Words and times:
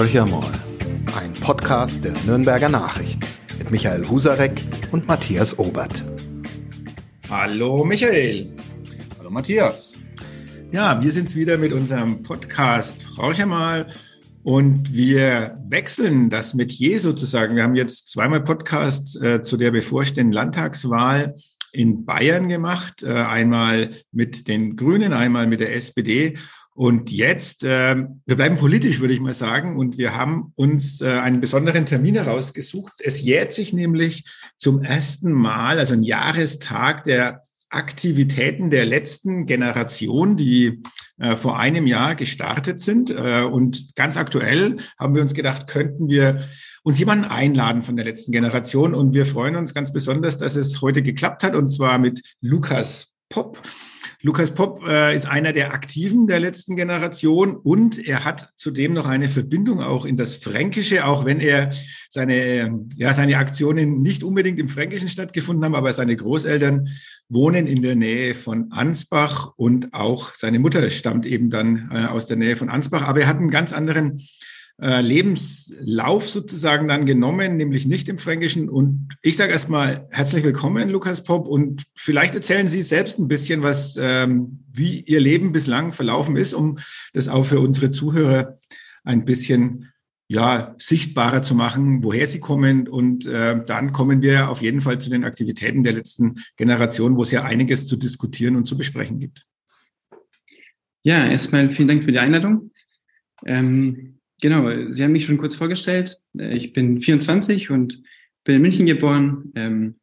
Horcher 0.00 0.24
mal, 0.24 0.50
ein 1.20 1.34
Podcast 1.34 2.04
der 2.04 2.14
Nürnberger 2.24 2.70
Nachrichten 2.70 3.20
mit 3.58 3.70
Michael 3.70 4.08
Husarek 4.08 4.58
und 4.92 5.06
Matthias 5.06 5.58
Obert. 5.58 6.02
Hallo 7.28 7.84
Michael. 7.84 8.50
Hallo 9.18 9.28
Matthias. 9.28 9.92
Ja, 10.72 11.02
wir 11.02 11.12
sind's 11.12 11.34
wieder 11.34 11.58
mit 11.58 11.74
unserem 11.74 12.22
Podcast 12.22 13.06
Horcher 13.18 13.44
mal 13.44 13.88
und 14.42 14.90
wir 14.90 15.58
wechseln 15.68 16.30
das 16.30 16.54
Metier 16.54 16.98
sozusagen. 16.98 17.54
Wir 17.54 17.64
haben 17.64 17.76
jetzt 17.76 18.08
zweimal 18.08 18.40
Podcasts 18.40 19.20
äh, 19.20 19.42
zu 19.42 19.58
der 19.58 19.70
bevorstehenden 19.70 20.32
Landtagswahl 20.32 21.34
in 21.72 22.06
Bayern 22.06 22.48
gemacht, 22.48 23.02
äh, 23.02 23.12
einmal 23.12 23.90
mit 24.12 24.48
den 24.48 24.76
Grünen, 24.76 25.12
einmal 25.12 25.46
mit 25.46 25.60
der 25.60 25.74
SPD. 25.74 26.38
Und 26.74 27.10
jetzt, 27.10 27.64
äh, 27.64 27.96
wir 28.26 28.36
bleiben 28.36 28.56
politisch, 28.56 29.00
würde 29.00 29.12
ich 29.12 29.20
mal 29.20 29.34
sagen, 29.34 29.76
und 29.76 29.98
wir 29.98 30.14
haben 30.14 30.52
uns 30.56 31.00
äh, 31.00 31.08
einen 31.08 31.40
besonderen 31.40 31.84
Termin 31.84 32.14
herausgesucht. 32.14 32.94
Es 33.00 33.20
jährt 33.20 33.52
sich 33.52 33.72
nämlich 33.72 34.24
zum 34.56 34.82
ersten 34.82 35.32
Mal, 35.32 35.78
also 35.78 35.94
ein 35.94 36.02
Jahrestag 36.02 37.04
der 37.04 37.42
Aktivitäten 37.70 38.70
der 38.70 38.84
letzten 38.84 39.46
Generation, 39.46 40.36
die 40.36 40.82
äh, 41.18 41.36
vor 41.36 41.58
einem 41.58 41.86
Jahr 41.86 42.14
gestartet 42.14 42.80
sind. 42.80 43.10
Äh, 43.10 43.42
und 43.42 43.94
ganz 43.94 44.16
aktuell 44.16 44.78
haben 44.98 45.14
wir 45.14 45.22
uns 45.22 45.34
gedacht, 45.34 45.66
könnten 45.66 46.08
wir 46.08 46.38
uns 46.82 46.98
jemanden 46.98 47.26
einladen 47.26 47.82
von 47.82 47.96
der 47.96 48.04
letzten 48.04 48.32
Generation. 48.32 48.94
Und 48.94 49.12
wir 49.12 49.26
freuen 49.26 49.56
uns 49.56 49.74
ganz 49.74 49.92
besonders, 49.92 50.38
dass 50.38 50.56
es 50.56 50.80
heute 50.80 51.02
geklappt 51.02 51.42
hat, 51.42 51.54
und 51.54 51.68
zwar 51.68 51.98
mit 51.98 52.22
Lukas 52.40 53.12
Popp. 53.28 53.60
Lukas 54.22 54.50
Popp 54.50 54.86
äh, 54.86 55.16
ist 55.16 55.26
einer 55.26 55.54
der 55.54 55.72
Aktiven 55.72 56.26
der 56.26 56.40
letzten 56.40 56.76
Generation 56.76 57.56
und 57.56 57.98
er 58.06 58.24
hat 58.24 58.50
zudem 58.58 58.92
noch 58.92 59.06
eine 59.06 59.28
Verbindung 59.28 59.80
auch 59.80 60.04
in 60.04 60.18
das 60.18 60.34
Fränkische, 60.34 61.06
auch 61.06 61.24
wenn 61.24 61.40
er 61.40 61.70
seine, 62.10 62.86
ja, 62.96 63.14
seine 63.14 63.38
Aktionen 63.38 64.02
nicht 64.02 64.22
unbedingt 64.22 64.58
im 64.58 64.68
Fränkischen 64.68 65.08
stattgefunden 65.08 65.64
haben, 65.64 65.74
aber 65.74 65.94
seine 65.94 66.14
Großeltern 66.16 66.88
wohnen 67.30 67.66
in 67.66 67.80
der 67.80 67.96
Nähe 67.96 68.34
von 68.34 68.72
Ansbach 68.72 69.54
und 69.56 69.94
auch 69.94 70.34
seine 70.34 70.58
Mutter 70.58 70.90
stammt 70.90 71.24
eben 71.24 71.48
dann 71.48 71.90
äh, 71.90 72.04
aus 72.04 72.26
der 72.26 72.36
Nähe 72.36 72.56
von 72.56 72.68
Ansbach, 72.68 73.08
aber 73.08 73.20
er 73.20 73.26
hat 73.26 73.38
einen 73.38 73.50
ganz 73.50 73.72
anderen 73.72 74.20
äh, 74.80 75.00
Lebenslauf 75.02 76.28
sozusagen 76.28 76.88
dann 76.88 77.04
genommen, 77.04 77.56
nämlich 77.56 77.86
nicht 77.86 78.08
im 78.08 78.18
Fränkischen. 78.18 78.68
Und 78.68 79.08
ich 79.22 79.36
sage 79.36 79.52
erstmal 79.52 80.08
herzlich 80.10 80.42
willkommen, 80.42 80.88
Lukas 80.88 81.22
Popp. 81.22 81.48
Und 81.48 81.84
vielleicht 81.94 82.34
erzählen 82.34 82.68
Sie 82.68 82.82
selbst 82.82 83.18
ein 83.18 83.28
bisschen, 83.28 83.62
was, 83.62 83.98
ähm, 84.00 84.64
wie 84.72 85.00
Ihr 85.00 85.20
Leben 85.20 85.52
bislang 85.52 85.92
verlaufen 85.92 86.36
ist, 86.36 86.54
um 86.54 86.78
das 87.12 87.28
auch 87.28 87.44
für 87.44 87.60
unsere 87.60 87.90
Zuhörer 87.90 88.58
ein 89.04 89.24
bisschen 89.24 89.90
ja, 90.28 90.76
sichtbarer 90.78 91.42
zu 91.42 91.56
machen, 91.56 92.04
woher 92.04 92.28
sie 92.28 92.38
kommen. 92.38 92.86
Und 92.86 93.26
äh, 93.26 93.58
dann 93.66 93.92
kommen 93.92 94.22
wir 94.22 94.48
auf 94.48 94.62
jeden 94.62 94.80
Fall 94.80 95.00
zu 95.00 95.10
den 95.10 95.24
Aktivitäten 95.24 95.82
der 95.82 95.92
letzten 95.92 96.36
Generation, 96.56 97.16
wo 97.16 97.22
es 97.22 97.32
ja 97.32 97.42
einiges 97.42 97.88
zu 97.88 97.96
diskutieren 97.96 98.54
und 98.54 98.66
zu 98.66 98.78
besprechen 98.78 99.18
gibt. 99.18 99.44
Ja, 101.02 101.26
erstmal 101.26 101.70
vielen 101.70 101.88
Dank 101.88 102.04
für 102.04 102.12
die 102.12 102.20
Einladung. 102.20 102.70
Ähm, 103.44 104.19
Genau, 104.40 104.92
Sie 104.92 105.04
haben 105.04 105.12
mich 105.12 105.24
schon 105.24 105.38
kurz 105.38 105.54
vorgestellt. 105.54 106.20
Äh, 106.38 106.56
ich 106.56 106.72
bin 106.72 107.00
24 107.00 107.70
und 107.70 108.02
bin 108.44 108.56
in 108.56 108.62
München 108.62 108.86
geboren. 108.86 109.52
Ähm, 109.54 109.96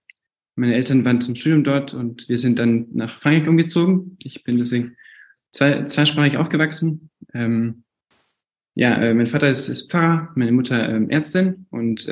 meine 0.56 0.76
Eltern 0.76 1.06
waren 1.06 1.22
zum 1.22 1.36
Studium 1.36 1.64
dort 1.64 1.94
und 1.94 2.28
wir 2.30 2.38
sind 2.38 2.60
dann 2.60 2.88
nach 2.94 3.20
Frankreich 3.20 3.48
umgezogen. 3.48 4.18
Ich 4.24 4.44
bin 4.44 4.58
deswegen 4.58 4.96
zwei, 5.52 5.84
zweisprachig 5.84 6.38
aufgewachsen. 6.38 7.10
Ähm, 7.34 7.84
ja, 8.76 8.96
äh, 9.02 9.14
mein 9.14 9.28
Vater 9.28 9.50
ist, 9.50 9.70
ist 9.70 9.92
Pfarrer, 9.92 10.32
meine 10.36 10.52
Mutter 10.52 10.88
ähm, 10.90 11.10
Ärztin 11.10 11.66
und 11.70 12.08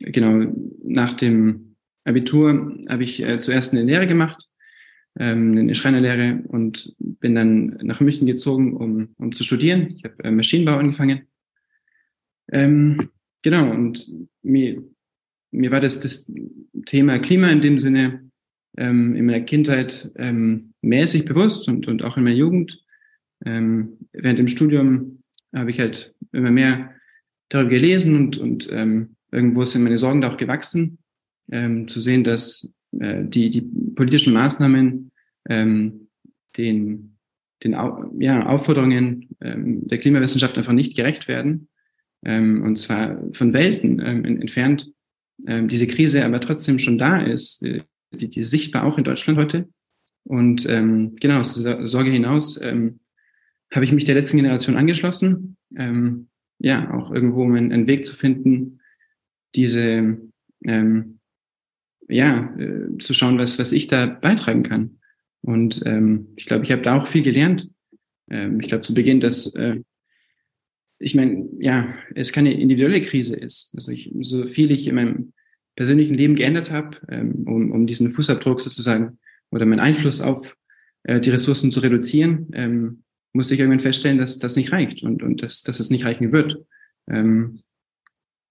genau 0.00 0.52
nach 0.82 1.14
dem 1.14 1.76
Abitur 2.04 2.78
habe 2.88 3.04
ich 3.04 3.22
äh, 3.22 3.38
zuerst 3.38 3.72
eine 3.72 3.82
Lehre 3.82 4.06
gemacht 4.06 4.49
ähm, 5.18 5.56
eine 5.56 5.74
Schreinerlehre 5.74 6.42
und 6.48 6.94
bin 6.98 7.34
dann 7.34 7.78
nach 7.82 8.00
München 8.00 8.26
gezogen, 8.26 8.76
um, 8.76 9.14
um 9.18 9.32
zu 9.32 9.42
studieren. 9.42 9.92
Ich 9.94 10.04
habe 10.04 10.22
äh, 10.24 10.30
Maschinenbau 10.30 10.76
angefangen. 10.76 11.22
Ähm, 12.52 13.10
genau, 13.42 13.70
und 13.70 14.08
mir, 14.42 14.82
mir 15.50 15.70
war 15.70 15.80
das, 15.80 16.00
das 16.00 16.30
Thema 16.86 17.18
Klima 17.18 17.48
in 17.50 17.60
dem 17.60 17.78
Sinne 17.78 18.30
ähm, 18.76 19.16
in 19.16 19.26
meiner 19.26 19.40
Kindheit 19.40 20.10
ähm, 20.16 20.72
mäßig 20.82 21.24
bewusst 21.24 21.68
und, 21.68 21.88
und 21.88 22.02
auch 22.02 22.16
in 22.16 22.24
meiner 22.24 22.36
Jugend. 22.36 22.82
Ähm, 23.44 23.98
während 24.12 24.38
dem 24.38 24.48
Studium 24.48 25.22
habe 25.54 25.70
ich 25.70 25.80
halt 25.80 26.14
immer 26.32 26.50
mehr 26.50 26.94
darüber 27.48 27.70
gelesen 27.70 28.16
und, 28.16 28.38
und 28.38 28.68
ähm, 28.70 29.16
irgendwo 29.32 29.64
sind 29.64 29.82
meine 29.82 29.98
Sorgen 29.98 30.20
da 30.20 30.30
auch 30.30 30.36
gewachsen, 30.36 30.98
ähm, 31.50 31.88
zu 31.88 32.00
sehen, 32.00 32.24
dass 32.24 32.72
äh, 32.98 33.24
die, 33.24 33.48
die 33.48 33.62
politischen 33.94 34.32
Maßnahmen 34.32 35.10
ähm, 35.48 36.08
den, 36.56 37.16
den 37.62 37.72
ja, 38.18 38.46
Aufforderungen 38.46 39.28
ähm, 39.40 39.86
der 39.86 39.98
Klimawissenschaft 39.98 40.56
einfach 40.56 40.72
nicht 40.72 40.96
gerecht 40.96 41.28
werden. 41.28 41.68
Ähm, 42.24 42.62
und 42.62 42.76
zwar 42.76 43.22
von 43.32 43.52
Welten 43.52 44.00
ähm, 44.04 44.24
entfernt 44.24 44.92
ähm, 45.46 45.68
diese 45.68 45.86
Krise 45.86 46.24
aber 46.24 46.40
trotzdem 46.40 46.78
schon 46.78 46.98
da 46.98 47.20
ist, 47.20 47.62
äh, 47.62 47.82
die, 48.12 48.28
die 48.28 48.44
sichtbar 48.44 48.84
auch 48.84 48.98
in 48.98 49.04
Deutschland 49.04 49.38
heute. 49.38 49.68
Und 50.24 50.68
ähm, 50.68 51.16
genau, 51.16 51.40
aus 51.40 51.54
dieser 51.54 51.86
Sorge 51.86 52.10
hinaus 52.10 52.60
ähm, 52.60 53.00
habe 53.72 53.84
ich 53.84 53.92
mich 53.92 54.04
der 54.04 54.14
letzten 54.14 54.36
Generation 54.36 54.76
angeschlossen. 54.76 55.56
Ähm, 55.76 56.28
ja, 56.58 56.92
auch 56.92 57.10
irgendwo 57.10 57.42
um 57.42 57.54
einen, 57.54 57.72
einen 57.72 57.86
Weg 57.86 58.04
zu 58.04 58.14
finden, 58.14 58.80
diese 59.54 60.18
ähm, 60.64 61.19
ja, 62.10 62.54
äh, 62.58 62.98
zu 62.98 63.14
schauen, 63.14 63.38
was, 63.38 63.58
was 63.58 63.72
ich 63.72 63.86
da 63.86 64.06
beitragen 64.06 64.62
kann. 64.62 64.98
Und 65.42 65.82
ähm, 65.86 66.28
ich 66.36 66.46
glaube, 66.46 66.64
ich 66.64 66.72
habe 66.72 66.82
da 66.82 66.96
auch 66.96 67.06
viel 67.06 67.22
gelernt. 67.22 67.70
Ähm, 68.30 68.60
ich 68.60 68.68
glaube 68.68 68.82
zu 68.82 68.94
Beginn, 68.94 69.20
dass 69.20 69.54
äh, 69.54 69.80
ich 71.00 71.14
meine, 71.14 71.48
ja, 71.58 71.94
es 72.14 72.32
keine 72.32 72.52
individuelle 72.52 73.00
Krise 73.00 73.34
ist. 73.34 73.74
Also 73.74 73.90
ich, 73.90 74.12
so 74.20 74.46
viel 74.46 74.70
ich 74.70 74.86
in 74.86 74.94
meinem 74.94 75.32
persönlichen 75.74 76.14
Leben 76.14 76.36
geändert 76.36 76.70
habe, 76.70 76.98
ähm, 77.08 77.44
um, 77.46 77.72
um 77.72 77.86
diesen 77.86 78.12
Fußabdruck 78.12 78.60
sozusagen 78.60 79.18
oder 79.50 79.64
meinen 79.64 79.80
Einfluss 79.80 80.20
auf 80.20 80.56
äh, 81.04 81.18
die 81.20 81.30
Ressourcen 81.30 81.72
zu 81.72 81.80
reduzieren, 81.80 82.48
ähm, 82.52 83.02
musste 83.32 83.54
ich 83.54 83.60
irgendwann 83.60 83.80
feststellen, 83.80 84.18
dass 84.18 84.38
das 84.38 84.56
nicht 84.56 84.72
reicht 84.72 85.02
und, 85.02 85.22
und 85.22 85.42
dass, 85.42 85.62
dass 85.62 85.80
es 85.80 85.90
nicht 85.90 86.04
reichen 86.04 86.32
wird. 86.32 86.62
Ähm, 87.08 87.60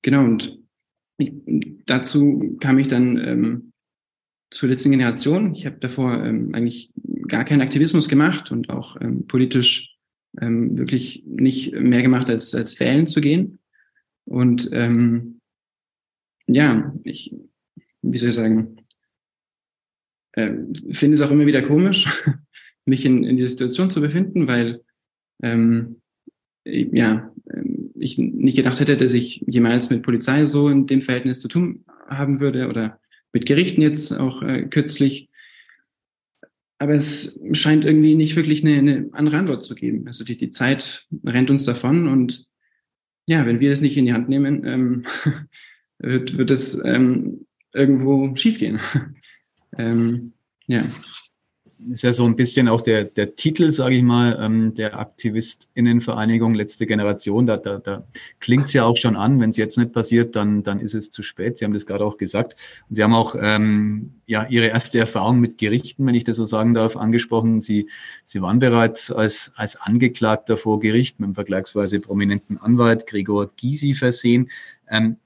genau, 0.01 0.23
und 0.23 0.59
dazu 1.85 2.57
kam 2.59 2.79
ich 2.79 2.87
dann 2.87 3.17
ähm, 3.17 3.73
zur 4.51 4.69
letzten 4.69 4.91
Generation. 4.91 5.53
Ich 5.53 5.65
habe 5.65 5.77
davor 5.79 6.23
ähm, 6.23 6.53
eigentlich 6.53 6.91
gar 7.27 7.45
keinen 7.45 7.61
Aktivismus 7.61 8.09
gemacht 8.09 8.51
und 8.51 8.69
auch 8.69 8.99
ähm, 9.01 9.27
politisch 9.27 9.97
ähm, 10.39 10.77
wirklich 10.77 11.23
nicht 11.25 11.73
mehr 11.73 12.01
gemacht, 12.01 12.29
als, 12.29 12.55
als 12.55 12.79
wählen 12.79 13.07
zu 13.07 13.21
gehen. 13.21 13.59
Und 14.25 14.69
ähm, 14.71 15.39
ja, 16.47 16.93
ich, 17.03 17.35
wie 18.01 18.17
soll 18.17 18.29
ich 18.29 18.35
sagen, 18.35 18.77
äh, 20.33 20.51
finde 20.91 21.15
es 21.15 21.21
auch 21.21 21.31
immer 21.31 21.45
wieder 21.45 21.61
komisch, 21.61 22.07
mich 22.85 23.05
in, 23.05 23.23
in 23.23 23.37
dieser 23.37 23.49
Situation 23.49 23.91
zu 23.91 24.01
befinden, 24.01 24.47
weil 24.47 24.83
ähm, 25.43 26.01
ja, 26.65 27.33
ich 27.99 28.17
nicht 28.17 28.57
gedacht 28.57 28.79
hätte, 28.79 28.97
dass 28.97 29.13
ich 29.13 29.43
jemals 29.47 29.89
mit 29.89 30.03
Polizei 30.03 30.45
so 30.45 30.69
in 30.69 30.87
dem 30.87 31.01
Verhältnis 31.01 31.39
zu 31.39 31.47
tun 31.47 31.85
haben 32.07 32.39
würde 32.39 32.67
oder 32.67 32.99
mit 33.33 33.45
Gerichten 33.45 33.81
jetzt 33.81 34.11
auch 34.11 34.41
äh, 34.41 34.63
kürzlich. 34.63 35.29
Aber 36.77 36.93
es 36.93 37.39
scheint 37.51 37.85
irgendwie 37.85 38.15
nicht 38.15 38.35
wirklich 38.35 38.65
eine, 38.65 38.77
eine 38.77 39.09
andere 39.11 39.37
Antwort 39.37 39.63
zu 39.63 39.75
geben. 39.75 40.07
Also 40.07 40.23
die, 40.23 40.37
die 40.37 40.51
Zeit 40.51 41.05
rennt 41.25 41.49
uns 41.49 41.65
davon 41.65 42.07
und 42.07 42.47
ja, 43.27 43.45
wenn 43.45 43.59
wir 43.59 43.69
das 43.69 43.81
nicht 43.81 43.97
in 43.97 44.05
die 44.05 44.13
Hand 44.13 44.29
nehmen, 44.29 44.65
ähm, 44.65 45.03
wird, 45.99 46.37
wird 46.37 46.51
es 46.51 46.81
ähm, 46.83 47.45
irgendwo 47.73 48.35
schiefgehen. 48.35 48.79
ähm, 49.77 50.33
ja 50.67 50.81
ist 51.87 52.03
ja 52.03 52.11
so 52.11 52.25
ein 52.25 52.35
bisschen 52.35 52.67
auch 52.67 52.81
der, 52.81 53.05
der 53.05 53.35
Titel, 53.35 53.71
sage 53.71 53.95
ich 53.95 54.03
mal, 54.03 54.37
ähm, 54.41 54.73
der 54.73 54.99
Aktivistinnenvereinigung 54.99 56.53
Letzte 56.53 56.85
Generation. 56.85 57.45
Da, 57.45 57.57
da, 57.57 57.77
da 57.79 58.03
klingt 58.39 58.67
es 58.67 58.73
ja 58.73 58.83
auch 58.83 58.97
schon 58.97 59.15
an. 59.15 59.39
Wenn 59.39 59.51
es 59.51 59.57
jetzt 59.57 59.77
nicht 59.77 59.93
passiert, 59.93 60.35
dann, 60.35 60.63
dann 60.63 60.79
ist 60.79 60.93
es 60.93 61.09
zu 61.09 61.21
spät. 61.21 61.57
Sie 61.57 61.65
haben 61.65 61.73
das 61.73 61.85
gerade 61.85 62.03
auch 62.03 62.17
gesagt. 62.17 62.55
Und 62.89 62.95
Sie 62.95 63.03
haben 63.03 63.13
auch 63.13 63.35
ähm, 63.39 64.13
ja 64.25 64.45
Ihre 64.49 64.67
erste 64.67 64.99
Erfahrung 64.99 65.39
mit 65.39 65.57
Gerichten, 65.57 66.05
wenn 66.05 66.15
ich 66.15 66.25
das 66.25 66.37
so 66.37 66.45
sagen 66.45 66.73
darf, 66.73 66.97
angesprochen. 66.97 67.61
Sie, 67.61 67.89
Sie 68.25 68.41
waren 68.41 68.59
bereits 68.59 69.11
als, 69.11 69.53
als 69.55 69.77
Angeklagter 69.77 70.57
vor 70.57 70.79
Gericht 70.79 71.19
mit 71.19 71.27
einem 71.27 71.35
vergleichsweise 71.35 71.99
prominenten 72.01 72.57
Anwalt 72.57 73.07
Gregor 73.07 73.51
Gysi 73.55 73.93
versehen. 73.93 74.49
Ähm, 74.89 75.17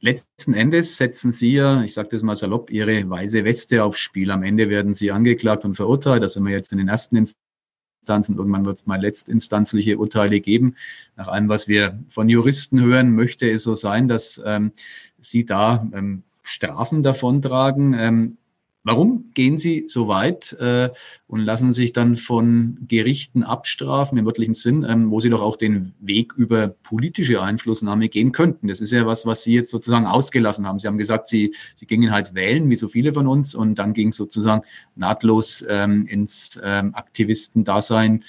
Letzten 0.00 0.52
Endes 0.52 0.98
setzen 0.98 1.32
Sie 1.32 1.54
ja, 1.54 1.82
ich 1.82 1.94
sage 1.94 2.10
das 2.10 2.22
mal 2.22 2.36
salopp, 2.36 2.70
Ihre 2.70 3.08
weiße 3.08 3.44
Weste 3.44 3.82
aufs 3.82 3.98
Spiel. 3.98 4.30
Am 4.30 4.42
Ende 4.42 4.68
werden 4.68 4.92
Sie 4.92 5.10
angeklagt 5.10 5.64
und 5.64 5.74
verurteilt. 5.74 6.22
Da 6.22 6.28
sind 6.28 6.44
wir 6.44 6.52
jetzt 6.52 6.72
in 6.72 6.78
den 6.78 6.88
ersten 6.88 7.16
Instanzen. 7.16 8.36
Irgendwann 8.36 8.66
wird 8.66 8.76
es 8.76 8.86
mal 8.86 9.00
letztinstanzliche 9.00 9.98
Urteile 9.98 10.40
geben. 10.40 10.76
Nach 11.16 11.28
allem, 11.28 11.48
was 11.48 11.66
wir 11.66 11.98
von 12.08 12.28
Juristen 12.28 12.80
hören, 12.80 13.12
möchte 13.12 13.48
es 13.50 13.62
so 13.62 13.74
sein, 13.74 14.06
dass 14.06 14.40
ähm, 14.44 14.72
sie 15.18 15.46
da 15.46 15.88
ähm, 15.94 16.24
Strafen 16.42 17.02
davontragen. 17.02 17.94
Ähm, 17.94 18.38
Warum 18.86 19.32
gehen 19.34 19.58
Sie 19.58 19.88
so 19.88 20.06
weit 20.06 20.52
äh, 20.60 20.90
und 21.26 21.40
lassen 21.40 21.72
sich 21.72 21.92
dann 21.92 22.14
von 22.14 22.78
Gerichten 22.86 23.42
abstrafen 23.42 24.16
im 24.16 24.26
wörtlichen 24.26 24.54
Sinn, 24.54 24.86
ähm, 24.88 25.10
wo 25.10 25.18
Sie 25.18 25.28
doch 25.28 25.42
auch 25.42 25.56
den 25.56 25.92
Weg 25.98 26.34
über 26.34 26.68
politische 26.68 27.42
Einflussnahme 27.42 28.08
gehen 28.08 28.30
könnten? 28.30 28.68
Das 28.68 28.80
ist 28.80 28.92
ja 28.92 29.04
was, 29.04 29.26
was 29.26 29.42
Sie 29.42 29.54
jetzt 29.54 29.72
sozusagen 29.72 30.06
ausgelassen 30.06 30.68
haben. 30.68 30.78
Sie 30.78 30.86
haben 30.86 30.98
gesagt, 30.98 31.26
Sie, 31.26 31.52
Sie 31.74 31.86
gingen 31.86 32.12
halt 32.12 32.36
wählen, 32.36 32.70
wie 32.70 32.76
so 32.76 32.86
viele 32.86 33.12
von 33.12 33.26
uns, 33.26 33.56
und 33.56 33.74
dann 33.74 33.92
ging 33.92 34.10
es 34.10 34.16
sozusagen 34.16 34.62
nahtlos 34.94 35.66
ähm, 35.68 36.06
ins 36.06 36.60
ähm, 36.62 36.94
Aktivistendasein 36.94 38.22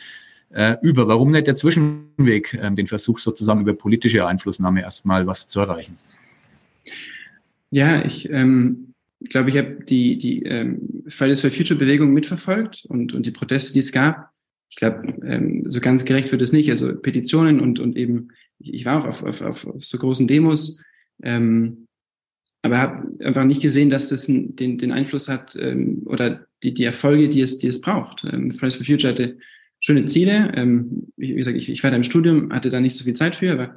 äh, 0.49 0.75
über. 0.81 1.07
Warum 1.07 1.29
nicht 1.29 1.45
der 1.45 1.55
Zwischenweg, 1.55 2.55
äh, 2.55 2.71
den 2.71 2.87
Versuch 2.87 3.19
sozusagen 3.19 3.61
über 3.61 3.75
politische 3.75 4.25
Einflussnahme 4.25 4.81
erstmal 4.81 5.27
was 5.27 5.45
zu 5.45 5.59
erreichen? 5.59 5.99
Ja, 7.69 8.03
ich 8.03 8.27
ähm, 8.31 8.95
ich 9.19 9.29
glaube, 9.29 9.49
ich 9.49 9.57
habe 9.57 9.79
die, 9.83 10.17
die 10.17 10.43
ähm, 10.43 11.03
Fridays 11.07 11.41
for 11.41 11.49
Future 11.49 11.79
Bewegung 11.79 12.13
mitverfolgt 12.13 12.85
und, 12.87 13.13
und 13.13 13.25
die 13.25 13.31
Proteste, 13.31 13.73
die 13.73 13.79
es 13.79 13.91
gab. 13.91 14.29
Ich 14.69 14.75
glaube, 14.75 15.15
ähm, 15.23 15.63
so 15.67 15.79
ganz 15.79 16.05
gerecht 16.05 16.31
wird 16.31 16.41
es 16.41 16.51
nicht. 16.51 16.69
Also 16.69 16.95
Petitionen 16.95 17.59
und, 17.59 17.79
und 17.79 17.95
eben, 17.95 18.29
ich, 18.59 18.85
war 18.85 18.99
auch 18.99 19.07
auf, 19.07 19.23
auf, 19.23 19.41
auf, 19.41 19.67
auf 19.67 19.85
so 19.85 19.97
großen 19.97 20.27
Demos, 20.27 20.81
ähm, 21.23 21.87
aber 22.61 22.77
habe 22.79 23.25
einfach 23.25 23.45
nicht 23.45 23.61
gesehen, 23.61 23.89
dass 23.89 24.09
das 24.09 24.25
den, 24.25 24.55
den 24.55 24.91
Einfluss 24.91 25.29
hat 25.29 25.55
ähm, 25.59 26.01
oder 26.05 26.45
die, 26.63 26.73
die 26.73 26.83
Erfolge, 26.83 27.29
die 27.29 27.41
es, 27.41 27.59
die 27.59 27.67
es 27.67 27.81
braucht. 27.81 28.23
Ähm, 28.23 28.51
Fridays 28.51 28.75
for 28.75 28.85
Future 28.85 29.13
hatte 29.13 29.37
schöne 29.79 30.05
Ziele. 30.05 30.51
Ähm, 30.55 31.07
wie 31.17 31.33
gesagt, 31.33 31.57
ich, 31.57 31.69
ich 31.69 31.83
war 31.83 31.91
da 31.91 31.97
im 31.97 32.03
Studium, 32.03 32.51
hatte 32.51 32.69
da 32.69 32.79
nicht 32.79 32.95
so 32.95 33.03
viel 33.03 33.15
Zeit 33.15 33.35
für, 33.35 33.53
aber 33.53 33.75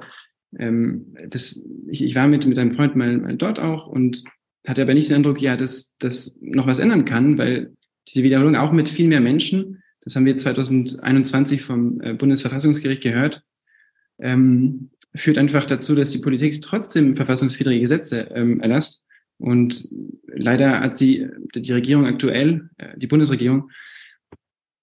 ähm, 0.57 1.15
das, 1.27 1.63
ich, 1.87 2.03
ich 2.03 2.15
war 2.15 2.27
mit, 2.27 2.45
mit 2.45 2.59
einem 2.59 2.71
Freund 2.71 2.95
mal, 2.95 3.17
mal 3.17 3.37
dort 3.37 3.59
auch 3.59 3.87
und 3.87 4.23
hatte 4.67 4.81
aber 4.83 4.93
nicht 4.93 5.09
den 5.09 5.17
Eindruck, 5.17 5.41
ja, 5.41 5.57
dass 5.57 5.95
das 5.97 6.37
noch 6.41 6.67
was 6.67 6.79
ändern 6.79 7.05
kann, 7.05 7.37
weil 7.37 7.73
diese 8.07 8.23
Wiederholung 8.23 8.55
auch 8.55 8.71
mit 8.71 8.89
viel 8.89 9.07
mehr 9.07 9.21
Menschen, 9.21 9.81
das 10.01 10.15
haben 10.15 10.25
wir 10.25 10.35
2021 10.35 11.61
vom 11.61 12.01
äh, 12.01 12.13
Bundesverfassungsgericht 12.13 13.03
gehört, 13.03 13.43
ähm, 14.19 14.89
führt 15.13 15.37
einfach 15.37 15.65
dazu, 15.65 15.95
dass 15.95 16.11
die 16.11 16.19
Politik 16.19 16.61
trotzdem 16.61 17.15
verfassungswidrige 17.15 17.81
Gesetze 17.81 18.29
ähm, 18.33 18.61
erlasst. 18.61 19.05
Und 19.37 19.89
leider 20.27 20.79
hat 20.79 20.97
sie, 20.97 21.27
die 21.55 21.71
Regierung 21.71 22.05
aktuell, 22.05 22.69
äh, 22.77 22.97
die 22.97 23.07
Bundesregierung, 23.07 23.69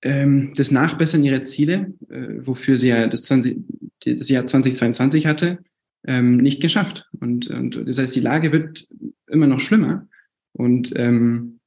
ähm, 0.03 0.53
das 0.57 0.71
Nachbessern 0.71 1.25
ihrer 1.25 1.43
Ziele, 1.43 1.95
äh, 2.09 2.47
wofür 2.47 2.79
sie 2.79 2.89
ja 2.89 3.07
das, 3.07 3.23
20, 3.23 3.59
das 4.05 4.29
Jahr 4.29 4.47
2022 4.47 5.27
hatte, 5.27 5.59
ähm, 6.07 6.37
nicht 6.37 6.61
geschafft. 6.61 7.09
Und, 7.21 7.49
und 7.49 7.89
das 7.89 7.99
heißt, 7.99 8.15
die 8.15 8.21
Lage 8.21 8.53
wird 8.53 8.87
immer 9.29 9.47
noch 9.47 9.61
schlimmer. 9.61 10.09
Und 10.53 10.93
ähm, 10.97 11.61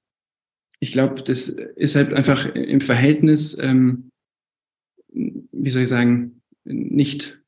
ich 0.80 0.92
glaube, 0.92 1.22
das 1.22 1.50
ist 1.50 1.96
halt 1.96 2.14
einfach 2.14 2.46
im 2.56 2.82
Verhältnis, 2.82 3.58
ähm, 3.62 4.10
wie 5.14 5.70
soll 5.70 5.84
ich 5.84 5.90
sagen, 5.90 6.42
nicht, 6.64 7.42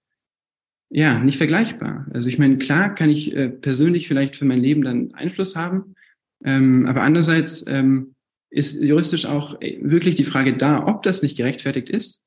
ja, 0.89 1.19
nicht 1.19 1.38
vergleichbar. 1.38 2.07
Also 2.13 2.30
ich 2.30 2.38
meine, 2.38 2.57
klar 2.57 2.94
kann 2.94 3.10
ich 3.10 3.36
äh, 3.36 3.50
persönlich 3.50 4.07
vielleicht 4.07 4.36
für 4.36 4.45
mein 4.45 4.62
Leben 4.62 4.83
dann 4.83 5.13
Einfluss 5.13 5.56
haben, 5.56 5.95
ähm, 6.44 6.86
aber 6.86 7.01
andererseits 7.01 7.66
ähm, 7.68 8.16
ist 8.50 8.83
juristisch 8.83 9.25
auch 9.25 9.59
äh, 9.62 9.80
wirklich 9.81 10.16
die 10.16 10.25
Frage 10.25 10.56
da, 10.56 10.86
ob 10.86 11.01
das 11.04 11.24
nicht 11.24 11.38
gerechtfertigt 11.38 11.89
ist. 11.89 12.24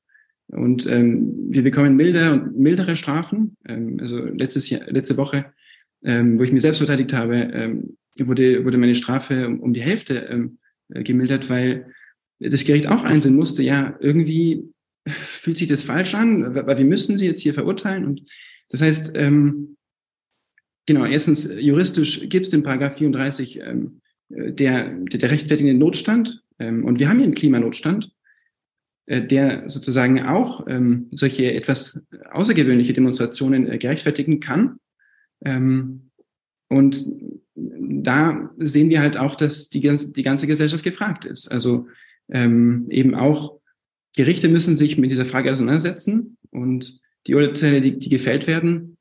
Und 0.47 0.85
ähm, 0.87 1.33
wir 1.49 1.63
bekommen 1.63 1.95
milde 1.95 2.33
und 2.33 2.57
mildere 2.57 2.95
Strafen. 2.95 3.55
Ähm, 3.65 3.97
also 3.99 4.19
letztes 4.19 4.69
Jahr, 4.69 4.81
letzte 4.87 5.17
Woche 5.17 5.53
ähm, 6.03 6.39
wo 6.39 6.43
ich 6.43 6.51
mich 6.51 6.61
selbst 6.61 6.79
verteidigt 6.79 7.13
habe, 7.13 7.35
ähm, 7.35 7.97
wurde, 8.19 8.65
wurde 8.65 8.77
meine 8.77 8.95
Strafe 8.95 9.47
um, 9.47 9.59
um 9.59 9.73
die 9.73 9.81
Hälfte 9.81 10.27
ähm, 10.29 10.57
äh, 10.89 11.03
gemildert, 11.03 11.49
weil 11.49 11.93
das 12.39 12.65
Gericht 12.65 12.87
auch 12.87 13.03
einsehen 13.03 13.35
musste, 13.35 13.63
ja, 13.63 13.97
irgendwie 13.99 14.63
fühlt 15.07 15.57
sich 15.57 15.67
das 15.67 15.81
falsch 15.81 16.13
an, 16.13 16.53
weil 16.55 16.77
wir 16.77 16.85
müssen 16.85 17.17
sie 17.17 17.25
jetzt 17.25 17.41
hier 17.41 17.53
verurteilen. 17.53 18.05
Und 18.05 18.21
das 18.69 18.81
heißt, 18.81 19.17
ähm, 19.17 19.77
genau, 20.85 21.05
erstens, 21.05 21.53
juristisch 21.59 22.29
gibt 22.29 22.45
es 22.45 22.51
den 22.51 22.63
Paragraph 22.63 22.97
34 22.97 23.61
ähm, 23.61 24.01
äh, 24.29 24.51
der, 24.51 24.89
der, 24.89 25.19
der 25.19 25.31
rechtfertigende 25.31 25.77
Notstand. 25.77 26.43
Ähm, 26.59 26.85
und 26.85 26.99
wir 26.99 27.09
haben 27.09 27.17
hier 27.17 27.25
einen 27.25 27.35
Klimanotstand, 27.35 28.11
äh, 29.05 29.25
der 29.25 29.69
sozusagen 29.69 30.21
auch 30.23 30.67
ähm, 30.67 31.07
solche 31.11 31.53
etwas 31.53 32.05
außergewöhnliche 32.31 32.93
Demonstrationen 32.93 33.71
äh, 33.71 33.77
gerechtfertigen 33.77 34.39
kann. 34.39 34.79
Ähm, 35.43 36.09
und 36.69 37.05
da 37.55 38.49
sehen 38.57 38.89
wir 38.89 38.99
halt 38.99 39.17
auch, 39.17 39.35
dass 39.35 39.69
die, 39.69 39.79
die 39.79 40.23
ganze 40.23 40.47
Gesellschaft 40.47 40.83
gefragt 40.83 41.25
ist. 41.25 41.51
Also 41.51 41.87
ähm, 42.29 42.87
eben 42.89 43.15
auch 43.15 43.59
Gerichte 44.15 44.49
müssen 44.49 44.75
sich 44.75 44.97
mit 44.97 45.11
dieser 45.11 45.25
Frage 45.25 45.51
auseinandersetzen 45.51 46.37
und 46.51 46.99
die 47.27 47.35
Urteile, 47.35 47.81
die, 47.81 47.97
die 47.97 48.09
gefällt 48.09 48.47
werden, 48.47 48.97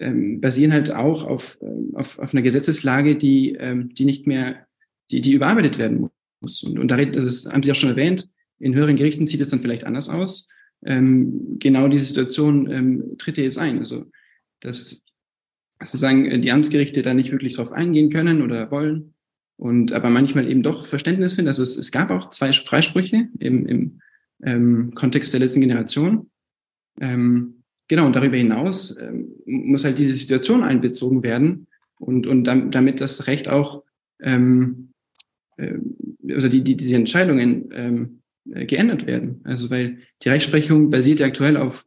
ähm, 0.00 0.40
basieren 0.40 0.72
halt 0.72 0.90
auch 0.90 1.24
auf, 1.24 1.58
ähm, 1.60 1.92
auf, 1.94 2.18
auf 2.18 2.32
einer 2.32 2.42
Gesetzeslage, 2.42 3.16
die, 3.16 3.54
ähm, 3.54 3.94
die 3.94 4.04
nicht 4.04 4.26
mehr, 4.26 4.66
die, 5.10 5.20
die 5.20 5.32
überarbeitet 5.32 5.78
werden 5.78 6.08
muss. 6.40 6.62
Und, 6.62 6.78
und 6.78 6.88
da 6.88 6.96
das 7.04 7.24
ist, 7.24 7.52
haben 7.52 7.62
Sie 7.62 7.70
auch 7.70 7.76
schon 7.76 7.90
erwähnt, 7.90 8.28
in 8.58 8.74
höheren 8.74 8.96
Gerichten 8.96 9.26
sieht 9.26 9.40
es 9.40 9.50
dann 9.50 9.60
vielleicht 9.60 9.84
anders 9.84 10.08
aus. 10.08 10.48
Ähm, 10.84 11.58
genau 11.58 11.88
diese 11.88 12.04
Situation 12.04 12.70
ähm, 12.70 13.18
tritt 13.18 13.36
hier 13.36 13.44
jetzt 13.44 13.58
ein. 13.58 13.80
Also 13.80 14.06
dass 14.60 15.04
sozusagen 15.80 16.26
äh, 16.26 16.38
die 16.38 16.52
Amtsgerichte 16.52 17.02
da 17.02 17.14
nicht 17.14 17.32
wirklich 17.32 17.54
drauf 17.54 17.72
eingehen 17.72 18.10
können 18.10 18.42
oder 18.42 18.70
wollen 18.70 19.14
und 19.58 19.92
aber 19.92 20.08
manchmal 20.08 20.48
eben 20.48 20.62
doch 20.62 20.86
Verständnis 20.86 21.34
finden. 21.34 21.48
Also 21.48 21.62
es, 21.62 21.76
es 21.76 21.90
gab 21.90 22.10
auch 22.10 22.30
zwei 22.30 22.52
Freisprüche 22.52 23.28
im, 23.38 23.66
im 23.66 24.00
ähm, 24.42 24.92
Kontext 24.94 25.32
der 25.32 25.40
letzten 25.40 25.60
Generation. 25.60 26.30
Ähm, 27.00 27.64
genau, 27.88 28.06
und 28.06 28.14
darüber 28.14 28.36
hinaus 28.36 28.96
ähm, 28.98 29.32
muss 29.46 29.84
halt 29.84 29.98
diese 29.98 30.12
Situation 30.12 30.62
einbezogen 30.62 31.22
werden 31.22 31.66
und, 31.98 32.26
und 32.26 32.44
damit 32.44 33.00
das 33.00 33.26
Recht 33.26 33.48
auch, 33.48 33.82
ähm, 34.20 34.90
äh, 35.56 35.74
also 36.30 36.48
die, 36.48 36.62
die, 36.62 36.76
diese 36.76 36.94
Entscheidungen 36.94 37.70
ähm, 37.72 38.22
äh, 38.52 38.64
geändert 38.64 39.06
werden. 39.06 39.40
Also 39.42 39.70
weil 39.70 39.98
die 40.22 40.28
Rechtsprechung 40.28 40.90
basiert 40.90 41.18
ja 41.18 41.26
aktuell 41.26 41.56
auf, 41.56 41.84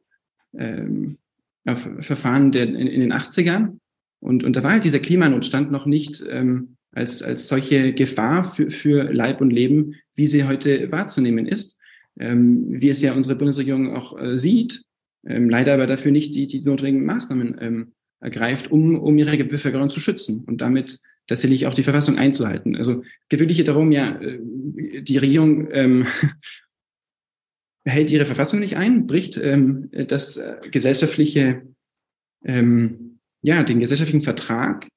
ähm, 0.57 1.17
auf 1.65 1.88
Verfahren 2.01 2.51
der, 2.51 2.63
in, 2.63 2.75
in 2.75 3.00
den 3.00 3.13
80ern 3.13 3.77
und, 4.22 4.44
und 4.44 4.56
da 4.56 4.63
war 4.63 4.72
halt 4.72 4.86
dieser 4.86 5.00
Klimanotstand 5.00 5.72
noch 5.72 5.86
nicht 5.86 6.24
ähm, 6.30 6.78
als, 6.92 7.24
als 7.24 7.48
solche 7.48 7.94
Gefahr 7.94 8.44
für, 8.44 8.70
für 8.70 9.12
Leib 9.12 9.42
und 9.42 9.51
Leben, 9.51 9.96
wie 10.16 10.28
sie 10.28 10.46
heute 10.46 10.92
wahrzunehmen 10.92 11.46
ist. 11.48 11.80
Ähm, 12.20 12.66
wie 12.70 12.90
es 12.90 13.01
ja 13.01 13.13
unsere 13.13 13.36
Bundesregierung 13.36 13.96
auch 13.96 14.20
äh, 14.20 14.38
sieht, 14.38 14.84
ähm, 15.25 15.50
leider 15.50 15.74
aber 15.74 15.88
dafür 15.88 16.12
nicht 16.12 16.36
die, 16.36 16.46
die 16.46 16.60
notwendigen 16.62 17.06
Maßnahmen 17.06 17.58
ähm, 17.62 17.94
ergreift, 18.20 18.70
um, 18.70 19.00
um 19.00 19.18
ihre 19.18 19.44
Bevölkerung 19.44 19.90
zu 19.90 20.01
schützen 20.01 20.44
und 20.46 20.60
damit 20.62 21.00
tatsächlich 21.28 21.68
auch 21.68 21.74
die 21.74 21.84
Verfassung 21.84 22.18
einzuhalten. 22.18 22.75
Also 22.75 23.04
es 23.24 23.30
geht 23.30 23.40
wirklich 23.40 23.63
darum, 23.63 23.92
ja, 23.92 24.20
äh, 24.20 24.40
die 25.01 25.18
Regierung 25.18 25.70
ähm, 25.72 26.06
hält 27.86 28.12
ihre 28.12 28.25
Verfassung 28.25 28.60
nicht 28.60 28.75
ein, 28.75 29.08
bricht 29.08 29.38
ähm, 29.38 29.90
das 29.92 30.38
äh, 30.38 30.58
gesellschaftliche 30.70 31.63
ähm, 32.44 33.11
ja, 33.41 33.63
den 33.63 33.79
gesellschaftlichen 33.79 34.24
Vertrag 34.24 34.88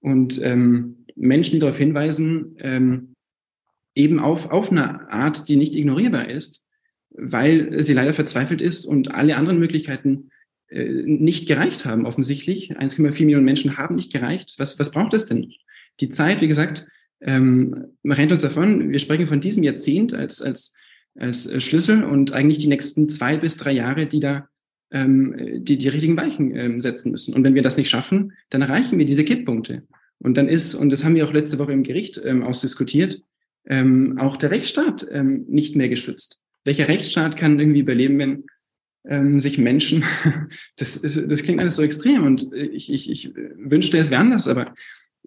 und 0.00 0.40
ähm, 0.42 1.04
Menschen, 1.16 1.52
die 1.52 1.58
darauf 1.58 1.76
hinweisen, 1.76 2.56
ähm, 2.58 3.14
eben 3.94 4.20
auf, 4.20 4.50
auf 4.50 4.70
eine 4.70 5.10
Art, 5.10 5.48
die 5.48 5.56
nicht 5.56 5.74
ignorierbar 5.74 6.28
ist, 6.28 6.64
weil 7.10 7.82
sie 7.82 7.92
leider 7.92 8.12
verzweifelt 8.12 8.60
ist 8.60 8.86
und 8.86 9.10
alle 9.10 9.36
anderen 9.36 9.58
Möglichkeiten 9.58 10.30
äh, 10.68 11.02
nicht 11.04 11.48
gereicht 11.48 11.84
haben, 11.84 12.06
offensichtlich. 12.06 12.76
1,4 12.78 13.24
Millionen 13.24 13.44
Menschen 13.44 13.76
haben 13.76 13.96
nicht 13.96 14.12
gereicht. 14.12 14.54
Was, 14.58 14.78
was 14.78 14.90
braucht 14.90 15.14
es 15.14 15.26
denn? 15.26 15.52
Die 15.98 16.08
Zeit, 16.08 16.40
wie 16.40 16.48
gesagt, 16.48 16.86
ähm, 17.20 17.88
rennt 18.04 18.32
uns 18.32 18.42
davon. 18.42 18.90
Wir 18.90 18.98
sprechen 18.98 19.26
von 19.26 19.40
diesem 19.40 19.62
Jahrzehnt 19.62 20.14
als, 20.14 20.40
als, 20.40 20.74
als 21.18 21.62
Schlüssel 21.62 22.04
und 22.04 22.32
eigentlich 22.32 22.58
die 22.58 22.68
nächsten 22.68 23.08
zwei 23.08 23.36
bis 23.36 23.56
drei 23.56 23.72
Jahre, 23.72 24.06
die 24.06 24.20
da 24.20 24.48
ähm, 24.90 25.64
die, 25.64 25.78
die 25.78 25.88
richtigen 25.88 26.16
Weichen 26.16 26.54
ähm, 26.54 26.80
setzen 26.80 27.12
müssen. 27.12 27.34
Und 27.34 27.44
wenn 27.44 27.54
wir 27.54 27.62
das 27.62 27.76
nicht 27.76 27.90
schaffen, 27.90 28.32
dann 28.50 28.62
erreichen 28.62 28.98
wir 28.98 29.06
diese 29.06 29.24
Kipppunkte. 29.24 29.82
Und 30.18 30.36
dann 30.36 30.48
ist, 30.48 30.74
und 30.74 30.90
das 30.90 31.04
haben 31.04 31.14
wir 31.14 31.26
auch 31.26 31.32
letzte 31.32 31.58
Woche 31.58 31.72
im 31.72 31.82
Gericht 31.82 32.20
ähm, 32.24 32.42
ausdiskutiert, 32.42 33.22
ähm, 33.66 34.18
auch 34.18 34.36
der 34.36 34.50
Rechtsstaat 34.50 35.06
ähm, 35.10 35.44
nicht 35.48 35.76
mehr 35.76 35.88
geschützt. 35.88 36.40
Welcher 36.64 36.88
Rechtsstaat 36.88 37.36
kann 37.36 37.58
irgendwie 37.58 37.80
überleben, 37.80 38.18
wenn 38.18 38.44
ähm, 39.06 39.40
sich 39.40 39.58
Menschen, 39.58 40.04
das, 40.76 40.96
ist, 40.96 41.30
das 41.30 41.42
klingt 41.42 41.60
alles 41.60 41.76
so 41.76 41.82
extrem 41.82 42.24
und 42.24 42.52
ich, 42.52 42.92
ich, 42.92 43.10
ich 43.10 43.34
wünschte, 43.34 43.98
es 43.98 44.10
wäre 44.10 44.20
anders, 44.20 44.46
aber 44.46 44.74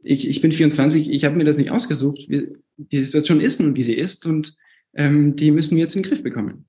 ich, 0.03 0.27
ich 0.27 0.41
bin 0.41 0.51
24, 0.51 1.11
ich 1.11 1.25
habe 1.25 1.35
mir 1.35 1.45
das 1.45 1.57
nicht 1.57 1.71
ausgesucht. 1.71 2.27
Die 2.27 2.97
Situation 2.97 3.39
ist 3.39 3.61
nun, 3.61 3.75
wie 3.75 3.83
sie 3.83 3.95
ist 3.95 4.25
und 4.25 4.55
ähm, 4.93 5.35
die 5.35 5.51
müssen 5.51 5.75
wir 5.75 5.83
jetzt 5.83 5.95
in 5.95 6.03
den 6.03 6.09
Griff 6.09 6.21
bekommen. 6.21 6.65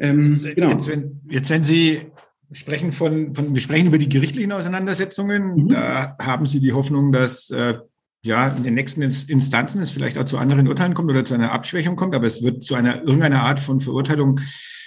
Ähm, 0.00 0.32
jetzt, 0.32 0.54
genau. 0.54 0.70
jetzt, 0.70 0.88
wenn, 0.88 1.20
jetzt, 1.30 1.50
wenn 1.50 1.64
Sie 1.64 2.02
sprechen 2.52 2.92
von, 2.92 3.34
von, 3.34 3.54
wir 3.54 3.60
sprechen 3.60 3.88
über 3.88 3.98
die 3.98 4.08
gerichtlichen 4.08 4.52
Auseinandersetzungen, 4.52 5.64
mhm. 5.64 5.68
da 5.68 6.16
haben 6.20 6.46
Sie 6.46 6.60
die 6.60 6.72
Hoffnung, 6.72 7.12
dass 7.12 7.50
äh, 7.50 7.78
ja, 8.22 8.48
in 8.48 8.64
den 8.64 8.74
nächsten 8.74 9.02
Instanzen 9.02 9.80
es 9.80 9.90
vielleicht 9.90 10.18
auch 10.18 10.24
zu 10.24 10.38
anderen 10.38 10.66
Urteilen 10.66 10.94
kommt 10.94 11.10
oder 11.10 11.24
zu 11.24 11.34
einer 11.34 11.52
Abschwächung 11.52 11.96
kommt, 11.96 12.14
aber 12.14 12.26
es 12.26 12.42
wird 12.42 12.64
zu 12.64 12.74
einer 12.74 13.02
irgendeiner 13.02 13.42
Art 13.42 13.60
von 13.60 13.80
Verurteilung 13.80 14.40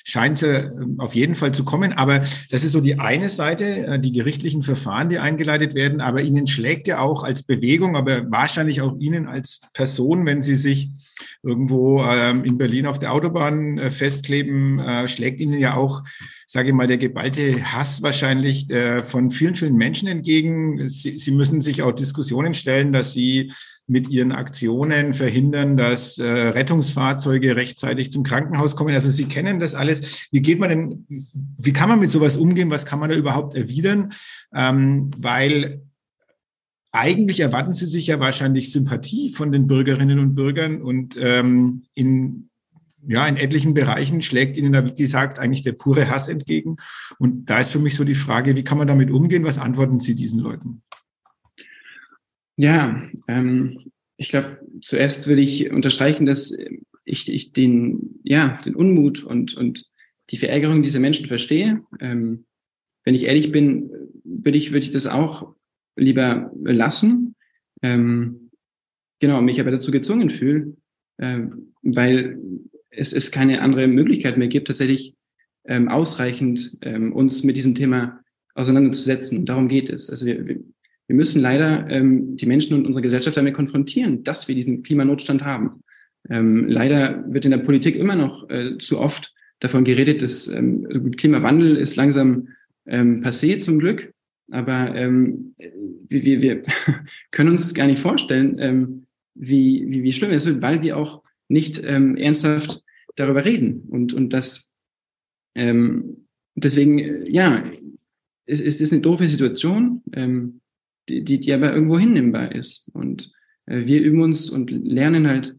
scheint 0.03 0.41
äh, 0.43 0.69
auf 0.97 1.15
jeden 1.15 1.35
Fall 1.35 1.53
zu 1.53 1.63
kommen. 1.63 1.93
Aber 1.93 2.19
das 2.49 2.63
ist 2.63 2.71
so 2.71 2.81
die 2.81 2.99
eine 2.99 3.29
Seite, 3.29 3.65
äh, 3.85 3.99
die 3.99 4.11
gerichtlichen 4.11 4.63
Verfahren, 4.63 5.09
die 5.09 5.19
eingeleitet 5.19 5.73
werden. 5.73 6.01
Aber 6.01 6.21
Ihnen 6.21 6.47
schlägt 6.47 6.87
ja 6.87 6.99
auch 6.99 7.23
als 7.23 7.43
Bewegung, 7.43 7.95
aber 7.95 8.29
wahrscheinlich 8.31 8.81
auch 8.81 8.97
Ihnen 8.99 9.27
als 9.27 9.61
Person, 9.73 10.25
wenn 10.25 10.41
Sie 10.41 10.57
sich 10.57 10.89
irgendwo 11.43 12.03
ähm, 12.03 12.43
in 12.43 12.57
Berlin 12.57 12.85
auf 12.85 12.99
der 12.99 13.13
Autobahn 13.13 13.77
äh, 13.77 13.91
festkleben, 13.91 14.79
äh, 14.79 15.07
schlägt 15.07 15.39
Ihnen 15.39 15.59
ja 15.59 15.75
auch, 15.75 16.03
sage 16.47 16.69
ich 16.69 16.75
mal, 16.75 16.87
der 16.87 16.97
geballte 16.97 17.63
Hass 17.63 18.01
wahrscheinlich 18.01 18.67
von 19.05 19.31
vielen, 19.31 19.55
vielen 19.55 19.77
Menschen 19.77 20.09
entgegen. 20.09 20.89
Sie, 20.89 21.17
Sie 21.17 21.31
müssen 21.31 21.61
sich 21.61 21.81
auch 21.81 21.93
Diskussionen 21.93 22.53
stellen, 22.53 22.91
dass 22.91 23.13
Sie 23.13 23.53
mit 23.91 24.07
ihren 24.07 24.31
Aktionen 24.31 25.13
verhindern, 25.13 25.75
dass 25.75 26.17
äh, 26.17 26.25
Rettungsfahrzeuge 26.25 27.57
rechtzeitig 27.57 28.09
zum 28.09 28.23
Krankenhaus 28.23 28.77
kommen. 28.77 28.95
Also 28.95 29.09
Sie 29.09 29.25
kennen 29.25 29.59
das 29.59 29.75
alles. 29.75 30.29
Wie 30.31 30.41
geht 30.41 30.59
man 30.59 30.69
denn, 30.69 31.05
wie 31.57 31.73
kann 31.73 31.89
man 31.89 31.99
mit 31.99 32.09
sowas 32.09 32.37
umgehen? 32.37 32.69
Was 32.69 32.85
kann 32.85 32.99
man 32.99 33.09
da 33.09 33.17
überhaupt 33.17 33.53
erwidern? 33.53 34.13
Ähm, 34.55 35.11
weil 35.17 35.81
eigentlich 36.93 37.41
erwarten 37.41 37.73
Sie 37.73 37.85
sich 37.85 38.07
ja 38.07 38.21
wahrscheinlich 38.21 38.71
Sympathie 38.71 39.33
von 39.33 39.51
den 39.51 39.67
Bürgerinnen 39.67 40.19
und 40.19 40.35
Bürgern 40.35 40.81
und 40.81 41.17
ähm, 41.21 41.83
in 41.93 42.47
ja, 43.07 43.27
in 43.27 43.35
etlichen 43.35 43.73
Bereichen 43.73 44.21
schlägt 44.21 44.57
Ihnen 44.57 44.73
da, 44.73 44.85
wie 44.85 44.93
gesagt, 44.93 45.39
eigentlich 45.39 45.63
der 45.63 45.71
pure 45.71 46.07
Hass 46.07 46.27
entgegen. 46.27 46.77
Und 47.17 47.49
da 47.49 47.59
ist 47.59 47.71
für 47.71 47.79
mich 47.79 47.95
so 47.95 48.03
die 48.03 48.13
Frage, 48.13 48.55
wie 48.55 48.63
kann 48.63 48.77
man 48.77 48.87
damit 48.87 49.09
umgehen? 49.09 49.43
Was 49.43 49.57
antworten 49.57 49.99
Sie 49.99 50.13
diesen 50.13 50.39
Leuten? 50.39 50.83
Ja, 52.61 53.09
ähm, 53.27 53.91
ich 54.17 54.29
glaube, 54.29 54.59
zuerst 54.81 55.27
will 55.27 55.39
ich 55.39 55.71
unterstreichen, 55.71 56.27
dass 56.27 56.55
ich, 57.05 57.27
ich 57.27 57.53
den, 57.53 58.19
ja, 58.21 58.61
den 58.63 58.75
Unmut 58.75 59.23
und, 59.23 59.57
und 59.57 59.89
die 60.29 60.37
Verärgerung 60.37 60.83
dieser 60.83 60.99
Menschen 60.99 61.25
verstehe. 61.25 61.81
Ähm, 61.99 62.45
wenn 63.03 63.15
ich 63.15 63.23
ehrlich 63.23 63.51
bin, 63.51 63.89
würde 64.23 64.59
ich, 64.59 64.71
würde 64.71 64.85
ich 64.85 64.91
das 64.91 65.07
auch 65.07 65.55
lieber 65.95 66.51
lassen. 66.63 67.35
Ähm, 67.81 68.51
genau, 69.19 69.41
mich 69.41 69.59
aber 69.59 69.71
dazu 69.71 69.89
gezwungen 69.89 70.29
fühle, 70.29 70.77
äh, 71.17 71.39
weil 71.81 72.39
es, 72.91 73.11
es 73.11 73.31
keine 73.31 73.61
andere 73.61 73.87
Möglichkeit 73.87 74.37
mehr 74.37 74.49
gibt, 74.49 74.67
tatsächlich 74.67 75.15
ähm, 75.65 75.89
ausreichend 75.89 76.77
ähm, 76.83 77.11
uns 77.11 77.43
mit 77.43 77.57
diesem 77.57 77.73
Thema 77.73 78.21
auseinanderzusetzen. 78.53 79.47
Darum 79.47 79.67
geht 79.67 79.89
es. 79.89 80.11
Also 80.11 80.27
wir, 80.27 80.45
wir, 80.45 80.59
müssen 81.13 81.41
leider 81.41 81.89
ähm, 81.89 82.35
die 82.37 82.45
Menschen 82.45 82.75
und 82.75 82.85
unsere 82.85 83.01
Gesellschaft 83.01 83.37
damit 83.37 83.53
konfrontieren, 83.53 84.23
dass 84.23 84.47
wir 84.47 84.55
diesen 84.55 84.83
Klimanotstand 84.83 85.43
haben. 85.43 85.83
Ähm, 86.29 86.67
leider 86.67 87.23
wird 87.27 87.45
in 87.45 87.51
der 87.51 87.59
Politik 87.59 87.95
immer 87.95 88.15
noch 88.15 88.49
äh, 88.49 88.77
zu 88.77 88.99
oft 88.99 89.33
davon 89.59 89.83
geredet, 89.83 90.21
dass 90.21 90.47
ähm, 90.47 90.87
also 90.87 91.09
Klimawandel 91.11 91.77
ist 91.77 91.95
langsam 91.95 92.49
ähm, 92.85 93.23
passé 93.23 93.59
zum 93.59 93.79
Glück. 93.79 94.13
Aber 94.51 94.93
ähm, 94.95 95.55
wir, 96.07 96.23
wir, 96.23 96.41
wir 96.41 96.63
können 97.31 97.51
uns 97.51 97.73
gar 97.73 97.87
nicht 97.87 97.99
vorstellen, 97.99 98.57
ähm, 98.59 99.05
wie, 99.33 99.85
wie, 99.87 100.03
wie 100.03 100.11
schlimm 100.11 100.31
es 100.31 100.45
wird, 100.45 100.61
weil 100.61 100.81
wir 100.81 100.97
auch 100.97 101.23
nicht 101.47 101.81
ähm, 101.85 102.15
ernsthaft 102.17 102.83
darüber 103.15 103.45
reden. 103.45 103.83
Und, 103.89 104.13
und 104.13 104.33
das 104.33 104.71
ähm, 105.55 106.27
deswegen, 106.55 106.99
äh, 106.99 107.29
ja, 107.29 107.63
es, 108.45 108.59
es 108.59 108.81
ist 108.81 108.91
eine 108.91 109.01
doofe 109.01 109.27
Situation, 109.27 110.01
ähm, 110.13 110.60
die, 111.19 111.39
die, 111.39 111.53
aber 111.53 111.73
irgendwo 111.73 111.99
hinnehmbar 111.99 112.53
ist. 112.53 112.89
Und 112.93 113.31
äh, 113.65 113.85
wir 113.85 114.01
üben 114.01 114.21
uns 114.21 114.49
und 114.49 114.71
lernen 114.71 115.27
halt, 115.27 115.57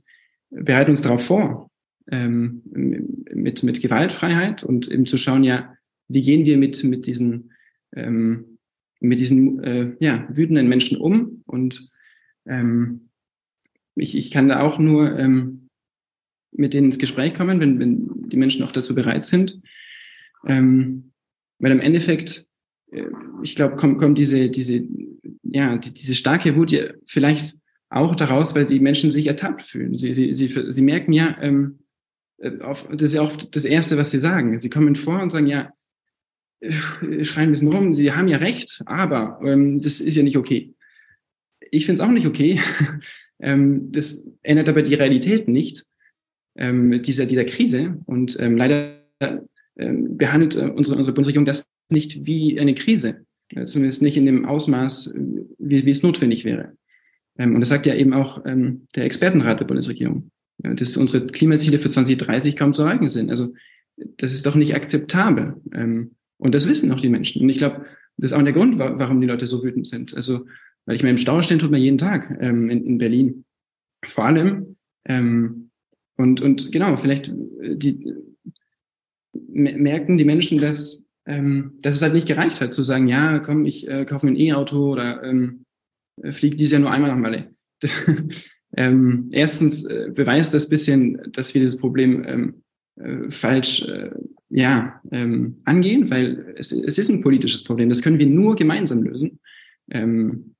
bereiten 0.50 0.90
uns 0.90 1.02
darauf 1.02 1.24
vor, 1.24 1.70
ähm, 2.10 2.62
mit, 2.64 3.62
mit 3.62 3.80
Gewaltfreiheit 3.80 4.62
und 4.62 4.88
eben 4.88 5.06
zu 5.06 5.16
schauen, 5.16 5.44
ja, 5.44 5.74
wie 6.08 6.22
gehen 6.22 6.46
wir 6.46 6.58
mit, 6.58 6.82
mit 6.84 7.06
diesen 7.06 7.52
ähm, 7.94 8.52
mit 9.02 9.18
diesen 9.18 9.62
äh, 9.64 9.92
ja, 9.98 10.26
wütenden 10.30 10.68
Menschen 10.68 10.96
um. 10.96 11.42
Und 11.46 11.90
ähm, 12.46 13.08
ich, 13.96 14.16
ich 14.16 14.30
kann 14.30 14.48
da 14.48 14.60
auch 14.60 14.78
nur 14.78 15.18
ähm, 15.18 15.68
mit 16.52 16.72
denen 16.72 16.86
ins 16.86 16.98
Gespräch 16.98 17.34
kommen, 17.34 17.60
wenn, 17.60 17.78
wenn 17.80 18.28
die 18.28 18.36
Menschen 18.36 18.62
auch 18.64 18.72
dazu 18.72 18.94
bereit 18.94 19.24
sind. 19.24 19.60
Ähm, 20.46 21.12
weil 21.58 21.72
im 21.72 21.80
Endeffekt, 21.80 22.46
äh, 22.92 23.06
ich 23.42 23.56
glaube, 23.56 23.76
kommt, 23.76 23.98
kommt 23.98 24.18
diese, 24.18 24.50
diese, 24.50 24.86
ja, 25.52 25.76
die, 25.76 25.92
diese 25.92 26.14
starke 26.14 26.56
Wut 26.56 26.70
ja 26.70 26.90
vielleicht 27.06 27.56
auch 27.90 28.14
daraus, 28.16 28.54
weil 28.54 28.64
die 28.64 28.80
Menschen 28.80 29.10
sich 29.10 29.26
ertappt 29.26 29.62
fühlen. 29.62 29.96
Sie, 29.96 30.14
sie, 30.14 30.34
sie, 30.34 30.48
sie 30.68 30.82
merken 30.82 31.12
ja, 31.12 31.36
ähm, 31.40 31.80
äh, 32.38 32.60
auf, 32.60 32.88
das 32.88 33.02
ist 33.02 33.14
ja 33.14 33.22
auch 33.22 33.36
das 33.36 33.64
Erste, 33.64 33.96
was 33.98 34.10
sie 34.10 34.20
sagen. 34.20 34.58
Sie 34.58 34.70
kommen 34.70 34.96
vor 34.96 35.20
und 35.20 35.30
sagen, 35.30 35.46
ja, 35.46 35.72
schreien 37.22 37.48
ein 37.48 37.50
bisschen 37.50 37.72
rum, 37.72 37.92
sie 37.92 38.12
haben 38.12 38.28
ja 38.28 38.38
recht, 38.38 38.82
aber 38.86 39.40
ähm, 39.44 39.80
das 39.80 40.00
ist 40.00 40.16
ja 40.16 40.22
nicht 40.22 40.36
okay. 40.36 40.74
Ich 41.70 41.86
finde 41.86 42.02
es 42.02 42.08
auch 42.08 42.12
nicht 42.12 42.26
okay. 42.26 42.60
ähm, 43.40 43.90
das 43.92 44.28
ändert 44.42 44.68
aber 44.68 44.82
die 44.82 44.94
Realität 44.94 45.48
nicht 45.48 45.84
ähm, 46.56 47.02
dieser, 47.02 47.26
dieser 47.26 47.44
Krise. 47.44 47.98
Und 48.06 48.38
ähm, 48.40 48.56
leider 48.56 49.02
ähm, 49.76 50.16
behandelt 50.16 50.56
äh, 50.56 50.70
unsere, 50.70 50.96
unsere 50.96 51.14
Bundesregierung 51.14 51.46
das 51.46 51.66
nicht 51.90 52.26
wie 52.26 52.60
eine 52.60 52.74
Krise, 52.74 53.08
äh, 53.08 53.31
zumindest 53.66 54.02
nicht 54.02 54.16
in 54.16 54.26
dem 54.26 54.44
Ausmaß, 54.44 55.14
wie, 55.58 55.86
wie 55.86 55.90
es 55.90 56.02
notwendig 56.02 56.44
wäre. 56.44 56.76
Ähm, 57.38 57.54
und 57.54 57.60
das 57.60 57.68
sagt 57.68 57.86
ja 57.86 57.94
eben 57.94 58.12
auch 58.12 58.44
ähm, 58.46 58.86
der 58.94 59.04
Expertenrat 59.04 59.60
der 59.60 59.66
Bundesregierung, 59.66 60.30
dass 60.58 60.96
unsere 60.96 61.26
Klimaziele 61.26 61.78
für 61.78 61.88
2030 61.88 62.56
kaum 62.56 62.72
zu 62.72 62.82
erreichen 62.82 63.08
sind. 63.08 63.30
Also 63.30 63.52
das 63.96 64.32
ist 64.32 64.46
doch 64.46 64.54
nicht 64.54 64.74
akzeptabel. 64.74 65.60
Ähm, 65.72 66.12
und 66.38 66.54
das 66.54 66.68
wissen 66.68 66.90
auch 66.92 67.00
die 67.00 67.08
Menschen. 67.08 67.42
Und 67.42 67.48
ich 67.48 67.58
glaube, 67.58 67.86
das 68.16 68.32
ist 68.32 68.36
auch 68.36 68.42
der 68.42 68.52
Grund, 68.52 68.78
warum 68.78 69.20
die 69.20 69.26
Leute 69.26 69.46
so 69.46 69.62
wütend 69.62 69.86
sind. 69.86 70.14
Also, 70.14 70.46
weil 70.86 70.96
ich 70.96 71.02
mir 71.02 71.10
im 71.10 71.18
Stau 71.18 71.40
stehen 71.42 71.58
tut 71.58 71.70
man 71.70 71.80
jeden 71.80 71.98
Tag 71.98 72.36
ähm, 72.40 72.68
in, 72.68 72.84
in 72.84 72.98
Berlin. 72.98 73.44
Vor 74.06 74.24
allem. 74.24 74.76
Ähm, 75.04 75.70
und, 76.16 76.40
und 76.40 76.72
genau, 76.72 76.96
vielleicht 76.96 77.28
äh, 77.28 77.76
die, 77.76 78.12
merken 79.32 80.18
die 80.18 80.24
Menschen, 80.24 80.58
dass, 80.58 81.06
ähm, 81.26 81.78
dass 81.82 81.96
es 81.96 82.02
halt 82.02 82.14
nicht 82.14 82.28
gereicht 82.28 82.60
hat, 82.60 82.72
zu 82.72 82.82
sagen, 82.82 83.08
ja, 83.08 83.38
komm, 83.38 83.64
ich 83.64 83.88
äh, 83.88 84.04
kaufe 84.04 84.26
mir 84.26 84.32
ein 84.32 84.40
E-Auto 84.40 84.92
oder 84.92 85.22
ähm, 85.22 85.64
äh, 86.22 86.32
fliege 86.32 86.56
dieses 86.56 86.72
Jahr 86.72 86.80
nur 86.80 86.90
einmal 86.90 87.10
nach 87.10 87.18
Malle. 87.18 87.54
ähm, 88.76 89.28
erstens 89.32 89.84
äh, 89.84 90.10
beweist 90.12 90.54
das 90.54 90.68
bisschen, 90.68 91.20
dass 91.32 91.54
wir 91.54 91.60
dieses 91.60 91.78
Problem 91.78 92.24
ähm, 92.26 92.62
äh, 92.96 93.30
falsch 93.30 93.88
äh, 93.88 94.10
ja, 94.50 95.00
ähm, 95.10 95.58
angehen, 95.64 96.10
weil 96.10 96.54
es, 96.56 96.72
es 96.72 96.98
ist 96.98 97.08
ein 97.08 97.22
politisches 97.22 97.64
Problem. 97.64 97.88
Das 97.88 98.02
können 98.02 98.18
wir 98.18 98.26
nur 98.26 98.54
gemeinsam 98.54 99.02
lösen. 99.02 99.40
Ähm, 99.90 100.54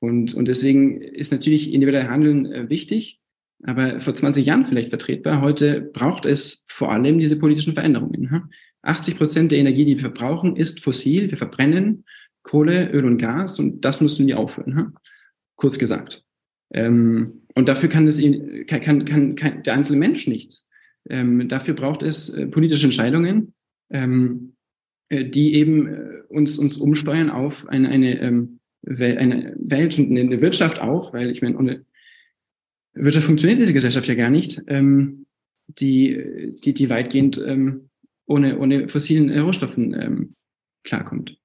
und, 0.00 0.34
und 0.34 0.46
deswegen 0.46 1.00
ist 1.00 1.32
natürlich 1.32 1.72
individuell 1.72 2.08
Handeln 2.08 2.46
äh, 2.46 2.68
wichtig, 2.68 3.20
aber 3.62 4.00
vor 4.00 4.14
20 4.14 4.44
Jahren 4.44 4.64
vielleicht 4.64 4.90
vertretbar. 4.90 5.40
Heute 5.40 5.80
braucht 5.80 6.26
es 6.26 6.64
vor 6.68 6.92
allem 6.92 7.18
diese 7.18 7.38
politischen 7.38 7.74
Veränderungen. 7.74 8.50
Hm? 8.86 8.92
80 8.92 9.16
Prozent 9.16 9.52
der 9.52 9.58
Energie, 9.58 9.84
die 9.84 9.96
wir 9.96 10.00
verbrauchen, 10.00 10.56
ist 10.56 10.82
fossil. 10.82 11.30
Wir 11.30 11.36
verbrennen 11.36 12.04
Kohle, 12.42 12.90
Öl 12.90 13.04
und 13.04 13.18
Gas 13.18 13.58
und 13.58 13.84
das 13.84 14.00
müssen 14.00 14.26
wir 14.26 14.38
aufhören. 14.38 14.76
Hm? 14.76 14.92
Kurz 15.56 15.78
gesagt. 15.78 16.24
Ähm, 16.72 17.42
und 17.54 17.68
dafür 17.68 17.88
kann, 17.88 18.06
das, 18.06 18.20
kann, 18.66 19.04
kann, 19.04 19.34
kann 19.34 19.62
der 19.62 19.74
einzelne 19.74 19.98
Mensch 19.98 20.26
nichts. 20.26 20.66
Ähm, 21.08 21.48
dafür 21.48 21.74
braucht 21.74 22.02
es 22.02 22.30
äh, 22.30 22.46
politische 22.46 22.86
Entscheidungen, 22.86 23.54
ähm, 23.90 24.54
äh, 25.08 25.24
die 25.24 25.54
eben 25.54 25.86
äh, 25.86 26.22
uns, 26.28 26.58
uns 26.58 26.76
umsteuern 26.76 27.30
auf 27.30 27.68
eine, 27.68 27.88
eine, 27.88 28.20
ähm, 28.20 28.60
Wel 28.82 29.18
eine 29.18 29.56
Welt 29.58 29.98
und 29.98 30.16
eine 30.16 30.40
Wirtschaft 30.40 30.80
auch, 30.80 31.12
weil 31.12 31.30
ich 31.30 31.42
meine, 31.42 31.58
ohne 31.58 31.84
Wirtschaft 32.94 33.26
funktioniert 33.26 33.58
diese 33.58 33.72
Gesellschaft 33.72 34.06
ja 34.06 34.14
gar 34.14 34.30
nicht, 34.30 34.62
ähm, 34.68 35.26
die, 35.66 36.54
die, 36.64 36.72
die 36.72 36.88
weitgehend 36.88 37.36
ähm, 37.44 37.90
ohne, 38.26 38.58
ohne 38.58 38.88
fossilen 38.88 39.36
Rohstoffen 39.38 39.94
ähm, 39.94 40.34
klarkommt. 40.84 41.36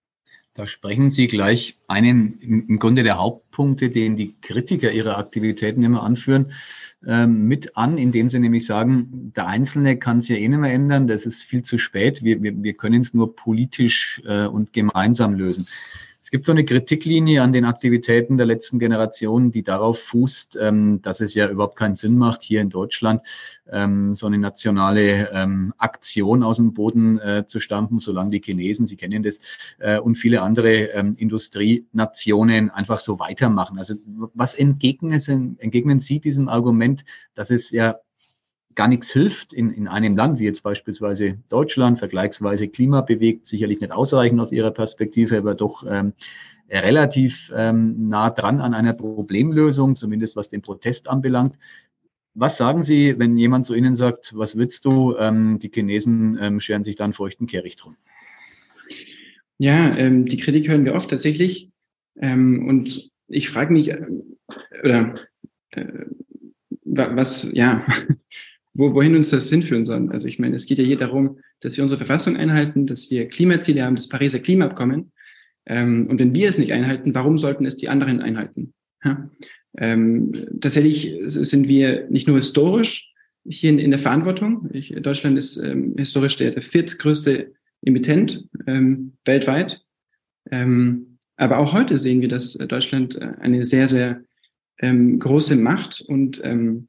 Da 0.53 0.67
sprechen 0.67 1.09
Sie 1.09 1.27
gleich 1.27 1.77
einen 1.88 2.38
im 2.39 2.77
Grunde 2.77 3.03
der 3.03 3.17
Hauptpunkte, 3.17 3.89
den 3.89 4.17
die 4.17 4.35
Kritiker 4.41 4.91
ihrer 4.91 5.17
Aktivitäten 5.17 5.81
immer 5.81 6.03
anführen, 6.03 6.51
ähm, 7.07 7.47
mit 7.47 7.77
an, 7.77 7.97
indem 7.97 8.27
sie 8.27 8.39
nämlich 8.39 8.65
sagen, 8.65 9.31
der 9.35 9.47
Einzelne 9.47 9.97
kann 9.97 10.19
es 10.19 10.27
ja 10.27 10.35
eh 10.35 10.47
nicht 10.47 10.59
mehr 10.59 10.73
ändern, 10.73 11.07
das 11.07 11.25
ist 11.25 11.43
viel 11.43 11.63
zu 11.63 11.77
spät, 11.77 12.23
wir, 12.23 12.43
wir, 12.43 12.61
wir 12.61 12.73
können 12.73 13.00
es 13.00 13.13
nur 13.13 13.33
politisch 13.35 14.21
äh, 14.25 14.45
und 14.45 14.73
gemeinsam 14.73 15.35
lösen. 15.35 15.67
Es 16.31 16.38
gibt 16.38 16.45
so 16.45 16.53
eine 16.53 16.63
Kritiklinie 16.63 17.41
an 17.43 17.51
den 17.51 17.65
Aktivitäten 17.65 18.38
der 18.38 18.45
letzten 18.45 18.79
Generation, 18.79 19.51
die 19.51 19.63
darauf 19.63 20.00
fußt, 20.00 20.57
ähm, 20.61 21.01
dass 21.01 21.19
es 21.19 21.33
ja 21.33 21.50
überhaupt 21.50 21.75
keinen 21.75 21.95
Sinn 21.95 22.15
macht, 22.17 22.41
hier 22.41 22.61
in 22.61 22.69
Deutschland 22.69 23.21
ähm, 23.69 24.15
so 24.15 24.27
eine 24.27 24.38
nationale 24.38 25.29
ähm, 25.33 25.73
Aktion 25.77 26.41
aus 26.41 26.55
dem 26.55 26.73
Boden 26.73 27.19
äh, 27.19 27.43
zu 27.47 27.59
stampfen, 27.59 28.00
solange 28.00 28.29
die 28.29 28.41
Chinesen, 28.41 28.88
Sie 28.88 28.95
kennen 28.95 29.23
das, 29.23 29.41
äh, 29.79 30.00
und 30.00 30.15
viele 30.15 30.41
andere 30.41 30.93
ähm, 30.93 31.15
Industrienationen 31.17 32.69
einfach 32.69 33.00
so 33.00 33.19
weitermachen. 33.19 33.77
Also 33.77 33.95
was 34.33 34.53
entgegnen, 34.53 35.57
entgegnen 35.59 36.00
Sie 36.00 36.21
diesem 36.21 36.47
Argument, 36.47 37.03
dass 37.35 37.50
es 37.50 37.71
ja 37.71 38.00
gar 38.75 38.87
nichts 38.87 39.11
hilft 39.11 39.53
in, 39.53 39.71
in 39.71 39.87
einem 39.87 40.15
Land 40.15 40.39
wie 40.39 40.45
jetzt 40.45 40.63
beispielsweise 40.63 41.37
Deutschland, 41.49 41.99
vergleichsweise 41.99 42.67
klimabewegt, 42.67 43.47
sicherlich 43.47 43.81
nicht 43.81 43.91
ausreichend 43.91 44.39
aus 44.39 44.51
Ihrer 44.51 44.71
Perspektive, 44.71 45.37
aber 45.37 45.55
doch 45.55 45.83
ähm, 45.87 46.13
relativ 46.69 47.51
ähm, 47.55 48.07
nah 48.07 48.29
dran 48.29 48.61
an 48.61 48.73
einer 48.73 48.93
Problemlösung, 48.93 49.95
zumindest 49.95 50.35
was 50.35 50.49
den 50.49 50.61
Protest 50.61 51.09
anbelangt. 51.09 51.57
Was 52.33 52.57
sagen 52.57 52.81
Sie, 52.81 53.19
wenn 53.19 53.37
jemand 53.37 53.65
zu 53.65 53.73
Ihnen 53.73 53.95
sagt, 53.95 54.31
was 54.35 54.55
willst 54.55 54.85
du? 54.85 55.15
Ähm, 55.17 55.59
die 55.59 55.69
Chinesen 55.73 56.39
ähm, 56.41 56.59
scheren 56.61 56.83
sich 56.83 56.95
da 56.95 57.03
einen 57.03 57.13
feuchten 57.13 57.45
Kehricht 57.45 57.83
drum. 57.83 57.97
Ja, 59.57 59.95
ähm, 59.97 60.25
die 60.25 60.37
Kritik 60.37 60.69
hören 60.69 60.85
wir 60.85 60.95
oft 60.95 61.09
tatsächlich. 61.09 61.69
Ähm, 62.19 62.67
und 62.67 63.11
ich 63.27 63.49
frage 63.49 63.73
mich, 63.73 63.89
äh, 63.89 64.05
oder 64.81 65.13
äh, 65.71 66.05
was, 66.83 67.51
ja, 67.53 67.85
wo, 68.73 68.93
wohin 68.93 69.15
uns 69.15 69.29
das 69.29 69.49
hinführen 69.49 69.85
soll. 69.85 70.09
Also 70.11 70.27
ich 70.27 70.39
meine, 70.39 70.55
es 70.55 70.65
geht 70.65 70.77
ja 70.77 70.83
hier 70.83 70.97
darum, 70.97 71.39
dass 71.59 71.77
wir 71.77 71.83
unsere 71.83 71.97
Verfassung 71.97 72.37
einhalten, 72.37 72.85
dass 72.85 73.11
wir 73.11 73.27
Klimaziele 73.27 73.83
haben, 73.83 73.95
das 73.95 74.09
Pariser 74.09 74.39
Klimaabkommen. 74.39 75.11
Ähm, 75.65 76.07
und 76.07 76.19
wenn 76.19 76.33
wir 76.33 76.49
es 76.49 76.57
nicht 76.57 76.73
einhalten, 76.73 77.13
warum 77.13 77.37
sollten 77.37 77.65
es 77.65 77.77
die 77.77 77.89
anderen 77.89 78.21
einhalten? 78.21 78.73
Ja? 79.03 79.29
Ähm, 79.77 80.31
tatsächlich 80.59 81.15
sind 81.27 81.67
wir 81.67 82.09
nicht 82.09 82.27
nur 82.27 82.37
historisch 82.37 83.13
hier 83.47 83.69
in, 83.71 83.79
in 83.79 83.91
der 83.91 83.99
Verantwortung. 83.99 84.69
Ich, 84.73 84.93
Deutschland 85.01 85.37
ist 85.37 85.57
ähm, 85.57 85.95
historisch 85.97 86.37
der, 86.37 86.51
der 86.51 86.61
viertgrößte 86.61 87.53
Emittent 87.83 88.47
ähm, 88.67 89.13
weltweit. 89.25 89.81
Ähm, 90.49 91.17
aber 91.37 91.57
auch 91.57 91.73
heute 91.73 91.97
sehen 91.97 92.21
wir, 92.21 92.27
dass 92.27 92.53
Deutschland 92.53 93.19
eine 93.19 93.65
sehr, 93.65 93.87
sehr 93.87 94.21
ähm, 94.79 95.17
große 95.17 95.55
Macht 95.55 96.01
und 96.01 96.39
ähm, 96.43 96.87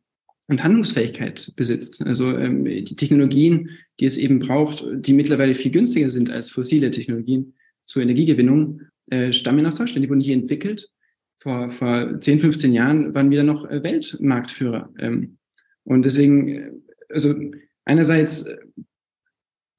und 0.49 0.65
Handlungsfähigkeit 0.65 1.53
besitzt. 1.57 2.03
Also 2.05 2.37
ähm, 2.37 2.65
die 2.65 2.97
Technologien, 2.97 3.71
die 4.01 4.07
es 4.07 4.17
eben 4.17 4.39
braucht, 4.39 4.85
die 4.93 5.13
mittlerweile 5.13 5.55
viel 5.55 5.71
günstiger 5.71 6.11
sind 6.11 6.31
als 6.31 6.51
fossile 6.51 6.91
Technologien 6.91 7.55
zur 7.85 8.03
Energiegewinnung, 8.03 8.83
äh, 9.11 9.33
stammen 9.33 9.67
aus 9.67 9.77
Deutschland. 9.77 10.05
Die 10.05 10.11
wurden 10.11 10.21
hier 10.21 10.35
entwickelt. 10.35 10.91
Vor, 11.37 11.71
vor 11.71 12.21
10, 12.21 12.39
15 12.39 12.73
Jahren 12.73 13.15
waren 13.15 13.31
wir 13.31 13.39
dann 13.39 13.47
noch 13.47 13.69
äh, 13.69 13.83
Weltmarktführer. 13.83 14.93
Ähm, 14.99 15.39
und 15.85 16.05
deswegen, 16.05 16.49
äh, 16.49 16.71
also 17.09 17.35
einerseits, 17.85 18.47
äh, 18.47 18.57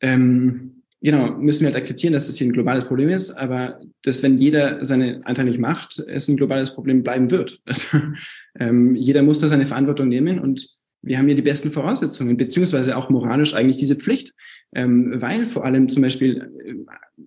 ähm, 0.02 0.84
genau, 1.02 1.38
müssen 1.38 1.62
wir 1.62 1.68
halt 1.68 1.78
akzeptieren, 1.78 2.14
dass 2.14 2.28
das 2.28 2.38
hier 2.38 2.48
ein 2.48 2.54
globales 2.54 2.86
Problem 2.86 3.10
ist, 3.10 3.32
aber 3.32 3.80
dass, 4.02 4.22
wenn 4.24 4.38
jeder 4.38 4.86
seine 4.86 5.26
Anteil 5.26 5.46
nicht 5.46 5.60
macht, 5.60 6.00
es 6.00 6.28
ein 6.28 6.38
globales 6.38 6.74
Problem 6.74 7.04
bleiben 7.04 7.32
wird. 7.32 7.62
Ähm, 8.60 8.96
jeder 8.96 9.24
muss 9.24 9.40
da 9.40 9.48
seine 9.48 9.66
Verantwortung 9.66 10.08
nehmen 10.08 10.40
und 10.40 10.70
wir 11.02 11.18
haben 11.18 11.28
hier 11.28 11.36
die 11.36 11.42
besten 11.42 11.70
Voraussetzungen, 11.70 12.38
beziehungsweise 12.38 12.96
auch 12.96 13.10
moralisch 13.10 13.54
eigentlich 13.54 13.78
diese 13.78 13.98
Pflicht, 13.98 14.34
ähm, 14.74 15.22
weil 15.22 15.46
vor 15.46 15.66
allem 15.66 15.90
zum 15.90 16.02
Beispiel 16.02 16.50
äh, 16.66 16.74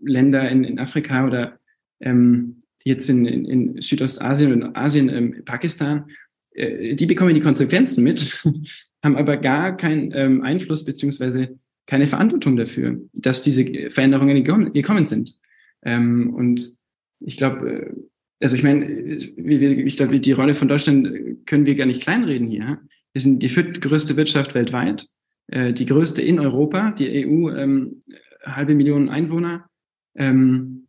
Länder 0.02 0.48
in, 0.50 0.64
in 0.64 0.78
Afrika 0.78 1.26
oder 1.26 1.58
ähm, 2.00 2.60
jetzt 2.84 3.08
in, 3.10 3.26
in, 3.26 3.44
in 3.44 3.82
Südostasien 3.82 4.52
und 4.52 4.76
Asien, 4.76 5.08
ähm, 5.10 5.42
Pakistan, 5.44 6.06
äh, 6.52 6.94
die 6.94 7.06
bekommen 7.06 7.34
die 7.34 7.40
Konsequenzen 7.40 8.02
mit, 8.02 8.44
haben 9.02 9.16
aber 9.16 9.36
gar 9.36 9.76
keinen 9.76 10.12
ähm, 10.14 10.42
Einfluss 10.42 10.84
beziehungsweise 10.84 11.58
keine 11.86 12.06
Verantwortung 12.06 12.56
dafür, 12.56 13.00
dass 13.12 13.42
diese 13.42 13.90
Veränderungen 13.90 14.42
gekommen 14.72 15.06
sind. 15.06 15.36
Ähm, 15.82 16.34
und 16.34 16.76
ich 17.20 17.36
glaube, 17.36 17.70
äh, 17.70 17.92
also 18.40 18.56
ich 18.56 18.62
meine, 18.62 18.86
ich 18.86 19.96
glaube, 19.96 20.20
die 20.20 20.32
Rolle 20.32 20.54
von 20.54 20.68
Deutschland 20.68 21.46
können 21.46 21.66
wir 21.66 21.74
gar 21.74 21.86
nicht 21.86 22.02
kleinreden 22.02 22.48
hier. 22.48 22.80
Wir 23.12 23.22
sind 23.22 23.42
die 23.42 23.48
viertgrößte 23.48 24.16
Wirtschaft 24.16 24.54
weltweit, 24.54 25.06
äh, 25.48 25.72
die 25.72 25.86
größte 25.86 26.22
in 26.22 26.38
Europa, 26.38 26.90
die 26.90 27.26
EU, 27.26 27.50
ähm, 27.50 28.02
halbe 28.44 28.74
Million 28.74 29.08
Einwohner, 29.08 29.68
ähm, 30.16 30.86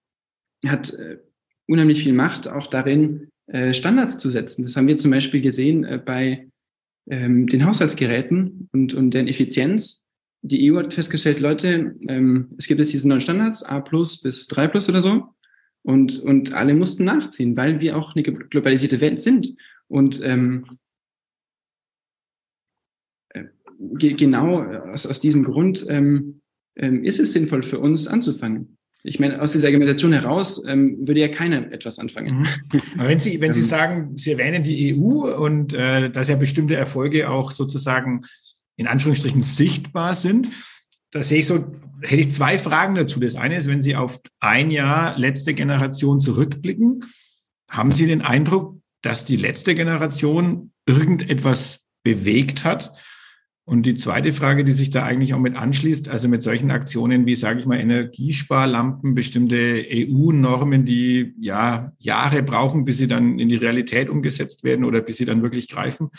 hat 0.66 0.94
äh, 0.94 1.20
unheimlich 1.68 2.04
viel 2.04 2.14
Macht 2.14 2.48
auch 2.48 2.68
darin, 2.68 3.30
äh, 3.48 3.74
Standards 3.74 4.18
zu 4.18 4.30
setzen. 4.30 4.64
Das 4.64 4.76
haben 4.76 4.88
wir 4.88 4.98
zum 4.98 5.12
Beispiel 5.12 5.40
gesehen 5.40 6.02
bei 6.06 6.50
ähm, 7.10 7.48
den 7.48 7.66
Haushaltsgeräten 7.66 8.70
und, 8.74 8.94
und 8.94 9.12
deren 9.12 9.28
Effizienz. 9.28 10.06
Die 10.42 10.72
EU 10.72 10.78
hat 10.78 10.94
festgestellt, 10.94 11.40
Leute, 11.40 11.96
ähm, 12.08 12.50
es 12.58 12.68
gibt 12.68 12.80
jetzt 12.80 12.94
diese 12.94 13.08
neuen 13.08 13.22
Standards, 13.22 13.64
A 13.64 13.80
plus 13.80 14.22
bis 14.22 14.48
3 14.48 14.68
plus 14.68 14.90
oder 14.90 15.02
so. 15.02 15.34
Und, 15.88 16.20
und 16.20 16.52
alle 16.52 16.74
mussten 16.74 17.06
nachziehen, 17.06 17.56
weil 17.56 17.80
wir 17.80 17.96
auch 17.96 18.14
eine 18.14 18.22
globalisierte 18.22 19.00
Welt 19.00 19.22
sind. 19.22 19.56
Und 19.88 20.20
ähm, 20.22 20.66
äh, 23.30 23.46
genau 23.88 24.64
aus, 24.64 25.06
aus 25.06 25.22
diesem 25.22 25.46
Grund 25.46 25.86
ähm, 25.88 26.42
ähm, 26.76 27.06
ist 27.06 27.22
es 27.22 27.32
sinnvoll 27.32 27.64
für 27.64 27.80
uns 27.80 28.06
anzufangen. 28.10 28.78
Ich 29.04 29.22
meine, 29.22 29.42
aus 29.42 29.54
dieser 29.54 29.68
Argumentation 29.70 30.12
heraus 30.12 30.62
ähm, 30.68 31.08
würde 31.08 31.22
ja 31.22 31.30
keiner 31.30 31.72
etwas 31.72 32.00
anfangen. 32.00 32.40
Mhm. 32.40 32.82
Aber 32.98 33.08
wenn 33.08 33.20
Sie, 33.22 33.40
wenn 33.40 33.54
Sie 33.54 33.62
ähm. 33.62 33.66
sagen, 33.66 34.18
Sie 34.18 34.34
erwähnen 34.34 34.64
die 34.64 34.94
EU 34.94 35.34
und 35.42 35.72
äh, 35.72 36.10
dass 36.10 36.28
ja 36.28 36.36
bestimmte 36.36 36.76
Erfolge 36.76 37.30
auch 37.30 37.52
sozusagen 37.52 38.24
in 38.76 38.88
Anführungsstrichen 38.88 39.42
sichtbar 39.42 40.16
sind, 40.16 40.50
da 41.12 41.24
sehe 41.24 41.40
ich 41.40 41.46
so, 41.46 41.66
hätte 42.02 42.22
ich 42.22 42.32
zwei 42.32 42.58
Fragen 42.58 42.96
dazu. 42.96 43.20
Das 43.20 43.36
eine 43.36 43.58
ist, 43.58 43.68
wenn 43.68 43.82
Sie 43.82 43.96
auf 43.96 44.20
ein 44.40 44.72
Jahr 44.72 45.18
letzte 45.18 45.54
Generation 45.54 46.20
zurückblicken, 46.20 47.04
haben 47.70 47.92
Sie 47.92 48.08
den 48.08 48.22
Eindruck, 48.22 48.80
dass 49.02 49.26
die 49.26 49.38
letzte 49.38 49.76
Generation 49.76 50.72
irgendetwas 50.86 51.88
bewegt 52.04 52.64
hat? 52.64 52.94
Und 53.70 53.86
die 53.86 53.96
zweite 53.96 54.32
Frage, 54.32 54.64
die 54.64 54.72
sich 54.72 54.92
da 54.92 55.04
eigentlich 55.04 55.34
auch 55.34 55.40
mit 55.40 55.58
anschließt, 55.58 56.08
also 56.08 56.30
mit 56.30 56.42
solchen 56.42 56.72
Aktionen 56.72 57.26
wie, 57.26 57.36
sage 57.36 57.60
ich 57.60 57.66
mal, 57.66 57.78
Energiesparlampen, 57.78 59.14
bestimmte 59.14 59.86
EU-Normen, 59.92 60.86
die 60.86 61.34
ja 61.38 61.92
Jahre 61.98 62.44
brauchen, 62.44 62.86
bis 62.86 62.98
sie 62.98 63.10
dann 63.10 63.40
in 63.40 63.50
die 63.50 63.58
Realität 63.58 64.08
umgesetzt 64.08 64.64
werden 64.64 64.86
oder 64.86 65.02
bis 65.02 65.18
sie 65.18 65.26
dann 65.26 65.44
wirklich 65.44 65.68
greifen. 65.68 66.12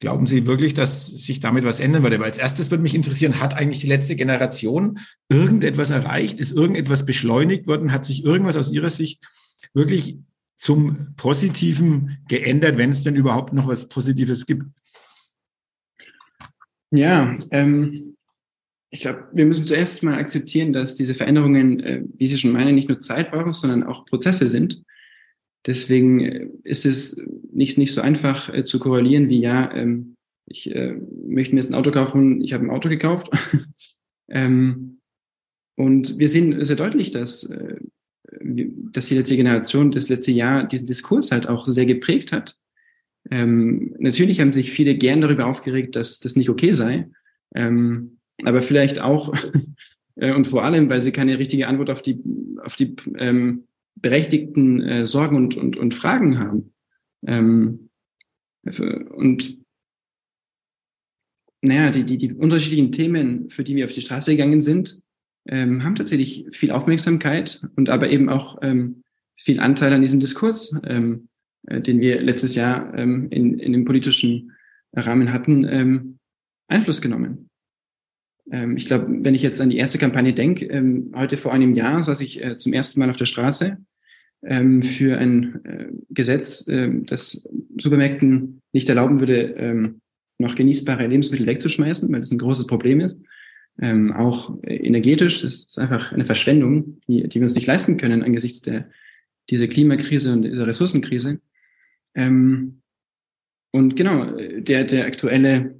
Glauben 0.00 0.26
Sie 0.26 0.46
wirklich, 0.46 0.74
dass 0.74 1.06
sich 1.06 1.40
damit 1.40 1.64
was 1.64 1.80
ändern 1.80 2.02
würde? 2.02 2.18
Weil 2.18 2.26
als 2.26 2.38
erstes 2.38 2.70
würde 2.70 2.82
mich 2.82 2.94
interessieren, 2.94 3.40
hat 3.40 3.54
eigentlich 3.54 3.80
die 3.80 3.86
letzte 3.86 4.16
Generation 4.16 4.98
irgendetwas 5.28 5.90
erreicht? 5.90 6.38
Ist 6.38 6.52
irgendetwas 6.52 7.06
beschleunigt 7.06 7.66
worden? 7.68 7.92
Hat 7.92 8.04
sich 8.04 8.24
irgendwas 8.24 8.56
aus 8.56 8.72
Ihrer 8.72 8.90
Sicht 8.90 9.24
wirklich 9.72 10.18
zum 10.56 11.14
Positiven 11.16 12.18
geändert, 12.28 12.76
wenn 12.76 12.90
es 12.90 13.02
denn 13.02 13.16
überhaupt 13.16 13.52
noch 13.52 13.66
was 13.66 13.88
Positives 13.88 14.46
gibt? 14.46 14.64
Ja, 16.90 17.38
ähm, 17.50 18.16
ich 18.90 19.00
glaube, 19.00 19.28
wir 19.32 19.46
müssen 19.46 19.66
zuerst 19.66 20.04
mal 20.04 20.14
akzeptieren, 20.14 20.72
dass 20.72 20.94
diese 20.94 21.14
Veränderungen, 21.14 21.80
äh, 21.80 22.02
wie 22.16 22.26
Sie 22.26 22.38
schon 22.38 22.52
meinen, 22.52 22.76
nicht 22.76 22.88
nur 22.88 23.00
Zeit 23.00 23.32
brauchen, 23.32 23.52
sondern 23.52 23.82
auch 23.82 24.06
Prozesse 24.06 24.46
sind. 24.46 24.84
Deswegen 25.66 26.20
äh, 26.20 26.48
ist 26.62 26.86
es 26.86 27.16
nicht, 27.54 27.78
nicht 27.78 27.92
so 27.92 28.00
einfach 28.00 28.52
äh, 28.52 28.64
zu 28.64 28.78
korrelieren 28.78 29.28
wie, 29.28 29.40
ja, 29.40 29.72
ähm, 29.72 30.16
ich 30.46 30.74
äh, 30.74 30.94
möchte 31.26 31.54
mir 31.54 31.60
jetzt 31.60 31.70
ein 31.70 31.74
Auto 31.74 31.90
kaufen, 31.90 32.42
ich 32.42 32.52
habe 32.52 32.64
ein 32.64 32.70
Auto 32.70 32.88
gekauft. 32.88 33.30
ähm, 34.28 35.00
und 35.76 36.18
wir 36.18 36.28
sehen 36.28 36.64
sehr 36.64 36.76
deutlich, 36.76 37.10
dass, 37.10 37.44
äh, 37.44 37.76
dass 38.40 39.06
die 39.06 39.14
letzte 39.14 39.36
Generation, 39.36 39.90
das 39.90 40.08
letzte 40.08 40.32
Jahr 40.32 40.66
diesen 40.66 40.86
Diskurs 40.86 41.32
halt 41.32 41.48
auch 41.48 41.66
sehr 41.68 41.86
geprägt 41.86 42.32
hat. 42.32 42.56
Ähm, 43.30 43.94
natürlich 43.98 44.40
haben 44.40 44.52
sich 44.52 44.70
viele 44.70 44.96
gern 44.96 45.22
darüber 45.22 45.46
aufgeregt, 45.46 45.96
dass 45.96 46.18
das 46.18 46.36
nicht 46.36 46.50
okay 46.50 46.72
sei. 46.74 47.10
Ähm, 47.54 48.18
aber 48.42 48.60
vielleicht 48.60 49.00
auch 49.00 49.32
äh, 50.16 50.32
und 50.32 50.46
vor 50.46 50.64
allem, 50.64 50.90
weil 50.90 51.00
sie 51.00 51.12
keine 51.12 51.38
richtige 51.38 51.68
Antwort 51.68 51.90
auf 51.90 52.02
die, 52.02 52.20
auf 52.62 52.76
die 52.76 52.96
ähm, 53.16 53.64
berechtigten 53.96 54.82
äh, 54.82 55.06
Sorgen 55.06 55.36
und, 55.36 55.56
und, 55.56 55.76
und 55.76 55.94
Fragen 55.94 56.38
haben. 56.38 56.73
Ähm, 57.26 57.90
und 58.62 59.58
naja, 61.62 61.90
die, 61.90 62.04
die, 62.04 62.18
die 62.18 62.32
unterschiedlichen 62.32 62.92
Themen, 62.92 63.50
für 63.50 63.64
die 63.64 63.74
wir 63.76 63.86
auf 63.86 63.92
die 63.92 64.02
Straße 64.02 64.32
gegangen 64.32 64.62
sind, 64.62 65.00
ähm, 65.46 65.82
haben 65.82 65.94
tatsächlich 65.94 66.46
viel 66.52 66.70
Aufmerksamkeit 66.70 67.62
und 67.76 67.88
aber 67.88 68.10
eben 68.10 68.28
auch 68.28 68.58
ähm, 68.62 69.02
viel 69.36 69.60
Anteil 69.60 69.92
an 69.92 70.00
diesem 70.00 70.20
Diskurs, 70.20 70.78
ähm, 70.84 71.28
äh, 71.66 71.80
den 71.80 72.00
wir 72.00 72.20
letztes 72.20 72.54
Jahr 72.54 72.96
ähm, 72.96 73.28
in, 73.30 73.58
in 73.58 73.72
dem 73.72 73.84
politischen 73.84 74.52
Rahmen 74.94 75.32
hatten, 75.32 75.64
ähm, 75.64 76.18
Einfluss 76.68 77.00
genommen. 77.00 77.48
Ähm, 78.50 78.76
ich 78.76 78.86
glaube, 78.86 79.06
wenn 79.24 79.34
ich 79.34 79.42
jetzt 79.42 79.60
an 79.60 79.70
die 79.70 79.78
erste 79.78 79.98
Kampagne 79.98 80.32
denke, 80.32 80.66
ähm, 80.66 81.12
heute 81.14 81.36
vor 81.36 81.52
einem 81.52 81.74
Jahr 81.74 82.02
saß 82.02 82.20
ich 82.20 82.42
äh, 82.42 82.58
zum 82.58 82.72
ersten 82.72 83.00
Mal 83.00 83.10
auf 83.10 83.16
der 83.16 83.26
Straße 83.26 83.78
für 84.82 85.16
ein 85.18 85.64
äh, 85.64 85.86
Gesetz, 86.10 86.68
äh, 86.68 86.90
das 87.06 87.48
Supermärkten 87.78 88.60
nicht 88.72 88.88
erlauben 88.88 89.20
würde, 89.20 89.54
ähm, 89.56 90.00
noch 90.38 90.54
genießbare 90.54 91.06
Lebensmittel 91.06 91.46
wegzuschmeißen, 91.46 92.12
weil 92.12 92.20
das 92.20 92.30
ein 92.30 92.38
großes 92.38 92.66
Problem 92.66 93.00
ist. 93.00 93.20
Ähm, 93.80 94.12
auch 94.12 94.56
energetisch, 94.64 95.42
das 95.42 95.54
ist 95.54 95.78
einfach 95.78 96.12
eine 96.12 96.24
Verschwendung, 96.24 97.00
die, 97.08 97.28
die 97.28 97.40
wir 97.40 97.44
uns 97.44 97.54
nicht 97.54 97.66
leisten 97.66 97.96
können 97.96 98.22
angesichts 98.22 98.60
der 98.60 98.88
dieser 99.50 99.68
Klimakrise 99.68 100.32
und 100.32 100.42
dieser 100.42 100.66
Ressourcenkrise. 100.66 101.40
Ähm, 102.14 102.80
und 103.72 103.96
genau, 103.96 104.36
der, 104.36 104.84
der 104.84 105.06
aktuelle 105.06 105.74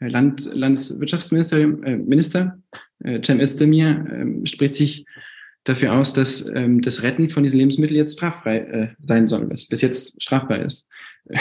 Land, 0.00 0.50
Landeswirtschaftsminister 0.52 1.58
äh, 1.58 1.96
Minister, 1.96 2.60
äh, 3.04 3.20
Cem 3.22 3.40
Özdemir 3.40 4.04
äh, 4.10 4.46
spricht 4.46 4.74
sich 4.74 5.06
dafür 5.66 5.94
aus, 5.94 6.12
dass 6.12 6.48
ähm, 6.54 6.80
das 6.80 7.02
Retten 7.02 7.28
von 7.28 7.42
diesen 7.42 7.58
Lebensmitteln 7.58 7.98
jetzt 7.98 8.14
straffrei 8.14 8.58
äh, 8.58 8.88
sein 9.02 9.26
soll, 9.26 9.50
was 9.50 9.66
bis 9.66 9.82
jetzt 9.82 10.20
strafbar 10.22 10.60
ist. 10.60 10.86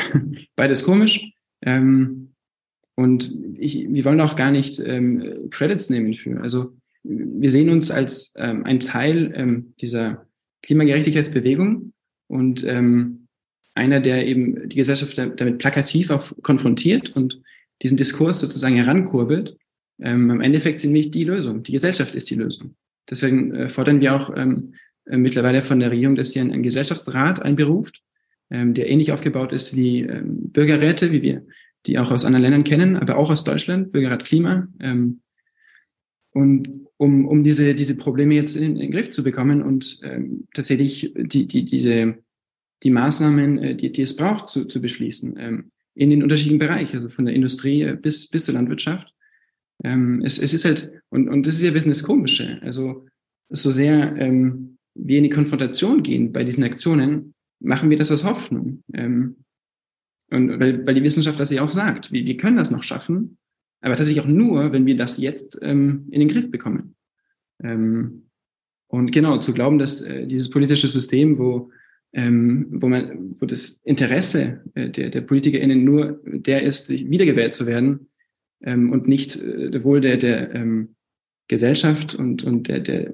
Beides 0.55 0.83
komisch. 0.83 1.31
Ähm, 1.61 2.33
und 2.95 3.35
ich, 3.57 3.87
wir 3.87 4.03
wollen 4.05 4.21
auch 4.21 4.35
gar 4.35 4.51
nicht 4.51 4.79
ähm, 4.79 5.49
Credits 5.51 5.89
nehmen 5.89 6.13
für. 6.13 6.41
Also 6.41 6.75
wir 7.03 7.51
sehen 7.51 7.69
uns 7.69 7.91
als 7.91 8.33
ähm, 8.37 8.65
ein 8.65 8.79
Teil 8.79 9.31
ähm, 9.35 9.73
dieser 9.79 10.25
Klimagerechtigkeitsbewegung 10.63 11.93
und 12.27 12.63
ähm, 12.63 13.27
einer, 13.75 13.99
der 13.99 14.25
eben 14.25 14.69
die 14.69 14.77
Gesellschaft 14.77 15.17
damit 15.17 15.59
plakativ 15.59 16.09
auch 16.09 16.31
konfrontiert 16.41 17.15
und 17.15 17.41
diesen 17.83 17.97
Diskurs 17.97 18.39
sozusagen 18.39 18.75
herankurbelt. 18.75 19.57
Ähm, 20.01 20.31
Im 20.31 20.41
Endeffekt 20.41 20.79
sind 20.79 20.93
wir 20.93 20.99
nicht 20.99 21.13
die 21.13 21.25
Lösung. 21.25 21.61
Die 21.61 21.73
Gesellschaft 21.73 22.15
ist 22.15 22.29
die 22.29 22.35
Lösung. 22.35 22.75
Deswegen 23.09 23.53
äh, 23.53 23.69
fordern 23.69 24.01
wir 24.01 24.15
auch 24.15 24.35
ähm, 24.35 24.73
äh, 25.05 25.17
mittlerweile 25.17 25.61
von 25.61 25.79
der 25.79 25.91
Regierung, 25.91 26.15
dass 26.15 26.31
sie 26.31 26.39
einen, 26.39 26.51
einen 26.51 26.63
Gesellschaftsrat 26.63 27.41
einberuft, 27.41 28.01
ähm, 28.49 28.73
der 28.73 28.89
ähnlich 28.89 29.11
aufgebaut 29.11 29.53
ist 29.53 29.75
wie 29.75 30.01
ähm, 30.01 30.51
Bürgerräte, 30.51 31.11
wie 31.11 31.21
wir 31.21 31.45
die 31.85 31.99
auch 31.99 32.11
aus 32.11 32.25
anderen 32.25 32.43
Ländern 32.43 32.63
kennen, 32.63 32.95
aber 32.95 33.17
auch 33.17 33.29
aus 33.29 33.43
Deutschland, 33.43 33.91
Bürgerrat 33.91 34.25
Klima. 34.25 34.67
Ähm, 34.79 35.21
und 36.31 36.69
um, 36.97 37.25
um 37.25 37.43
diese, 37.43 37.75
diese 37.75 37.95
Probleme 37.95 38.35
jetzt 38.35 38.55
in, 38.55 38.75
in 38.75 38.79
den 38.79 38.91
Griff 38.91 39.09
zu 39.09 39.23
bekommen 39.23 39.61
und 39.61 39.99
ähm, 40.03 40.47
tatsächlich 40.53 41.13
die, 41.15 41.47
die, 41.47 41.63
diese, 41.63 42.15
die 42.83 42.89
Maßnahmen, 42.89 43.57
äh, 43.57 43.75
die, 43.75 43.91
die 43.91 44.01
es 44.01 44.15
braucht, 44.15 44.49
zu, 44.49 44.65
zu 44.65 44.81
beschließen, 44.81 45.35
ähm, 45.37 45.71
in 45.93 46.09
den 46.09 46.23
unterschiedlichen 46.23 46.59
Bereichen, 46.59 46.97
also 46.97 47.09
von 47.09 47.25
der 47.25 47.35
Industrie 47.35 47.83
äh, 47.83 47.95
bis, 47.95 48.29
bis 48.29 48.45
zur 48.45 48.53
Landwirtschaft. 48.53 49.13
Ähm, 49.83 50.21
es, 50.23 50.39
es 50.39 50.53
ist 50.53 50.65
halt, 50.65 50.93
und, 51.09 51.27
und 51.27 51.45
das 51.45 51.55
ist 51.55 51.63
ja 51.63 51.69
ein 51.69 51.73
bisschen 51.73 51.91
das 51.91 52.03
Komische, 52.03 52.59
also 52.61 53.05
so 53.49 53.71
sehr 53.71 54.15
ähm, 54.17 54.77
wir 54.95 55.17
in 55.17 55.23
die 55.23 55.29
Konfrontation 55.29 56.03
gehen 56.03 56.31
bei 56.31 56.43
diesen 56.43 56.63
Aktionen, 56.63 57.33
machen 57.59 57.89
wir 57.89 57.97
das 57.97 58.11
aus 58.11 58.23
Hoffnung. 58.23 58.83
Ähm, 58.93 59.37
und 60.31 60.59
weil, 60.59 60.85
weil 60.87 60.95
die 60.95 61.03
Wissenschaft 61.03 61.39
das 61.39 61.51
ja 61.51 61.61
auch 61.61 61.71
sagt, 61.71 62.11
wir, 62.11 62.25
wir 62.25 62.37
können 62.37 62.57
das 62.57 62.71
noch 62.71 62.83
schaffen, 62.83 63.37
aber 63.81 63.95
tatsächlich 63.95 64.23
auch 64.23 64.29
nur, 64.29 64.71
wenn 64.71 64.85
wir 64.85 64.95
das 64.95 65.17
jetzt 65.17 65.59
ähm, 65.61 66.07
in 66.09 66.19
den 66.19 66.29
Griff 66.29 66.49
bekommen. 66.49 66.95
Ähm, 67.61 68.29
und 68.87 69.11
genau, 69.11 69.37
zu 69.37 69.53
glauben, 69.53 69.77
dass 69.77 70.01
äh, 70.01 70.25
dieses 70.25 70.49
politische 70.49 70.87
System, 70.87 71.37
wo, 71.37 71.71
ähm, 72.13 72.67
wo, 72.71 72.87
man, 72.87 73.35
wo 73.39 73.45
das 73.45 73.81
Interesse 73.83 74.63
äh, 74.73 74.89
der, 74.89 75.09
der 75.09 75.21
PolitikerInnen 75.21 75.83
nur 75.83 76.21
der 76.25 76.63
ist, 76.63 76.87
sich 76.87 77.09
wiedergewählt 77.09 77.53
zu 77.53 77.65
werden 77.65 78.07
ähm, 78.61 78.91
und 78.91 79.07
nicht 79.07 79.35
äh, 79.35 79.83
wohl 79.83 80.01
der, 80.01 80.17
der 80.17 80.53
ähm, 80.55 80.95
Gesellschaft 81.47 82.15
und, 82.15 82.43
und 82.43 82.67
der, 82.67 82.79
der, 82.79 83.13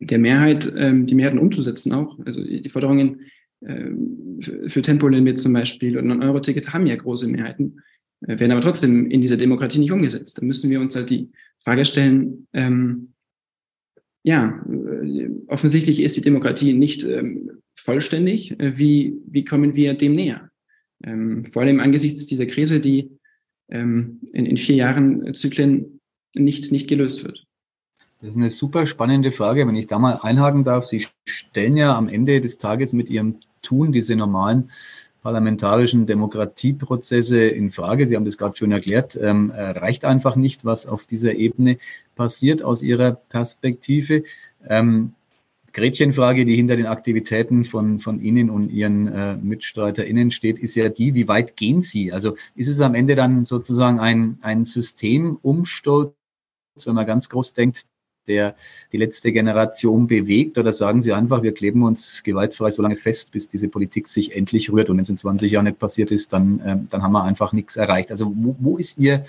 der 0.00 0.18
Mehrheit, 0.18 0.72
ähm, 0.76 1.06
die 1.06 1.14
Mehrheiten 1.14 1.38
umzusetzen 1.38 1.92
auch. 1.92 2.18
Also 2.26 2.42
die 2.42 2.68
Forderungen 2.68 3.20
ähm, 3.62 4.38
für, 4.40 4.68
für 4.68 4.82
Tempolimit 4.82 5.38
zum 5.38 5.52
Beispiel 5.52 5.96
und 5.96 6.10
ein 6.10 6.22
Euro-Ticket 6.22 6.72
haben 6.72 6.86
ja 6.86 6.96
große 6.96 7.28
Mehrheiten, 7.28 7.80
äh, 8.26 8.38
werden 8.38 8.52
aber 8.52 8.60
trotzdem 8.60 9.10
in 9.10 9.20
dieser 9.20 9.36
Demokratie 9.36 9.78
nicht 9.78 9.92
umgesetzt. 9.92 10.38
Da 10.38 10.44
müssen 10.44 10.70
wir 10.70 10.80
uns 10.80 10.96
halt 10.96 11.10
die 11.10 11.30
Frage 11.60 11.84
stellen, 11.84 12.46
ähm, 12.52 13.14
ja, 14.22 14.64
äh, 14.68 15.28
offensichtlich 15.48 16.00
ist 16.00 16.16
die 16.16 16.22
Demokratie 16.22 16.72
nicht 16.72 17.04
ähm, 17.04 17.50
vollständig. 17.74 18.58
Äh, 18.58 18.78
wie, 18.78 19.16
wie 19.26 19.44
kommen 19.44 19.76
wir 19.76 19.94
dem 19.94 20.14
näher? 20.14 20.50
Ähm, 21.04 21.44
vor 21.44 21.62
allem 21.62 21.80
angesichts 21.80 22.26
dieser 22.26 22.46
Krise, 22.46 22.80
die 22.80 23.10
ähm, 23.68 24.20
in, 24.32 24.46
in 24.46 24.56
vier 24.56 24.76
Jahren 24.76 25.34
Zyklen 25.34 26.00
nicht, 26.34 26.72
nicht 26.72 26.88
gelöst 26.88 27.24
wird. 27.24 27.44
Das 28.20 28.30
ist 28.30 28.36
eine 28.36 28.50
super 28.50 28.86
spannende 28.86 29.32
Frage, 29.32 29.66
wenn 29.66 29.74
ich 29.74 29.86
da 29.86 29.98
mal 29.98 30.18
einhaken 30.22 30.64
darf. 30.64 30.86
Sie 30.86 31.06
stellen 31.26 31.76
ja 31.76 31.96
am 31.96 32.08
Ende 32.08 32.40
des 32.40 32.58
Tages 32.58 32.92
mit 32.92 33.08
Ihrem 33.10 33.40
Tun 33.60 33.92
diese 33.92 34.16
normalen 34.16 34.70
parlamentarischen 35.22 36.06
Demokratieprozesse 36.06 37.46
in 37.46 37.70
Frage. 37.70 38.06
Sie 38.06 38.14
haben 38.14 38.24
das 38.24 38.38
gerade 38.38 38.56
schon 38.56 38.72
erklärt. 38.72 39.18
Ähm, 39.20 39.50
reicht 39.54 40.04
einfach 40.04 40.36
nicht, 40.36 40.64
was 40.64 40.86
auf 40.86 41.06
dieser 41.06 41.34
Ebene 41.34 41.78
passiert 42.14 42.62
aus 42.62 42.82
Ihrer 42.82 43.12
Perspektive. 43.12 44.24
Ähm, 44.66 45.14
Gretchenfrage, 45.74 46.46
die 46.46 46.54
hinter 46.54 46.76
den 46.76 46.86
Aktivitäten 46.86 47.64
von, 47.64 47.98
von 47.98 48.20
Ihnen 48.20 48.48
und 48.48 48.70
Ihren 48.70 49.08
äh, 49.08 49.36
MitstreiterInnen 49.36 50.30
steht, 50.30 50.58
ist 50.58 50.76
ja 50.76 50.88
die, 50.88 51.14
wie 51.14 51.28
weit 51.28 51.56
gehen 51.56 51.82
Sie? 51.82 52.12
Also 52.12 52.36
ist 52.54 52.68
es 52.68 52.80
am 52.80 52.94
Ende 52.94 53.16
dann 53.16 53.44
sozusagen 53.44 53.98
ein, 53.98 54.38
ein 54.42 54.64
Systemumsturz, 54.64 56.14
wenn 56.84 56.94
man 56.94 57.06
ganz 57.06 57.28
groß 57.28 57.54
denkt, 57.54 57.86
der 58.28 58.54
die 58.92 58.98
letzte 58.98 59.32
Generation 59.32 60.06
bewegt? 60.06 60.58
Oder 60.58 60.72
sagen 60.72 61.02
Sie 61.02 61.12
einfach, 61.12 61.42
wir 61.42 61.52
kleben 61.52 61.82
uns 61.82 62.22
gewaltfrei 62.22 62.70
so 62.70 62.80
lange 62.80 62.96
fest, 62.96 63.32
bis 63.32 63.48
diese 63.48 63.68
Politik 63.68 64.06
sich 64.06 64.36
endlich 64.36 64.72
rührt? 64.72 64.90
Und 64.90 64.96
wenn 64.96 65.02
es 65.02 65.10
in 65.10 65.16
20 65.16 65.50
Jahren 65.50 65.64
nicht 65.64 65.80
passiert 65.80 66.12
ist, 66.12 66.32
dann, 66.32 66.60
äh, 66.60 66.78
dann 66.88 67.02
haben 67.02 67.12
wir 67.12 67.24
einfach 67.24 67.52
nichts 67.52 67.74
erreicht. 67.74 68.12
Also 68.12 68.32
wo, 68.34 68.56
wo 68.60 68.76
ist 68.78 68.96
Ihr 68.96 69.24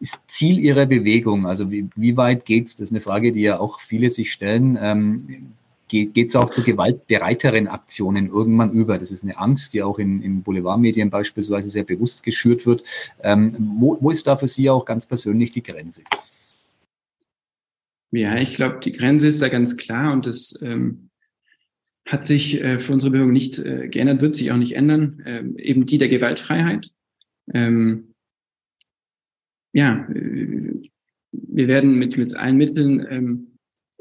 ist 0.00 0.18
Ziel 0.26 0.58
Ihrer 0.58 0.86
Bewegung? 0.86 1.46
Also 1.46 1.70
wie, 1.70 1.88
wie 1.94 2.16
weit 2.16 2.46
geht's? 2.46 2.76
Das 2.76 2.84
ist 2.84 2.92
eine 2.92 3.02
Frage, 3.02 3.30
die 3.30 3.42
ja 3.42 3.60
auch 3.60 3.78
viele 3.78 4.08
sich 4.08 4.32
stellen. 4.32 4.76
Ähm, 4.80 5.52
geht 5.92 6.28
es 6.28 6.36
auch 6.36 6.50
zu 6.50 6.62
gewaltbereiteren 6.62 7.68
Aktionen 7.68 8.28
irgendwann 8.28 8.72
über. 8.72 8.98
Das 8.98 9.10
ist 9.10 9.22
eine 9.22 9.38
Angst, 9.38 9.74
die 9.74 9.82
auch 9.82 9.98
in, 9.98 10.22
in 10.22 10.42
Boulevardmedien 10.42 11.10
beispielsweise 11.10 11.70
sehr 11.70 11.84
bewusst 11.84 12.22
geschürt 12.22 12.66
wird. 12.66 12.82
Ähm, 13.22 13.54
wo, 13.78 13.96
wo 14.00 14.10
ist 14.10 14.26
da 14.26 14.36
für 14.36 14.48
Sie 14.48 14.68
auch 14.70 14.84
ganz 14.84 15.06
persönlich 15.06 15.52
die 15.52 15.62
Grenze? 15.62 16.02
Ja, 18.10 18.36
ich 18.36 18.54
glaube, 18.54 18.80
die 18.80 18.92
Grenze 18.92 19.28
ist 19.28 19.40
da 19.40 19.48
ganz 19.48 19.76
klar 19.76 20.12
und 20.12 20.26
das 20.26 20.60
ähm, 20.62 21.10
hat 22.06 22.26
sich 22.26 22.60
äh, 22.60 22.78
für 22.78 22.92
unsere 22.92 23.12
Bewegung 23.12 23.32
nicht 23.32 23.58
äh, 23.58 23.88
geändert, 23.88 24.20
wird 24.20 24.34
sich 24.34 24.52
auch 24.52 24.56
nicht 24.56 24.76
ändern. 24.76 25.22
Ähm, 25.24 25.56
eben 25.56 25.86
die 25.86 25.98
der 25.98 26.08
Gewaltfreiheit. 26.08 26.90
Ähm, 27.52 28.14
ja, 29.72 30.06
wir 30.12 31.68
werden 31.68 31.98
mit, 31.98 32.18
mit 32.18 32.36
allen 32.36 32.56
Mitteln 32.56 33.06
ähm, 33.08 33.51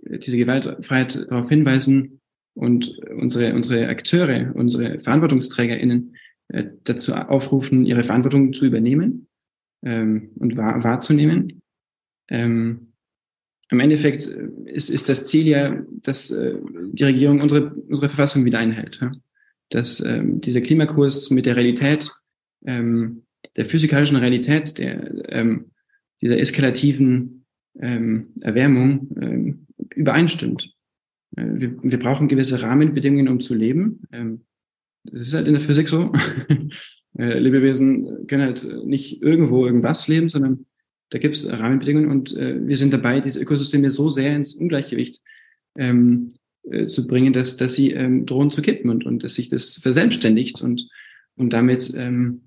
diese 0.04 0.38
Gewaltfreiheit 0.38 1.28
darauf 1.30 1.50
hinweisen 1.50 2.22
und 2.54 3.00
unsere, 3.16 3.54
unsere 3.54 3.88
Akteure, 3.88 4.52
unsere 4.56 5.00
VerantwortungsträgerInnen 5.00 6.16
äh, 6.50 6.66
dazu 6.84 7.14
aufrufen, 7.14 7.86
ihre 7.86 8.04
Verantwortung 8.04 8.54
zu 8.54 8.66
übernehmen 8.66 9.28
ähm, 9.84 10.32
und 10.36 10.58
wahr, 10.58 10.84
wahrzunehmen. 10.84 11.62
Ähm, 12.30 12.94
Im 13.70 13.80
Endeffekt 13.80 14.28
äh, 14.28 14.50
ist, 14.66 14.90
ist 14.90 15.08
das 15.08 15.26
Ziel 15.28 15.48
ja, 15.48 15.82
dass 16.04 16.32
äh, 16.32 16.56
die 16.92 17.04
Regierung 17.04 17.42
unsere, 17.42 17.72
unsere 17.88 18.10
Verfassung 18.10 18.44
wieder 18.46 18.60
einhält. 18.60 19.00
Ja? 19.02 19.12
Dass 19.70 20.04
ähm, 20.04 20.42
dieser 20.42 20.62
Klimakurs 20.62 21.30
mit 21.30 21.46
der 21.46 21.56
Realität, 21.56 22.12
ähm, 22.66 23.24
der 23.56 23.66
physikalischen 23.66 24.18
Realität, 24.18 24.78
der, 24.78 25.30
ähm, 25.30 25.72
dieser 26.22 26.38
eskalativen 26.38 27.41
ähm, 27.80 28.34
Erwärmung 28.42 29.10
ähm, 29.20 29.68
übereinstimmt. 29.96 30.74
Äh, 31.36 31.46
wir, 31.54 31.84
wir 31.84 32.00
brauchen 32.00 32.28
gewisse 32.28 32.62
Rahmenbedingungen, 32.62 33.28
um 33.28 33.40
zu 33.40 33.56
leben. 33.56 34.02
Ähm, 34.12 34.42
das 35.04 35.22
ist 35.24 35.34
halt 35.34 35.48
in 35.48 35.54
der 35.54 35.62
Physik 35.62 35.90
so. 35.90 36.12
Äh, 37.18 37.40
Lebewesen 37.40 38.26
können 38.28 38.44
halt 38.44 38.66
nicht 38.86 39.22
irgendwo 39.22 39.66
irgendwas 39.66 40.08
leben, 40.08 40.30
sondern 40.30 40.66
da 41.10 41.18
gibt 41.18 41.36
es 41.36 41.52
Rahmenbedingungen 41.52 42.10
und 42.10 42.36
äh, 42.38 42.66
wir 42.66 42.78
sind 42.78 42.94
dabei, 42.94 43.20
diese 43.20 43.42
Ökosysteme 43.42 43.92
so 43.92 44.10
sehr 44.10 44.34
ins 44.34 44.56
Ungleichgewicht 44.56 45.22
ähm, 45.78 46.36
äh, 46.64 46.88
zu 46.88 47.08
bringen, 47.08 47.34
dass, 47.34 47.58
dass 47.58 47.74
sie 47.74 47.92
ähm, 47.92 48.26
drohen 48.26 48.50
zu 48.50 48.62
kippen 48.62 48.90
und, 48.90 49.06
und 49.06 49.24
dass 49.24 49.34
sich 49.34 49.50
das 49.50 49.74
verselbstständigt 49.74 50.62
und, 50.62 50.88
und 51.36 51.52
damit 51.52 51.94
ähm, 51.98 52.44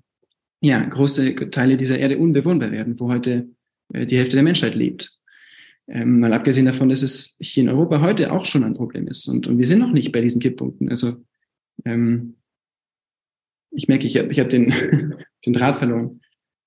ja, 0.61 0.83
große 0.83 1.35
Teile 1.51 1.77
dieser 1.77 1.99
Erde 1.99 2.17
unbewohnbar 2.17 2.71
werden, 2.71 2.99
wo 2.99 3.09
heute 3.09 3.49
äh, 3.93 4.07
die 4.07 4.17
Hälfte 4.17 4.35
der 4.35 4.43
Menschheit 4.43 4.73
lebt. 4.73 5.14
Ähm, 5.87 6.19
mal 6.19 6.33
abgesehen 6.33 6.65
davon, 6.65 6.89
dass 6.89 7.03
es 7.03 7.37
hier 7.39 7.63
in 7.63 7.69
Europa 7.69 8.01
heute 8.01 8.31
auch 8.31 8.45
schon 8.45 8.63
ein 8.63 8.73
Problem 8.73 9.07
ist. 9.07 9.27
Und, 9.27 9.47
und 9.47 9.59
wir 9.59 9.67
sind 9.67 9.79
noch 9.79 9.91
nicht 9.91 10.11
bei 10.11 10.21
diesen 10.21 10.41
Kipppunkten. 10.41 10.89
Also 10.89 11.17
ähm, 11.85 12.35
ich 13.69 13.87
merke, 13.87 14.07
ich 14.07 14.17
habe 14.17 14.31
ich 14.31 14.39
hab 14.39 14.49
den, 14.49 14.73
den 15.45 15.53
Draht 15.53 15.77
verloren. 15.77 16.21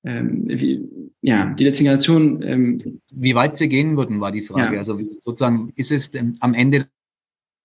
Ähm, 0.04 0.44
wie, 0.46 0.88
ja, 1.20 1.52
die 1.54 1.64
letzte 1.64 1.83
Generation. 1.83 2.42
Ähm, 2.42 3.00
wie 3.11 3.35
weit 3.35 3.57
sie 3.57 3.68
gehen 3.68 3.96
würden, 3.96 4.20
war 4.20 4.31
die 4.31 4.42
Frage. 4.42 4.74
Ja. 4.74 4.81
Also 4.81 4.98
sozusagen 5.00 5.72
ist 5.74 5.90
es 5.90 6.14
ähm, 6.14 6.35
am 6.38 6.54
Ende 6.54 6.87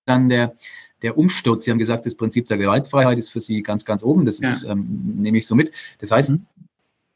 dann 0.06 0.30
der, 0.30 0.56
der 1.04 1.18
Umsturz. 1.18 1.66
Sie 1.66 1.72
haben 1.72 1.78
gesagt, 1.78 2.06
das 2.06 2.16
Prinzip 2.16 2.48
der 2.48 2.58
Gewaltfreiheit 2.58 3.20
ist 3.20 3.30
für 3.30 3.42
Sie 3.42 3.62
ganz, 3.62 3.86
ganz 3.86 4.04
oben. 4.04 4.26
Das 4.26 4.40
ist, 4.40 4.64
ähm, 4.64 5.16
nehme 5.18 5.38
ich 5.38 5.46
so 5.46 5.54
mit. 5.54 5.72
Das 6.00 6.10
heißt, 6.10 6.32
mhm. 6.32 6.46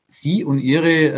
Sie 0.06 0.44
und 0.44 0.60
Ihre 0.60 1.12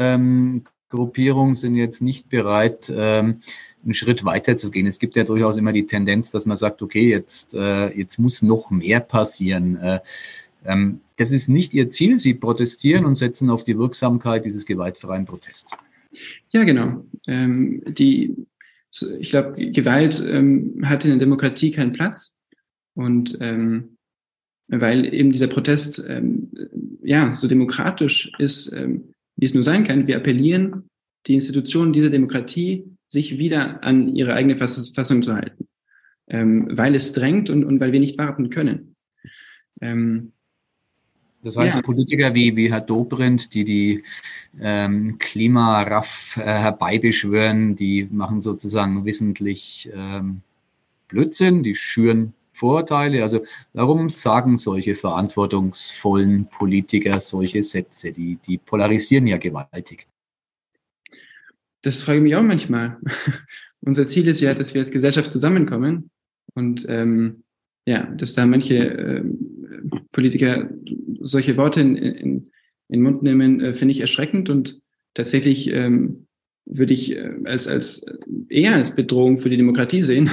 ähm, 0.91 0.97
Gruppierung 0.97 1.55
sind 1.55 1.75
jetzt 1.75 2.01
nicht 2.01 2.29
bereit, 2.29 2.91
ähm, 2.93 3.39
einen 3.83 3.93
Schritt 3.93 4.25
weiter 4.25 4.57
zu 4.57 4.71
gehen. 4.71 4.87
Es 4.87 4.99
gibt 4.99 5.15
ja 5.15 5.23
durchaus 5.23 5.57
immer 5.57 5.71
die 5.71 5.85
Tendenz, 5.85 6.31
dass 6.31 6.45
man 6.45 6.57
sagt, 6.57 6.81
okay, 6.81 7.09
jetzt, 7.09 7.53
äh, 7.53 7.89
jetzt 7.97 8.19
muss 8.19 8.41
noch 8.41 8.71
mehr 8.71 8.99
passieren. 8.99 9.77
Äh, 9.77 9.99
ähm, 10.65 11.01
das 11.17 11.31
ist 11.31 11.47
nicht 11.47 11.73
Ihr 11.73 11.89
Ziel. 11.89 12.17
Sie 12.17 12.33
protestieren 12.33 13.05
und 13.05 13.15
setzen 13.15 13.49
auf 13.49 13.63
die 13.63 13.77
Wirksamkeit 13.77 14.45
dieses 14.45 14.65
gewaltfreien 14.65 15.25
Protests. 15.25 15.77
Ja, 16.49 16.63
genau. 16.63 17.05
Ähm, 17.27 17.83
die, 17.87 18.35
ich 19.19 19.29
glaube, 19.29 19.71
Gewalt 19.71 20.15
hat 20.15 21.05
in 21.05 21.11
der 21.11 21.19
Demokratie 21.19 21.71
keinen 21.71 21.93
Platz. 21.93 22.35
Und 22.95 23.39
weil 24.71 25.13
eben 25.13 25.31
dieser 25.31 25.47
Protest 25.47 26.03
ja 27.03 27.33
so 27.33 27.47
demokratisch 27.47 28.31
ist, 28.39 28.73
wie 29.39 29.45
es 29.45 29.53
nur 29.53 29.63
sein 29.63 29.83
kann. 29.83 30.07
Wir 30.07 30.17
appellieren 30.17 30.89
die 31.27 31.33
Institutionen 31.33 31.93
dieser 31.93 32.09
Demokratie, 32.09 32.85
sich 33.07 33.37
wieder 33.37 33.83
an 33.83 34.15
ihre 34.15 34.33
eigene 34.33 34.55
Fassung 34.55 35.23
zu 35.23 35.33
halten, 35.33 35.67
ähm, 36.27 36.67
weil 36.71 36.93
es 36.93 37.13
drängt 37.13 37.49
und, 37.49 37.63
und 37.63 37.79
weil 37.79 37.91
wir 37.91 37.99
nicht 37.99 38.17
warten 38.17 38.49
können. 38.49 38.95
Ähm, 39.81 40.33
das 41.41 41.55
heißt, 41.55 41.77
ja. 41.77 41.81
Politiker 41.81 42.35
wie, 42.35 42.55
wie 42.57 42.69
Herr 42.69 42.81
Dobrindt, 42.81 43.53
die 43.53 43.63
die 43.63 44.03
ähm, 44.59 45.17
Klimaraff 45.19 46.35
äh, 46.37 46.41
herbeibeschwören, 46.41 47.77
die 47.77 48.07
machen 48.11 48.41
sozusagen 48.41 49.05
wissentlich 49.05 49.89
ähm, 49.95 50.41
Blödsinn, 51.07 51.63
die 51.63 51.75
schüren 51.75 52.33
Vorurteile. 52.59 53.23
Also 53.23 53.43
warum 53.73 54.09
sagen 54.09 54.57
solche 54.57 54.95
verantwortungsvollen 54.95 56.47
Politiker 56.47 57.19
solche 57.19 57.63
Sätze? 57.63 58.11
Die, 58.11 58.37
die 58.45 58.57
polarisieren 58.57 59.27
ja 59.27 59.37
gewaltig. 59.37 60.07
Das 61.81 62.03
frage 62.03 62.17
ich 62.17 62.23
mich 62.23 62.35
auch 62.35 62.43
manchmal. 62.43 62.97
Unser 63.81 64.05
Ziel 64.05 64.27
ist 64.27 64.41
ja, 64.41 64.53
dass 64.53 64.73
wir 64.73 64.81
als 64.81 64.91
Gesellschaft 64.91 65.31
zusammenkommen 65.31 66.09
und 66.53 66.85
ähm, 66.89 67.43
ja, 67.85 68.03
dass 68.03 68.33
da 68.33 68.45
manche 68.45 68.75
äh, 68.75 69.23
Politiker 70.11 70.69
solche 71.21 71.55
Worte 71.55 71.81
in, 71.81 71.95
in, 71.95 72.15
in 72.15 72.49
den 72.89 73.01
Mund 73.01 73.23
nehmen, 73.23 73.61
äh, 73.61 73.73
finde 73.73 73.93
ich 73.93 74.01
erschreckend 74.01 74.49
und 74.49 74.81
tatsächlich 75.13 75.71
ähm, 75.71 76.27
würde 76.65 76.93
ich 76.93 77.11
äh, 77.11 77.31
als, 77.45 77.67
als 77.67 78.05
eher 78.49 78.75
als 78.75 78.95
Bedrohung 78.95 79.39
für 79.39 79.49
die 79.49 79.57
Demokratie 79.57 80.01
sehen, 80.01 80.29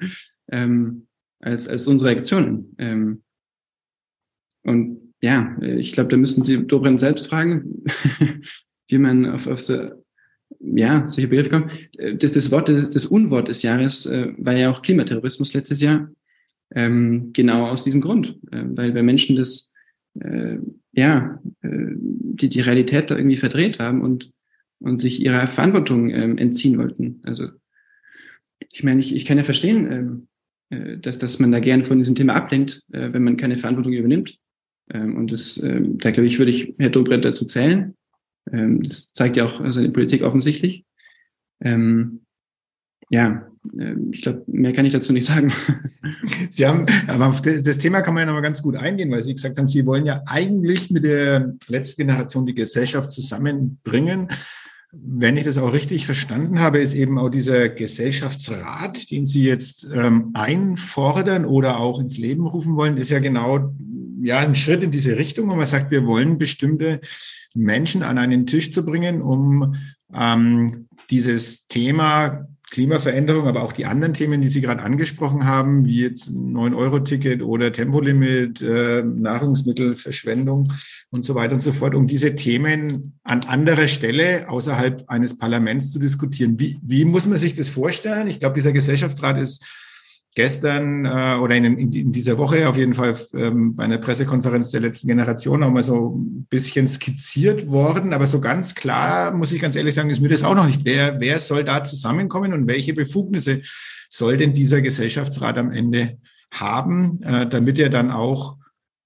ähm, 0.52 1.07
als, 1.40 1.68
als 1.68 1.86
unsere 1.86 2.10
Aktionen. 2.10 2.74
Ähm, 2.78 3.22
und 4.64 5.14
ja, 5.20 5.56
ich 5.60 5.92
glaube, 5.92 6.10
da 6.10 6.16
müssen 6.16 6.44
Sie 6.44 6.66
Dobrindt 6.66 7.00
selbst 7.00 7.28
fragen, 7.28 7.84
wie 8.88 8.98
man 8.98 9.26
auf, 9.26 9.46
auf 9.46 9.60
so, 9.60 10.04
ja, 10.60 11.06
solche 11.06 11.28
Begriffe 11.28 11.50
kommt. 11.50 12.22
Das, 12.22 12.32
das 12.32 12.50
Wort, 12.50 12.68
das 12.68 13.06
Unwort 13.06 13.48
des 13.48 13.62
Jahres 13.62 14.06
äh, 14.06 14.32
war 14.38 14.54
ja 14.54 14.70
auch 14.70 14.82
Klimaterrorismus 14.82 15.54
letztes 15.54 15.80
Jahr. 15.80 16.10
Ähm, 16.70 17.30
genau 17.32 17.66
aus 17.66 17.82
diesem 17.82 18.00
Grund, 18.00 18.38
äh, 18.50 18.62
weil 18.64 18.94
wir 18.94 19.02
Menschen 19.02 19.36
das, 19.36 19.72
äh, 20.20 20.58
ja, 20.92 21.40
äh, 21.62 21.92
die, 21.96 22.48
die 22.48 22.60
Realität 22.60 23.10
da 23.10 23.16
irgendwie 23.16 23.36
verdreht 23.36 23.80
haben 23.80 24.02
und, 24.02 24.32
und 24.78 25.00
sich 25.00 25.22
ihrer 25.22 25.46
Verantwortung 25.46 26.10
ähm, 26.10 26.36
entziehen 26.36 26.78
wollten. 26.78 27.20
Also, 27.24 27.48
ich 28.72 28.84
meine, 28.84 29.00
ich, 29.00 29.14
ich 29.14 29.24
kann 29.24 29.38
ja 29.38 29.44
verstehen, 29.44 29.90
ähm, 29.90 30.22
äh, 30.22 30.27
dass, 30.98 31.18
dass 31.18 31.38
man 31.38 31.52
da 31.52 31.60
gern 31.60 31.82
von 31.82 31.98
diesem 31.98 32.14
Thema 32.14 32.34
ablenkt, 32.34 32.82
äh, 32.92 33.12
wenn 33.12 33.24
man 33.24 33.36
keine 33.36 33.56
Verantwortung 33.56 33.92
übernimmt. 33.92 34.38
Ähm, 34.90 35.16
und 35.16 35.32
das, 35.32 35.62
ähm, 35.62 35.98
da 35.98 36.10
glaube 36.10 36.26
ich, 36.26 36.38
würde 36.38 36.50
ich 36.50 36.74
Herr 36.78 36.90
Dobrindt 36.90 37.24
dazu 37.24 37.46
zählen. 37.46 37.94
Ähm, 38.52 38.82
das 38.82 39.12
zeigt 39.12 39.36
ja 39.36 39.46
auch 39.46 39.60
seine 39.72 39.90
Politik 39.90 40.22
offensichtlich. 40.22 40.84
ja, 43.10 43.48
ich 44.12 44.22
glaube, 44.22 44.44
mehr 44.46 44.72
kann 44.72 44.86
ich 44.86 44.92
dazu 44.92 45.12
nicht 45.12 45.26
sagen. 45.26 45.52
Sie 46.50 46.64
haben, 46.64 46.86
aber 47.08 47.26
auf 47.26 47.42
das 47.42 47.78
Thema 47.78 48.00
kann 48.02 48.14
man 48.14 48.20
ja 48.20 48.26
nochmal 48.26 48.42
ganz 48.42 48.62
gut 48.62 48.76
eingehen, 48.76 49.10
weil 49.10 49.24
Sie 49.24 49.34
gesagt 49.34 49.58
haben, 49.58 49.66
Sie 49.66 49.84
wollen 49.86 50.06
ja 50.06 50.22
eigentlich 50.26 50.90
mit 50.90 51.04
der 51.04 51.56
letzten 51.66 52.02
Generation 52.02 52.46
die 52.46 52.54
Gesellschaft 52.54 53.10
zusammenbringen. 53.10 54.28
Wenn 54.90 55.36
ich 55.36 55.44
das 55.44 55.58
auch 55.58 55.74
richtig 55.74 56.06
verstanden 56.06 56.60
habe, 56.60 56.78
ist 56.78 56.94
eben 56.94 57.18
auch 57.18 57.28
dieser 57.28 57.68
Gesellschaftsrat, 57.68 59.10
den 59.10 59.26
Sie 59.26 59.42
jetzt 59.42 59.86
ähm, 59.92 60.30
einfordern 60.32 61.44
oder 61.44 61.78
auch 61.78 62.00
ins 62.00 62.16
Leben 62.16 62.46
rufen 62.46 62.74
wollen, 62.76 62.96
ist 62.96 63.10
ja 63.10 63.18
genau 63.18 63.74
ja 64.22 64.38
ein 64.38 64.54
Schritt 64.54 64.82
in 64.82 64.90
diese 64.90 65.16
Richtung, 65.16 65.50
wo 65.50 65.54
man 65.54 65.66
sagt, 65.66 65.90
wir 65.90 66.06
wollen 66.06 66.38
bestimmte 66.38 67.00
Menschen 67.54 68.02
an 68.02 68.18
einen 68.18 68.46
Tisch 68.46 68.70
zu 68.70 68.84
bringen, 68.84 69.20
um 69.20 69.74
ähm, 70.14 70.88
dieses 71.10 71.66
Thema 71.68 72.46
Klimaveränderung, 72.70 73.46
aber 73.46 73.62
auch 73.62 73.72
die 73.72 73.86
anderen 73.86 74.12
Themen, 74.12 74.42
die 74.42 74.48
Sie 74.48 74.60
gerade 74.60 74.82
angesprochen 74.82 75.46
haben, 75.46 75.86
wie 75.86 76.02
jetzt 76.02 76.30
9-Euro-Ticket 76.30 77.42
oder 77.42 77.72
Tempolimit, 77.72 78.60
äh, 78.60 79.02
Nahrungsmittelverschwendung 79.02 80.70
und 81.10 81.22
so 81.22 81.34
weiter 81.34 81.54
und 81.54 81.62
so 81.62 81.72
fort, 81.72 81.94
um 81.94 82.06
diese 82.06 82.36
Themen 82.36 83.18
an 83.24 83.40
anderer 83.46 83.88
Stelle 83.88 84.50
außerhalb 84.50 85.04
eines 85.08 85.38
Parlaments 85.38 85.92
zu 85.92 85.98
diskutieren. 85.98 86.60
Wie, 86.60 86.78
wie 86.82 87.06
muss 87.06 87.26
man 87.26 87.38
sich 87.38 87.54
das 87.54 87.70
vorstellen? 87.70 88.28
Ich 88.28 88.38
glaube, 88.38 88.54
dieser 88.54 88.72
Gesellschaftsrat 88.72 89.38
ist 89.38 89.64
gestern 90.34 91.04
äh, 91.04 91.38
oder 91.40 91.56
in, 91.56 91.64
in, 91.64 92.12
dieser 92.12 92.38
Woche 92.38 92.68
auf 92.68 92.76
jeden 92.76 92.94
Fall 92.94 93.16
ähm, 93.34 93.74
bei 93.74 93.84
einer 93.84 93.98
Pressekonferenz 93.98 94.70
der 94.70 94.80
letzten 94.80 95.08
Generation 95.08 95.62
auch 95.62 95.70
mal 95.70 95.82
so 95.82 96.16
ein 96.16 96.46
bisschen 96.48 96.86
skizziert 96.86 97.68
worden. 97.68 98.12
Aber 98.12 98.26
so 98.26 98.40
ganz 98.40 98.74
klar, 98.74 99.32
muss 99.32 99.52
ich 99.52 99.60
ganz 99.60 99.74
ehrlich 99.74 99.94
sagen, 99.94 100.10
ist 100.10 100.20
mir 100.20 100.28
das 100.28 100.44
auch 100.44 100.54
noch 100.54 100.66
nicht. 100.66 100.84
Wer, 100.84 101.18
wer 101.20 101.38
soll 101.38 101.64
da 101.64 101.82
zusammenkommen 101.82 102.52
und 102.52 102.68
welche 102.68 102.94
Befugnisse 102.94 103.62
soll 104.08 104.36
denn 104.36 104.54
dieser 104.54 104.80
Gesellschaftsrat 104.80 105.58
am 105.58 105.72
Ende 105.72 106.18
haben, 106.52 107.22
äh, 107.22 107.48
damit 107.48 107.78
er 107.78 107.90
dann 107.90 108.10
auch 108.10 108.56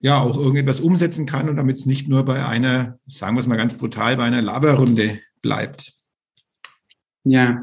ja 0.00 0.20
auch 0.20 0.36
irgendetwas 0.36 0.80
umsetzen 0.80 1.26
kann 1.26 1.48
und 1.48 1.56
damit 1.56 1.78
es 1.78 1.86
nicht 1.86 2.08
nur 2.08 2.24
bei 2.24 2.44
einer, 2.44 2.98
sagen 3.06 3.36
wir 3.36 3.40
es 3.40 3.46
mal 3.46 3.56
ganz 3.56 3.76
brutal, 3.76 4.16
bei 4.16 4.24
einer 4.24 4.42
Laberrunde 4.42 5.20
bleibt. 5.40 5.94
Ja, 7.24 7.62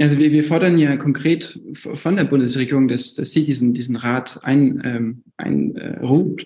also 0.00 0.18
wir, 0.18 0.30
wir 0.30 0.44
fordern 0.44 0.78
ja 0.78 0.96
konkret 0.96 1.60
von 1.74 2.16
der 2.16 2.24
Bundesregierung, 2.24 2.88
dass, 2.88 3.14
dass 3.14 3.32
sie 3.32 3.44
diesen, 3.44 3.74
diesen 3.74 3.96
Rat 3.96 4.40
ein, 4.44 4.80
ähm, 4.84 5.24
einruft. 5.36 6.42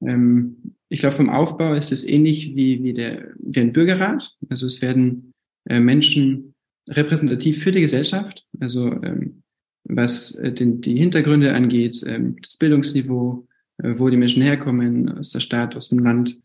Äh, 0.00 0.10
ähm, 0.10 0.74
ich 0.88 1.00
glaube, 1.00 1.16
vom 1.16 1.30
Aufbau 1.30 1.74
ist 1.74 1.92
es 1.92 2.08
ähnlich 2.08 2.54
wie, 2.56 2.82
wie, 2.82 2.94
der, 2.94 3.32
wie 3.38 3.60
ein 3.60 3.72
Bürgerrat. 3.72 4.36
Also 4.48 4.66
es 4.66 4.82
werden 4.82 5.34
äh, 5.68 5.80
Menschen 5.80 6.54
repräsentativ 6.88 7.62
für 7.62 7.72
die 7.72 7.80
Gesellschaft, 7.80 8.46
also 8.58 8.90
ähm, 9.02 9.42
was 9.84 10.34
äh, 10.36 10.52
den, 10.52 10.80
die 10.80 10.96
Hintergründe 10.96 11.54
angeht, 11.54 12.02
ähm, 12.06 12.36
das 12.42 12.56
Bildungsniveau, 12.56 13.46
äh, 13.78 13.94
wo 13.96 14.08
die 14.08 14.16
Menschen 14.16 14.42
herkommen, 14.42 15.08
aus 15.08 15.30
der 15.30 15.40
Stadt, 15.40 15.76
aus 15.76 15.88
dem 15.88 16.00
Land 16.00 16.36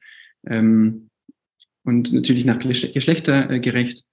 ähm, 0.45 1.09
und 1.83 2.13
natürlich 2.13 2.45
nach 2.45 2.59
Geschlechtergerecht 2.59 4.05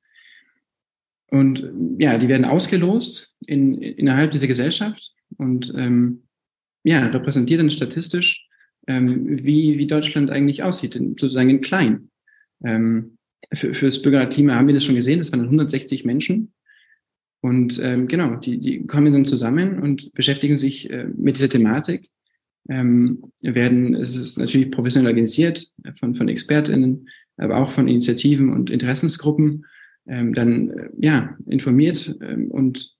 und 1.32 1.66
ja, 1.98 2.18
die 2.18 2.28
werden 2.28 2.44
ausgelost 2.44 3.34
in, 3.46 3.80
innerhalb 3.80 4.32
dieser 4.32 4.46
Gesellschaft 4.46 5.14
und 5.38 5.72
ähm, 5.74 6.24
ja, 6.84 7.06
repräsentieren 7.06 7.70
statistisch, 7.70 8.46
ähm, 8.86 9.42
wie, 9.42 9.78
wie 9.78 9.86
Deutschland 9.86 10.30
eigentlich 10.30 10.62
aussieht, 10.62 10.94
in, 10.94 11.14
sozusagen 11.14 11.48
in 11.48 11.62
klein. 11.62 12.10
Ähm, 12.62 13.16
für, 13.54 13.72
für 13.72 13.86
das 13.86 14.02
Bürgerklima 14.02 14.56
haben 14.56 14.66
wir 14.66 14.74
das 14.74 14.84
schon 14.84 14.94
gesehen, 14.94 15.20
das 15.20 15.32
waren 15.32 15.40
160 15.40 16.04
Menschen. 16.04 16.52
Und 17.40 17.80
ähm, 17.82 18.08
genau, 18.08 18.36
die, 18.36 18.58
die 18.58 18.86
kommen 18.86 19.14
dann 19.14 19.24
zusammen 19.24 19.78
und 19.78 20.12
beschäftigen 20.12 20.58
sich 20.58 20.90
äh, 20.90 21.06
mit 21.16 21.36
dieser 21.36 21.48
Thematik. 21.48 22.10
Ähm, 22.68 23.32
werden, 23.40 23.94
es 23.94 24.16
ist 24.16 24.36
natürlich 24.36 24.70
professionell 24.70 25.12
organisiert 25.12 25.66
von, 25.98 26.14
von 26.14 26.28
ExpertInnen, 26.28 27.08
aber 27.38 27.56
auch 27.56 27.70
von 27.70 27.88
Initiativen 27.88 28.50
und 28.50 28.68
Interessensgruppen 28.68 29.64
ähm, 30.06 30.34
dann 30.34 30.70
äh, 30.70 30.88
ja 30.98 31.36
informiert 31.46 32.16
ähm, 32.20 32.50
und 32.50 32.96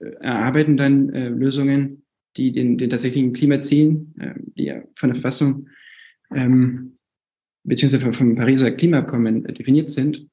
äh, 0.00 0.10
erarbeiten 0.20 0.76
dann 0.76 1.10
äh, 1.10 1.28
Lösungen, 1.28 2.04
die 2.36 2.52
den, 2.52 2.78
den 2.78 2.90
tatsächlichen 2.90 3.32
Klimazielen, 3.32 4.14
äh, 4.18 4.34
die 4.56 4.64
ja 4.64 4.82
von 4.96 5.10
der 5.10 5.14
Verfassung 5.14 5.68
ähm, 6.32 6.98
beziehungsweise 7.64 8.12
vom 8.12 8.36
Pariser 8.36 8.70
Klimaabkommen 8.70 9.44
definiert 9.44 9.90
sind, 9.90 10.28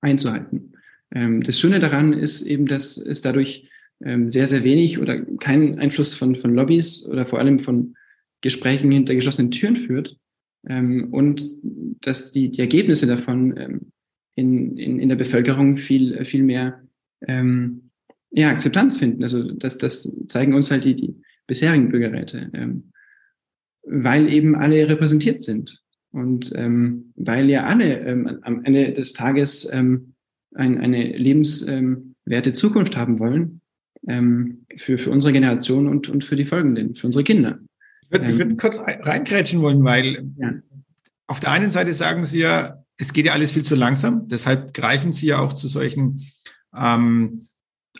einzuhalten. 0.00 0.72
Ähm, 1.14 1.42
das 1.42 1.58
Schöne 1.58 1.80
daran 1.80 2.12
ist 2.12 2.42
eben, 2.42 2.66
dass 2.66 2.96
es 2.96 3.20
dadurch 3.20 3.68
ähm, 4.04 4.30
sehr, 4.30 4.46
sehr 4.46 4.64
wenig 4.64 4.98
oder 4.98 5.20
keinen 5.36 5.78
Einfluss 5.78 6.14
von, 6.14 6.36
von 6.36 6.54
Lobbys 6.54 7.06
oder 7.06 7.24
vor 7.24 7.38
allem 7.38 7.58
von 7.58 7.94
Gesprächen 8.40 8.90
hinter 8.90 9.14
geschlossenen 9.14 9.50
Türen 9.50 9.76
führt 9.76 10.16
ähm, 10.68 11.12
und 11.12 11.42
dass 12.00 12.32
die, 12.32 12.50
die 12.50 12.60
Ergebnisse 12.60 13.06
davon 13.06 13.56
ähm, 13.56 13.92
in, 14.34 14.76
in, 14.76 14.98
in 14.98 15.08
der 15.08 15.16
Bevölkerung 15.16 15.76
viel, 15.76 16.24
viel 16.24 16.42
mehr 16.42 16.82
ähm, 17.26 17.90
ja, 18.30 18.50
Akzeptanz 18.50 18.98
finden. 18.98 19.22
Also 19.22 19.52
das, 19.52 19.78
das 19.78 20.10
zeigen 20.26 20.54
uns 20.54 20.70
halt 20.70 20.84
die, 20.84 20.94
die 20.94 21.16
bisherigen 21.46 21.90
Bürgerräte, 21.90 22.50
ähm, 22.54 22.92
weil 23.84 24.28
eben 24.28 24.54
alle 24.54 24.88
repräsentiert 24.88 25.42
sind 25.42 25.82
und 26.12 26.52
ähm, 26.54 27.12
weil 27.16 27.50
ja 27.50 27.64
alle 27.64 28.00
ähm, 28.00 28.38
am 28.42 28.64
Ende 28.64 28.92
des 28.92 29.12
Tages 29.12 29.68
ähm, 29.72 30.14
ein, 30.54 30.78
eine 30.78 31.16
lebenswerte 31.16 32.52
Zukunft 32.52 32.96
haben 32.96 33.18
wollen 33.18 33.60
ähm, 34.06 34.66
für, 34.76 34.98
für 34.98 35.10
unsere 35.10 35.32
Generation 35.32 35.88
und, 35.88 36.08
und 36.08 36.24
für 36.24 36.36
die 36.36 36.44
folgenden, 36.44 36.94
für 36.94 37.06
unsere 37.06 37.24
Kinder. 37.24 37.58
Ich 38.02 38.10
würde, 38.12 38.26
ich 38.26 38.38
würde 38.38 38.50
ähm, 38.50 38.56
kurz 38.56 38.80
reingrätschen 38.80 39.62
wollen, 39.62 39.84
weil 39.84 40.26
ja. 40.36 40.54
auf 41.26 41.40
der 41.40 41.50
einen 41.50 41.70
Seite 41.70 41.92
sagen 41.92 42.24
Sie 42.24 42.40
ja, 42.40 42.81
es 43.02 43.12
geht 43.12 43.26
ja 43.26 43.32
alles 43.32 43.50
viel 43.50 43.64
zu 43.64 43.74
langsam, 43.74 44.28
deshalb 44.28 44.74
greifen 44.74 45.12
Sie 45.12 45.26
ja 45.26 45.40
auch 45.40 45.52
zu 45.52 45.66
solchen 45.66 46.24
ähm, 46.74 47.46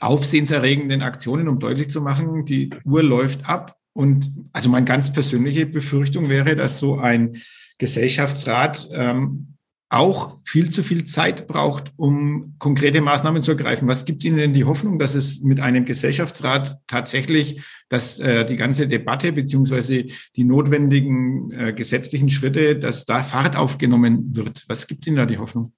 aufsehenserregenden 0.00 1.02
Aktionen, 1.02 1.48
um 1.48 1.58
deutlich 1.58 1.90
zu 1.90 2.00
machen, 2.00 2.46
die 2.46 2.70
Uhr 2.84 3.02
läuft 3.02 3.48
ab. 3.48 3.76
Und 3.94 4.30
also 4.52 4.68
meine 4.68 4.86
ganz 4.86 5.12
persönliche 5.12 5.66
Befürchtung 5.66 6.28
wäre, 6.28 6.56
dass 6.56 6.78
so 6.78 6.98
ein 6.98 7.36
Gesellschaftsrat 7.78 8.88
ähm, 8.92 9.51
auch 9.92 10.38
viel 10.44 10.70
zu 10.70 10.82
viel 10.82 11.04
Zeit 11.04 11.46
braucht, 11.46 11.92
um 11.96 12.54
konkrete 12.58 13.02
Maßnahmen 13.02 13.42
zu 13.42 13.50
ergreifen. 13.50 13.88
Was 13.88 14.06
gibt 14.06 14.24
Ihnen 14.24 14.38
denn 14.38 14.54
die 14.54 14.64
Hoffnung, 14.64 14.98
dass 14.98 15.14
es 15.14 15.42
mit 15.42 15.60
einem 15.60 15.84
Gesellschaftsrat 15.84 16.78
tatsächlich, 16.86 17.62
dass 17.90 18.18
äh, 18.18 18.46
die 18.46 18.56
ganze 18.56 18.88
Debatte 18.88 19.32
beziehungsweise 19.32 20.06
die 20.34 20.44
notwendigen 20.44 21.50
äh, 21.52 21.72
gesetzlichen 21.74 22.30
Schritte, 22.30 22.78
dass 22.78 23.04
da 23.04 23.22
Fahrt 23.22 23.56
aufgenommen 23.56 24.34
wird? 24.34 24.64
Was 24.66 24.86
gibt 24.86 25.06
Ihnen 25.06 25.16
da 25.16 25.26
die 25.26 25.38
Hoffnung? 25.38 25.74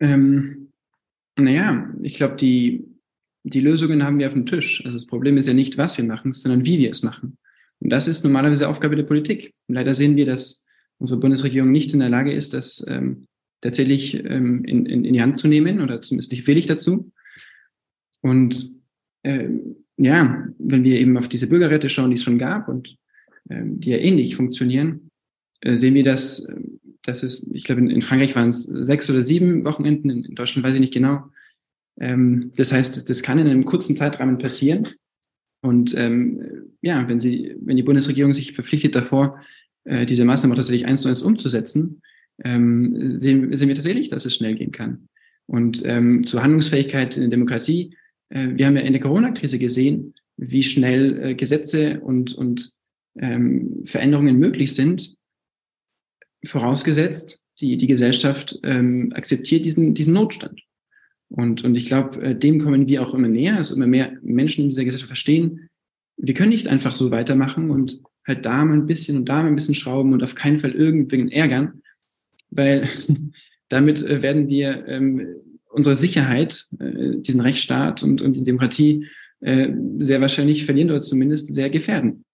Ähm, 0.00 0.72
naja, 1.36 1.92
ich 2.02 2.14
glaube, 2.14 2.36
die, 2.36 2.86
die 3.42 3.60
Lösungen 3.60 4.02
haben 4.02 4.18
wir 4.18 4.28
auf 4.28 4.34
dem 4.34 4.46
Tisch. 4.46 4.82
Also 4.82 4.96
das 4.96 5.06
Problem 5.06 5.36
ist 5.36 5.46
ja 5.46 5.54
nicht, 5.54 5.76
was 5.76 5.98
wir 5.98 6.04
machen, 6.06 6.32
sondern 6.32 6.64
wie 6.64 6.78
wir 6.78 6.90
es 6.90 7.02
machen. 7.02 7.36
Und 7.80 7.90
das 7.90 8.08
ist 8.08 8.24
normalerweise 8.24 8.66
Aufgabe 8.66 8.96
der 8.96 9.02
Politik. 9.02 9.52
Und 9.66 9.74
leider 9.74 9.92
sehen 9.92 10.16
wir, 10.16 10.24
dass 10.24 10.64
unsere 10.98 11.20
Bundesregierung 11.20 11.70
nicht 11.70 11.92
in 11.92 12.00
der 12.00 12.08
Lage 12.08 12.32
ist, 12.32 12.54
das 12.54 12.84
ähm, 12.88 13.26
tatsächlich 13.60 14.14
ähm, 14.14 14.64
in, 14.64 14.86
in, 14.86 15.04
in 15.04 15.12
die 15.12 15.22
Hand 15.22 15.38
zu 15.38 15.48
nehmen 15.48 15.80
oder 15.80 16.00
zumindest 16.00 16.32
nicht 16.32 16.46
willig 16.46 16.66
dazu. 16.66 17.10
Und 18.20 18.72
ähm, 19.24 19.76
ja, 19.96 20.46
wenn 20.58 20.84
wir 20.84 20.98
eben 20.98 21.16
auf 21.16 21.28
diese 21.28 21.48
Bürgerräte 21.48 21.88
schauen, 21.88 22.10
die 22.10 22.16
es 22.16 22.22
schon 22.22 22.38
gab 22.38 22.68
und 22.68 22.96
ähm, 23.50 23.80
die 23.80 23.90
ja 23.90 23.98
ähnlich 23.98 24.36
funktionieren, 24.36 25.10
äh, 25.60 25.74
sehen 25.74 25.94
wir, 25.94 26.04
dass, 26.04 26.44
äh, 26.44 26.54
dass 27.02 27.22
es, 27.22 27.46
ich 27.52 27.64
glaube, 27.64 27.80
in, 27.80 27.90
in 27.90 28.02
Frankreich 28.02 28.36
waren 28.36 28.48
es 28.48 28.64
sechs 28.64 29.10
oder 29.10 29.22
sieben 29.22 29.64
Wochenenden, 29.64 30.10
in, 30.10 30.24
in 30.24 30.34
Deutschland 30.34 30.64
weiß 30.64 30.74
ich 30.74 30.80
nicht 30.80 30.94
genau. 30.94 31.24
Ähm, 32.00 32.52
das 32.56 32.72
heißt, 32.72 32.96
das, 32.96 33.04
das 33.04 33.22
kann 33.22 33.38
in 33.38 33.48
einem 33.48 33.64
kurzen 33.64 33.96
Zeitrahmen 33.96 34.38
passieren. 34.38 34.86
Und 35.60 35.94
ähm, 35.96 36.70
ja, 36.82 37.08
wenn 37.08 37.18
sie, 37.18 37.56
wenn 37.60 37.76
die 37.76 37.82
Bundesregierung 37.82 38.34
sich 38.34 38.52
verpflichtet 38.52 38.94
davor, 38.94 39.40
äh, 39.88 40.06
diese 40.06 40.24
Maßnahmen 40.24 40.52
auch 40.52 40.58
tatsächlich 40.58 40.86
eins 40.86 41.02
zu 41.02 41.08
eins 41.08 41.22
umzusetzen, 41.22 42.02
ähm, 42.44 43.18
sehen, 43.18 43.56
sehen 43.56 43.68
wir 43.68 43.74
tatsächlich, 43.74 44.08
dass 44.08 44.26
es 44.26 44.34
schnell 44.34 44.54
gehen 44.54 44.72
kann. 44.72 45.08
Und 45.46 45.82
ähm, 45.84 46.24
zur 46.24 46.42
Handlungsfähigkeit 46.42 47.16
in 47.16 47.22
der 47.22 47.30
Demokratie, 47.30 47.96
äh, 48.28 48.48
wir 48.54 48.66
haben 48.66 48.76
ja 48.76 48.82
in 48.82 48.92
der 48.92 49.02
Corona-Krise 49.02 49.58
gesehen, 49.58 50.14
wie 50.36 50.62
schnell 50.62 51.22
äh, 51.22 51.34
Gesetze 51.34 52.00
und, 52.00 52.34
und 52.34 52.72
ähm, 53.18 53.82
Veränderungen 53.84 54.38
möglich 54.38 54.74
sind, 54.74 55.16
vorausgesetzt, 56.44 57.42
die, 57.60 57.76
die 57.76 57.88
Gesellschaft 57.88 58.60
ähm, 58.62 59.12
akzeptiert 59.14 59.64
diesen, 59.64 59.94
diesen 59.94 60.14
Notstand. 60.14 60.60
Und, 61.28 61.64
und 61.64 61.74
ich 61.74 61.86
glaube, 61.86 62.22
äh, 62.22 62.34
dem 62.36 62.60
kommen 62.60 62.86
wir 62.86 63.02
auch 63.02 63.14
immer 63.14 63.28
näher, 63.28 63.56
also 63.56 63.74
immer 63.74 63.86
mehr 63.86 64.12
Menschen 64.22 64.64
in 64.64 64.70
dieser 64.70 64.84
Gesellschaft 64.84 65.08
verstehen, 65.08 65.68
wir 66.20 66.34
können 66.34 66.50
nicht 66.50 66.68
einfach 66.68 66.94
so 66.94 67.10
weitermachen 67.10 67.70
und 67.70 68.02
halt 68.28 68.46
da 68.46 68.64
mal 68.64 68.74
ein 68.74 68.86
bisschen 68.86 69.16
und 69.16 69.28
da 69.28 69.42
mal 69.42 69.48
ein 69.48 69.54
bisschen 69.54 69.74
schrauben 69.74 70.12
und 70.12 70.22
auf 70.22 70.34
keinen 70.34 70.58
Fall 70.58 70.72
irgendwen 70.72 71.30
ärgern, 71.30 71.82
weil 72.50 72.88
damit 73.68 74.02
äh, 74.02 74.22
werden 74.22 74.48
wir 74.48 74.86
ähm, 74.86 75.26
unsere 75.70 75.96
Sicherheit, 75.96 76.66
äh, 76.78 77.16
diesen 77.18 77.40
Rechtsstaat 77.40 78.02
und, 78.02 78.20
und 78.20 78.36
die 78.36 78.44
Demokratie 78.44 79.06
äh, 79.40 79.68
sehr 80.00 80.20
wahrscheinlich 80.20 80.64
verlieren 80.64 80.90
oder 80.90 81.00
zumindest 81.00 81.52
sehr 81.54 81.70
gefährden. 81.70 82.24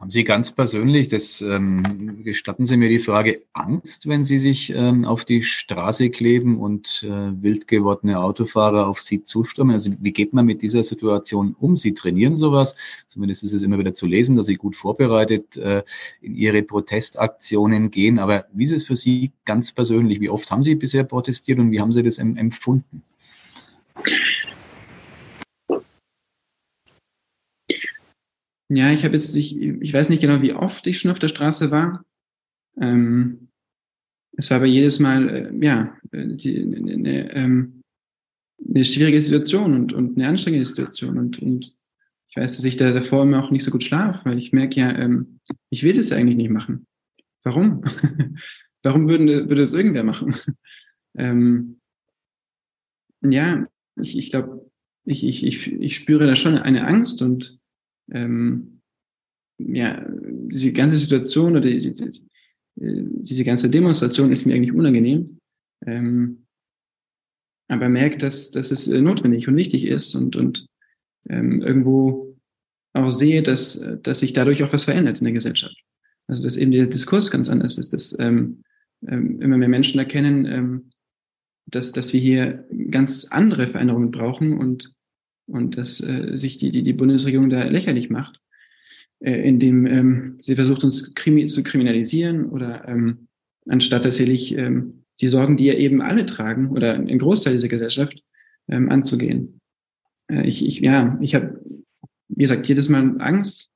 Haben 0.00 0.10
Sie 0.10 0.24
ganz 0.24 0.50
persönlich, 0.50 1.08
das 1.08 1.42
ähm, 1.42 2.22
gestatten 2.24 2.64
Sie 2.64 2.78
mir 2.78 2.88
die 2.88 3.00
Frage, 3.00 3.42
Angst, 3.52 4.08
wenn 4.08 4.24
Sie 4.24 4.38
sich 4.38 4.72
ähm, 4.74 5.04
auf 5.04 5.26
die 5.26 5.42
Straße 5.42 6.08
kleben 6.08 6.58
und 6.58 7.02
äh, 7.02 7.42
wild 7.42 7.68
gewordene 7.68 8.18
Autofahrer 8.18 8.88
auf 8.88 9.02
Sie 9.02 9.22
zustürmen? 9.24 9.74
Also 9.74 9.90
wie 10.00 10.12
geht 10.12 10.32
man 10.32 10.46
mit 10.46 10.62
dieser 10.62 10.82
Situation 10.84 11.54
um? 11.60 11.76
Sie 11.76 11.92
trainieren 11.92 12.34
sowas, 12.34 12.76
zumindest 13.08 13.44
ist 13.44 13.52
es 13.52 13.60
immer 13.60 13.78
wieder 13.78 13.92
zu 13.92 14.06
lesen, 14.06 14.38
dass 14.38 14.46
Sie 14.46 14.54
gut 14.54 14.74
vorbereitet 14.74 15.58
äh, 15.58 15.82
in 16.22 16.34
Ihre 16.34 16.62
Protestaktionen 16.62 17.90
gehen. 17.90 18.18
Aber 18.18 18.46
wie 18.54 18.64
ist 18.64 18.72
es 18.72 18.84
für 18.84 18.96
Sie 18.96 19.32
ganz 19.44 19.70
persönlich? 19.70 20.18
Wie 20.18 20.30
oft 20.30 20.50
haben 20.50 20.64
Sie 20.64 20.76
bisher 20.76 21.04
protestiert 21.04 21.58
und 21.58 21.72
wie 21.72 21.80
haben 21.80 21.92
Sie 21.92 22.02
das 22.02 22.16
empfunden? 22.16 23.02
Ja, 28.72 28.92
ich 28.92 29.04
habe 29.04 29.14
jetzt, 29.14 29.34
ich, 29.34 29.60
ich 29.60 29.92
weiß 29.92 30.08
nicht 30.10 30.20
genau, 30.20 30.42
wie 30.42 30.52
oft 30.52 30.86
ich 30.86 31.00
schon 31.00 31.10
auf 31.10 31.18
der 31.18 31.26
Straße 31.26 31.72
war. 31.72 32.04
Ähm, 32.80 33.48
es 34.36 34.48
war 34.50 34.58
aber 34.58 34.66
jedes 34.66 35.00
Mal, 35.00 35.28
äh, 35.28 35.66
ja, 35.66 35.96
die, 36.12 36.62
eine, 36.62 36.92
eine, 36.92 37.34
ähm, 37.34 37.82
eine 38.64 38.84
schwierige 38.84 39.20
Situation 39.20 39.74
und, 39.74 39.92
und 39.92 40.16
eine 40.16 40.28
anstrengende 40.28 40.66
Situation. 40.66 41.18
Und, 41.18 41.42
und 41.42 41.76
ich 42.28 42.36
weiß, 42.36 42.56
dass 42.56 42.64
ich 42.64 42.76
da 42.76 42.92
davor 42.92 43.24
immer 43.24 43.42
auch 43.42 43.50
nicht 43.50 43.64
so 43.64 43.72
gut 43.72 43.82
schlafe, 43.82 44.24
weil 44.24 44.38
ich 44.38 44.52
merke 44.52 44.78
ja, 44.78 44.96
ähm, 44.96 45.40
ich 45.68 45.82
will 45.82 45.94
das 45.94 46.12
eigentlich 46.12 46.36
nicht 46.36 46.50
machen. 46.50 46.86
Warum? 47.42 47.82
Warum 48.84 49.08
würden, 49.08 49.26
würde 49.26 49.62
das 49.62 49.72
irgendwer 49.72 50.04
machen? 50.04 50.36
ähm, 51.16 51.80
ja, 53.20 53.66
ich, 54.00 54.16
ich 54.16 54.30
glaube, 54.30 54.70
ich, 55.04 55.24
ich, 55.24 55.44
ich, 55.44 55.72
ich 55.72 55.96
spüre 55.96 56.26
da 56.26 56.36
schon 56.36 56.56
eine 56.56 56.86
Angst 56.86 57.20
und 57.20 57.59
ähm, 58.12 58.80
ja, 59.58 60.04
diese 60.08 60.72
ganze 60.72 60.96
Situation 60.96 61.52
oder 61.52 61.62
die, 61.62 61.92
die, 61.92 62.22
diese 62.76 63.44
ganze 63.44 63.68
Demonstration 63.68 64.32
ist 64.32 64.46
mir 64.46 64.54
eigentlich 64.54 64.72
unangenehm. 64.72 65.38
Ähm, 65.86 66.46
aber 67.68 67.88
merkt, 67.88 68.22
dass, 68.22 68.50
dass 68.50 68.70
es 68.70 68.88
notwendig 68.88 69.46
und 69.48 69.56
wichtig 69.56 69.84
ist 69.84 70.14
und, 70.14 70.34
und 70.34 70.66
ähm, 71.28 71.62
irgendwo 71.62 72.36
auch 72.92 73.10
sehe, 73.10 73.42
dass, 73.42 73.86
dass 74.02 74.20
sich 74.20 74.32
dadurch 74.32 74.62
auch 74.64 74.72
was 74.72 74.84
verändert 74.84 75.18
in 75.18 75.24
der 75.24 75.34
Gesellschaft. 75.34 75.76
Also 76.26 76.42
dass 76.42 76.56
eben 76.56 76.72
der 76.72 76.86
Diskurs 76.86 77.30
ganz 77.30 77.48
anders 77.48 77.78
ist, 77.78 77.92
dass 77.92 78.18
ähm, 78.18 78.62
ähm, 79.06 79.40
immer 79.40 79.56
mehr 79.56 79.68
Menschen 79.68 79.98
erkennen, 79.98 80.46
ähm, 80.46 80.90
dass, 81.66 81.92
dass 81.92 82.12
wir 82.12 82.20
hier 82.20 82.66
ganz 82.90 83.26
andere 83.30 83.66
Veränderungen 83.66 84.10
brauchen 84.10 84.58
und 84.58 84.92
und 85.50 85.76
dass 85.76 86.00
äh, 86.00 86.36
sich 86.36 86.56
die, 86.56 86.70
die, 86.70 86.82
die 86.82 86.92
Bundesregierung 86.92 87.50
da 87.50 87.64
lächerlich 87.64 88.10
macht, 88.10 88.40
äh, 89.20 89.46
indem 89.46 89.86
ähm, 89.86 90.36
sie 90.40 90.56
versucht, 90.56 90.84
uns 90.84 91.14
krimi 91.14 91.46
zu 91.46 91.62
kriminalisieren 91.62 92.46
oder 92.46 92.86
ähm, 92.88 93.28
anstatt 93.68 94.04
tatsächlich 94.04 94.56
ähm, 94.56 95.04
die 95.20 95.28
Sorgen, 95.28 95.56
die 95.56 95.66
ja 95.66 95.74
eben 95.74 96.00
alle 96.00 96.26
tragen 96.26 96.70
oder 96.70 96.94
ein 96.94 97.18
Großteil 97.18 97.54
dieser 97.54 97.68
Gesellschaft, 97.68 98.22
ähm, 98.68 98.90
anzugehen. 98.90 99.60
Äh, 100.28 100.46
ich, 100.46 100.64
ich, 100.64 100.80
ja, 100.80 101.18
ich 101.20 101.34
habe, 101.34 101.60
wie 102.28 102.42
gesagt, 102.42 102.68
jedes 102.68 102.88
Mal 102.88 103.20
Angst, 103.20 103.70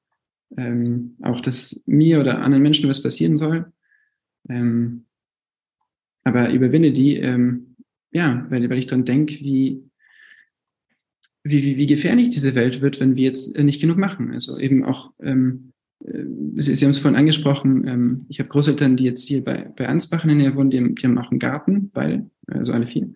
ähm, 0.57 1.17
auch 1.23 1.41
dass 1.41 1.83
mir 1.87 2.21
oder 2.21 2.39
anderen 2.41 2.63
Menschen 2.63 2.89
was 2.89 3.03
passieren 3.03 3.37
soll. 3.37 3.73
Ähm, 4.49 5.05
aber 6.23 6.51
überwinde 6.51 6.93
die, 6.93 7.17
ähm, 7.17 7.77
ja, 8.13 8.47
weil, 8.49 8.69
weil 8.71 8.79
ich 8.79 8.87
dann 8.87 9.05
denke, 9.05 9.35
wie, 9.41 9.83
wie, 11.45 11.63
wie, 11.63 11.77
wie 11.77 11.87
gefährlich 11.87 12.31
diese 12.31 12.55
Welt 12.55 12.81
wird, 12.81 12.99
wenn 13.01 13.17
wir 13.17 13.25
jetzt 13.25 13.57
nicht 13.57 13.81
genug 13.81 13.99
machen. 13.99 14.33
Also 14.33 14.59
eben 14.59 14.85
auch, 14.85 15.13
ähm, 15.23 15.73
äh, 16.05 16.25
Sie, 16.57 16.75
Sie 16.75 16.85
haben 16.85 16.91
es 16.91 16.99
vorhin 16.99 17.19
angesprochen, 17.19 17.87
ähm, 17.87 18.27
ich 18.29 18.41
habe 18.41 18.49
Großeltern, 18.49 18.97
die 18.97 19.05
jetzt 19.05 19.29
hier 19.29 19.45
bei, 19.45 19.71
bei 19.77 19.87
Ansbach 19.87 20.25
in 20.25 20.29
der 20.29 20.37
Nähe 20.39 20.57
wohnen, 20.57 20.71
die 20.71 20.79
haben, 20.79 20.95
die 20.95 21.05
haben 21.05 21.19
auch 21.19 21.31
einen 21.31 21.39
Garten, 21.39 21.91
weil, 21.93 22.31
also 22.47 22.73
alle 22.73 22.87
vier. 22.87 23.13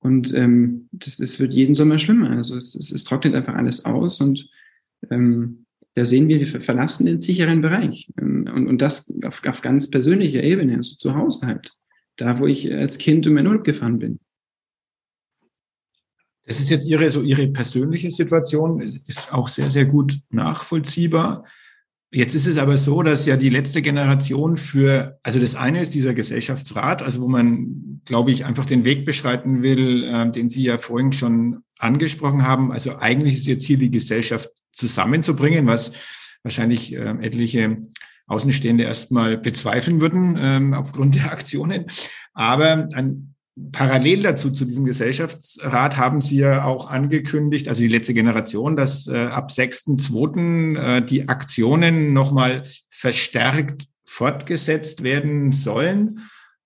Und 0.00 0.32
ähm, 0.34 0.88
das, 0.92 1.16
das 1.16 1.40
wird 1.40 1.52
jeden 1.52 1.74
Sommer 1.74 1.98
schlimmer. 1.98 2.30
Also 2.30 2.56
es, 2.56 2.74
es, 2.74 2.92
es 2.92 3.04
trocknet 3.04 3.34
einfach 3.34 3.54
alles 3.54 3.84
aus 3.84 4.20
und 4.20 4.48
ähm, 5.10 5.64
da 5.94 6.04
sehen 6.04 6.28
wir, 6.28 6.38
wir 6.38 6.60
verlassen 6.60 7.06
den 7.06 7.22
sicheren 7.22 7.62
Bereich. 7.62 8.12
Ähm, 8.20 8.48
und, 8.54 8.68
und 8.68 8.82
das 8.82 9.12
auf, 9.24 9.42
auf 9.46 9.62
ganz 9.62 9.88
persönlicher 9.88 10.42
Ebene, 10.42 10.76
also 10.76 10.96
zu 10.96 11.16
Hause 11.16 11.46
halt. 11.46 11.72
Da, 12.18 12.38
wo 12.38 12.46
ich 12.46 12.72
als 12.72 12.98
Kind 12.98 13.26
in 13.26 13.34
meinen 13.34 13.46
Urlaub 13.46 13.64
gefahren 13.64 13.98
bin. 13.98 14.20
Das 16.46 16.60
ist 16.60 16.70
jetzt 16.70 16.86
Ihre, 16.86 17.10
so 17.10 17.22
Ihre 17.22 17.48
persönliche 17.48 18.10
Situation, 18.10 19.00
ist 19.06 19.32
auch 19.32 19.48
sehr, 19.48 19.70
sehr 19.70 19.84
gut 19.84 20.20
nachvollziehbar. 20.30 21.44
Jetzt 22.12 22.34
ist 22.34 22.46
es 22.46 22.56
aber 22.56 22.78
so, 22.78 23.02
dass 23.02 23.26
ja 23.26 23.36
die 23.36 23.50
letzte 23.50 23.82
Generation 23.82 24.56
für, 24.56 25.18
also 25.24 25.40
das 25.40 25.56
eine 25.56 25.82
ist 25.82 25.92
dieser 25.92 26.14
Gesellschaftsrat, 26.14 27.02
also 27.02 27.20
wo 27.20 27.28
man, 27.28 28.00
glaube 28.04 28.30
ich, 28.30 28.44
einfach 28.44 28.64
den 28.64 28.84
Weg 28.84 29.04
beschreiten 29.04 29.62
will, 29.62 30.04
äh, 30.04 30.30
den 30.30 30.48
Sie 30.48 30.62
ja 30.62 30.78
vorhin 30.78 31.12
schon 31.12 31.64
angesprochen 31.78 32.46
haben. 32.46 32.70
Also 32.70 32.96
eigentlich 32.96 33.38
ist 33.38 33.46
jetzt 33.46 33.66
hier 33.66 33.76
die 33.76 33.90
Gesellschaft 33.90 34.50
zusammenzubringen, 34.72 35.66
was 35.66 35.92
wahrscheinlich 36.44 36.94
äh, 36.94 37.16
etliche 37.20 37.76
Außenstehende 38.28 38.84
erstmal 38.84 39.36
bezweifeln 39.36 40.00
würden 40.00 40.36
ähm, 40.38 40.74
aufgrund 40.74 41.16
der 41.16 41.32
Aktionen. 41.32 41.86
Aber 42.34 42.88
ein 42.94 43.35
Parallel 43.72 44.22
dazu, 44.22 44.50
zu 44.50 44.66
diesem 44.66 44.84
Gesellschaftsrat, 44.84 45.96
haben 45.96 46.20
Sie 46.20 46.36
ja 46.36 46.64
auch 46.64 46.90
angekündigt, 46.90 47.68
also 47.68 47.80
die 47.80 47.88
letzte 47.88 48.12
Generation, 48.12 48.76
dass 48.76 49.06
äh, 49.06 49.16
ab 49.16 49.50
6.2. 49.50 50.76
Äh, 50.76 51.06
die 51.06 51.28
Aktionen 51.28 52.12
nochmal 52.12 52.64
verstärkt 52.90 53.86
fortgesetzt 54.04 55.02
werden 55.02 55.52
sollen. 55.52 56.20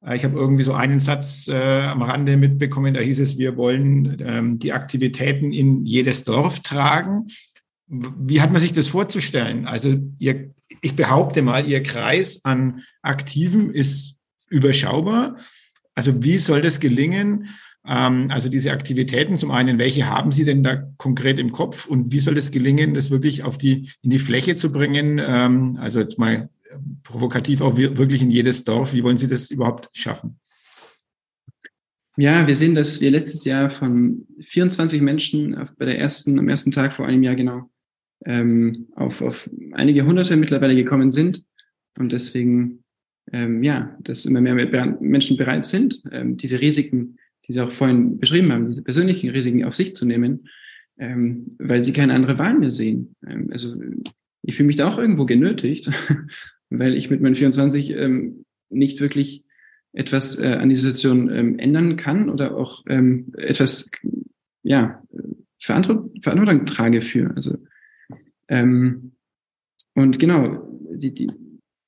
Äh, 0.05 0.17
ich 0.17 0.25
habe 0.25 0.37
irgendwie 0.37 0.65
so 0.65 0.75
einen 0.75 0.99
Satz 0.99 1.47
äh, 1.47 1.55
am 1.55 2.03
Rande 2.03 2.37
mitbekommen, 2.37 2.95
da 2.95 3.01
hieß 3.01 3.21
es, 3.21 3.39
wir 3.39 3.57
wollen 3.57 4.17
ähm, 4.21 4.59
die 4.59 4.73
Aktivitäten 4.73 5.53
in 5.53 5.87
jedes 5.87 6.25
Dorf 6.25 6.61
tragen. 6.61 7.29
Wie 7.87 8.41
hat 8.41 8.53
man 8.53 8.61
sich 8.61 8.73
das 8.73 8.89
vorzustellen? 8.89 9.67
Also 9.67 9.97
ihr, 10.19 10.55
ich 10.81 10.97
behaupte 10.97 11.43
mal, 11.43 11.67
Ihr 11.67 11.83
Kreis 11.83 12.45
an 12.45 12.83
Aktiven 13.03 13.71
ist 13.71 14.17
überschaubar. 14.49 15.37
Also 15.95 16.23
wie 16.23 16.39
soll 16.39 16.63
das 16.63 16.81
gelingen? 16.81 17.49
Ähm, 17.87 18.27
also 18.31 18.49
diese 18.49 18.73
Aktivitäten, 18.73 19.39
zum 19.39 19.51
einen, 19.51 19.79
welche 19.79 20.07
haben 20.07 20.33
Sie 20.33 20.45
denn 20.45 20.63
da 20.63 20.77
konkret 20.97 21.39
im 21.39 21.53
Kopf 21.53 21.87
und 21.87 22.13
wie 22.13 22.19
soll 22.19 22.35
das 22.35 22.51
gelingen, 22.51 22.95
das 22.95 23.11
wirklich 23.11 23.43
auf 23.45 23.59
die, 23.59 23.91
in 24.03 24.11
die 24.11 24.19
Fläche 24.19 24.57
zu 24.57 24.71
bringen? 24.73 25.21
Ähm, 25.25 25.79
also 25.81 26.01
jetzt 26.01 26.19
mal 26.19 26.51
provokativ 27.03 27.61
auch 27.61 27.77
wirklich 27.77 28.23
in 28.23 28.31
jedes 28.31 28.65
Dorf. 28.65 28.93
Wie 28.93 29.03
wollen 29.03 29.19
Sie 29.19 29.29
das 29.29 29.51
überhaupt 29.51 29.89
schaffen? 29.93 30.39
Ja, 32.17 32.47
wir 32.47 32.55
sehen, 32.55 32.75
dass 32.75 33.01
wir 33.01 33.11
letztes 33.11 33.45
Jahr 33.45 33.71
von 33.71 34.27
24 34.41 35.01
Menschen 35.01 35.57
bei 35.79 35.87
der 35.87 35.99
ersten, 35.99 36.39
am 36.39 36.49
ersten 36.49 36.71
Tag 36.71 36.93
vor 36.93 37.07
einem 37.07 37.23
Jahr 37.23 37.35
genau 37.35 37.71
ähm, 38.27 38.89
auf, 38.95 39.23
auf 39.23 39.49
einige 39.73 40.05
Hunderte 40.05 40.37
mittlerweile 40.37 40.75
gekommen 40.75 41.13
sind. 41.13 41.45
Und 41.99 42.13
deswegen 42.13 42.85
ähm, 43.33 43.63
ja, 43.63 43.97
dass 44.03 44.27
immer 44.27 44.41
mehr 44.41 44.55
Menschen 45.01 45.37
bereit 45.37 45.65
sind, 45.65 46.03
ähm, 46.11 46.37
diese 46.37 46.61
Risiken, 46.61 47.19
die 47.47 47.53
Sie 47.53 47.61
auch 47.61 47.71
vorhin 47.71 48.19
beschrieben 48.19 48.53
haben, 48.53 48.69
diese 48.69 48.83
persönlichen 48.83 49.31
Risiken 49.31 49.65
auf 49.65 49.75
sich 49.75 49.95
zu 49.95 50.07
nehmen, 50.07 50.49
ähm, 50.99 51.57
weil 51.59 51.83
sie 51.83 51.93
keine 51.93 52.15
andere 52.15 52.39
Wahl 52.39 52.59
mehr 52.59 52.71
sehen. 52.71 53.15
Ähm, 53.27 53.49
also 53.51 53.75
ich 54.43 54.57
fühle 54.57 54.67
mich 54.67 54.77
da 54.77 54.89
auch 54.89 54.99
irgendwo 54.99 55.25
genötigt, 55.25 55.91
weil 56.71 56.95
ich 56.95 57.11
mit 57.11 57.21
meinen 57.21 57.35
24 57.35 57.91
ähm, 57.93 58.45
nicht 58.69 59.01
wirklich 59.01 59.45
etwas 59.93 60.39
äh, 60.39 60.53
an 60.53 60.69
die 60.69 60.77
Situation 60.77 61.31
ähm, 61.31 61.59
ändern 61.59 61.97
kann 61.97 62.29
oder 62.29 62.57
auch 62.57 62.87
etwas 62.87 63.91
ja 64.63 65.03
Verantwortung, 65.59 66.67
trage 66.67 67.01
für. 67.01 67.35
Also 67.35 67.57
und 69.95 70.19
genau 70.19 70.69
die, 70.93 71.15
die 71.15 71.29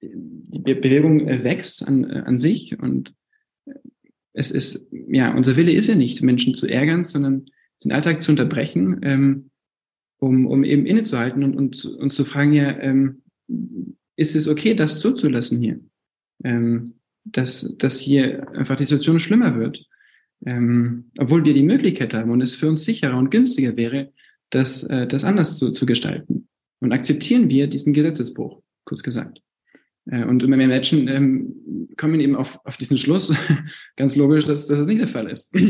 die 0.03 0.59
Bewegung 0.59 1.27
äh, 1.29 1.45
wächst 1.45 1.87
an, 1.87 2.05
äh, 2.05 2.23
an 2.27 2.39
sich 2.39 2.79
und 2.79 3.15
äh, 3.67 3.75
es 4.33 4.51
ist, 4.51 4.89
ja, 5.09 5.35
unser 5.35 5.57
Wille 5.57 5.73
ist 5.73 5.89
ja 5.89 5.95
nicht, 5.95 6.23
Menschen 6.23 6.55
zu 6.55 6.67
ärgern, 6.67 7.05
sondern 7.05 7.47
den 7.85 7.93
Alltag 7.93 8.23
zu 8.23 8.33
unterbrechen, 8.33 9.01
ähm, 9.03 9.51
um, 10.19 10.47
um 10.47 10.65
eben 10.65 10.87
innezuhalten 10.87 11.43
und, 11.43 11.57
und 11.57 11.85
uns 11.85 12.15
zu 12.15 12.25
fragen, 12.25 12.53
ja, 12.53 12.79
ähm, 12.79 13.23
ist 14.17 14.37
es 14.37 14.49
okay, 14.49 14.75
das 14.75 15.01
zuzulassen 15.01 15.61
hier? 15.61 15.81
Ähm, 16.45 16.95
dass, 17.25 17.77
dass 17.79 18.01
hier 18.01 18.49
einfach 18.51 18.77
die 18.77 18.85
Situation 18.85 19.21
schlimmer 19.21 19.59
wird. 19.59 19.87
Ähm, 20.45 21.11
obwohl 21.19 21.45
wir 21.45 21.55
die 21.55 21.63
Möglichkeit 21.63 22.15
haben 22.15 22.31
und 22.31 22.41
es 22.41 22.57
für 22.57 22.69
uns 22.69 22.85
sicherer 22.85 23.17
und 23.17 23.31
günstiger 23.31 23.77
wäre, 23.77 24.13
das, 24.51 24.83
äh, 24.85 25.07
das 25.07 25.25
anders 25.25 25.57
zu, 25.57 25.71
zu 25.71 25.87
gestalten. 25.87 26.49
Und 26.81 26.93
akzeptieren 26.93 27.49
wir 27.49 27.69
diesen 27.69 27.93
Gesetzesbruch, 27.93 28.61
kurz 28.85 29.05
gesagt. 29.05 29.41
Äh, 30.07 30.25
und 30.25 30.43
immer 30.43 30.57
mehr 30.57 30.69
Menschen 30.69 31.09
ähm, 31.09 31.89
kommen 31.97 32.21
eben 32.21 32.37
auf, 32.37 32.61
auf 32.65 32.77
diesen 32.77 32.99
Schluss, 32.99 33.35
ganz 33.97 34.17
logisch, 34.17 34.45
dass, 34.45 34.67
dass 34.67 34.79
das 34.79 34.89
nicht 34.89 35.01
der 35.01 35.09
Fall 35.09 35.31
ist. 35.31 35.55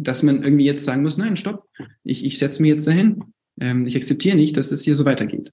Dass 0.00 0.22
man 0.22 0.44
irgendwie 0.44 0.64
jetzt 0.64 0.84
sagen 0.84 1.02
muss, 1.02 1.16
nein, 1.16 1.36
stopp, 1.36 1.64
ich, 2.04 2.24
ich 2.24 2.38
setze 2.38 2.62
mich 2.62 2.68
jetzt 2.68 2.86
dahin. 2.86 3.20
Ähm, 3.60 3.84
ich 3.84 3.96
akzeptiere 3.96 4.36
nicht, 4.36 4.56
dass 4.56 4.70
es 4.70 4.82
hier 4.82 4.94
so 4.94 5.04
weitergeht. 5.04 5.52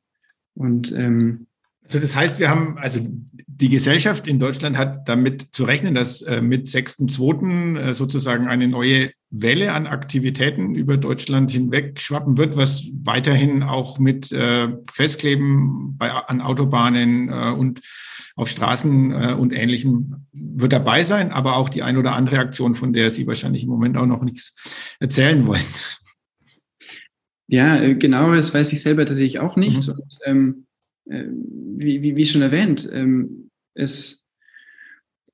Und 0.53 0.91
ähm, 0.91 1.47
also 1.85 1.99
das 1.99 2.15
heißt, 2.15 2.39
wir 2.39 2.49
haben, 2.49 2.77
also 2.77 2.99
die 3.47 3.69
Gesellschaft 3.69 4.27
in 4.27 4.39
Deutschland 4.39 4.77
hat 4.77 5.07
damit 5.07 5.47
zu 5.53 5.63
rechnen, 5.63 5.95
dass 5.95 6.21
äh, 6.23 6.41
mit 6.41 6.67
6.2. 6.67 7.79
Äh, 7.79 7.93
sozusagen 7.93 8.47
eine 8.47 8.67
neue 8.67 9.11
Welle 9.29 9.73
an 9.73 9.87
Aktivitäten 9.87 10.75
über 10.75 10.97
Deutschland 10.97 11.51
hinweg 11.51 11.99
schwappen 11.99 12.37
wird, 12.37 12.57
was 12.57 12.85
weiterhin 13.03 13.63
auch 13.63 13.99
mit 13.99 14.31
äh, 14.31 14.67
Festkleben 14.91 15.97
bei, 15.97 16.11
an 16.11 16.41
Autobahnen 16.41 17.29
äh, 17.29 17.51
und 17.51 17.81
auf 18.35 18.49
Straßen 18.49 19.11
äh, 19.11 19.33
und 19.33 19.53
Ähnlichem 19.53 20.25
wird 20.33 20.73
dabei 20.73 21.03
sein, 21.03 21.31
aber 21.31 21.55
auch 21.55 21.69
die 21.69 21.83
ein 21.83 21.97
oder 21.97 22.13
andere 22.13 22.39
Aktion, 22.39 22.75
von 22.75 22.91
der 22.91 23.09
Sie 23.09 23.27
wahrscheinlich 23.27 23.63
im 23.63 23.69
Moment 23.69 23.95
auch 23.95 24.05
noch 24.05 24.23
nichts 24.23 24.97
erzählen 24.99 25.47
wollen. 25.47 25.63
Ja, 27.47 27.93
genau, 27.93 28.33
das 28.33 28.53
weiß 28.53 28.73
ich 28.73 28.81
selber 28.81 29.05
tatsächlich 29.05 29.39
auch 29.39 29.55
nicht. 29.55 29.87
Mhm. 29.87 29.93
Und, 29.93 30.17
ähm, 30.25 30.64
äh, 30.64 30.64
wie, 31.05 32.01
wie, 32.01 32.15
wie 32.15 32.25
schon 32.25 32.41
erwähnt, 32.41 32.89
ähm, 32.91 33.49
es, 33.73 34.25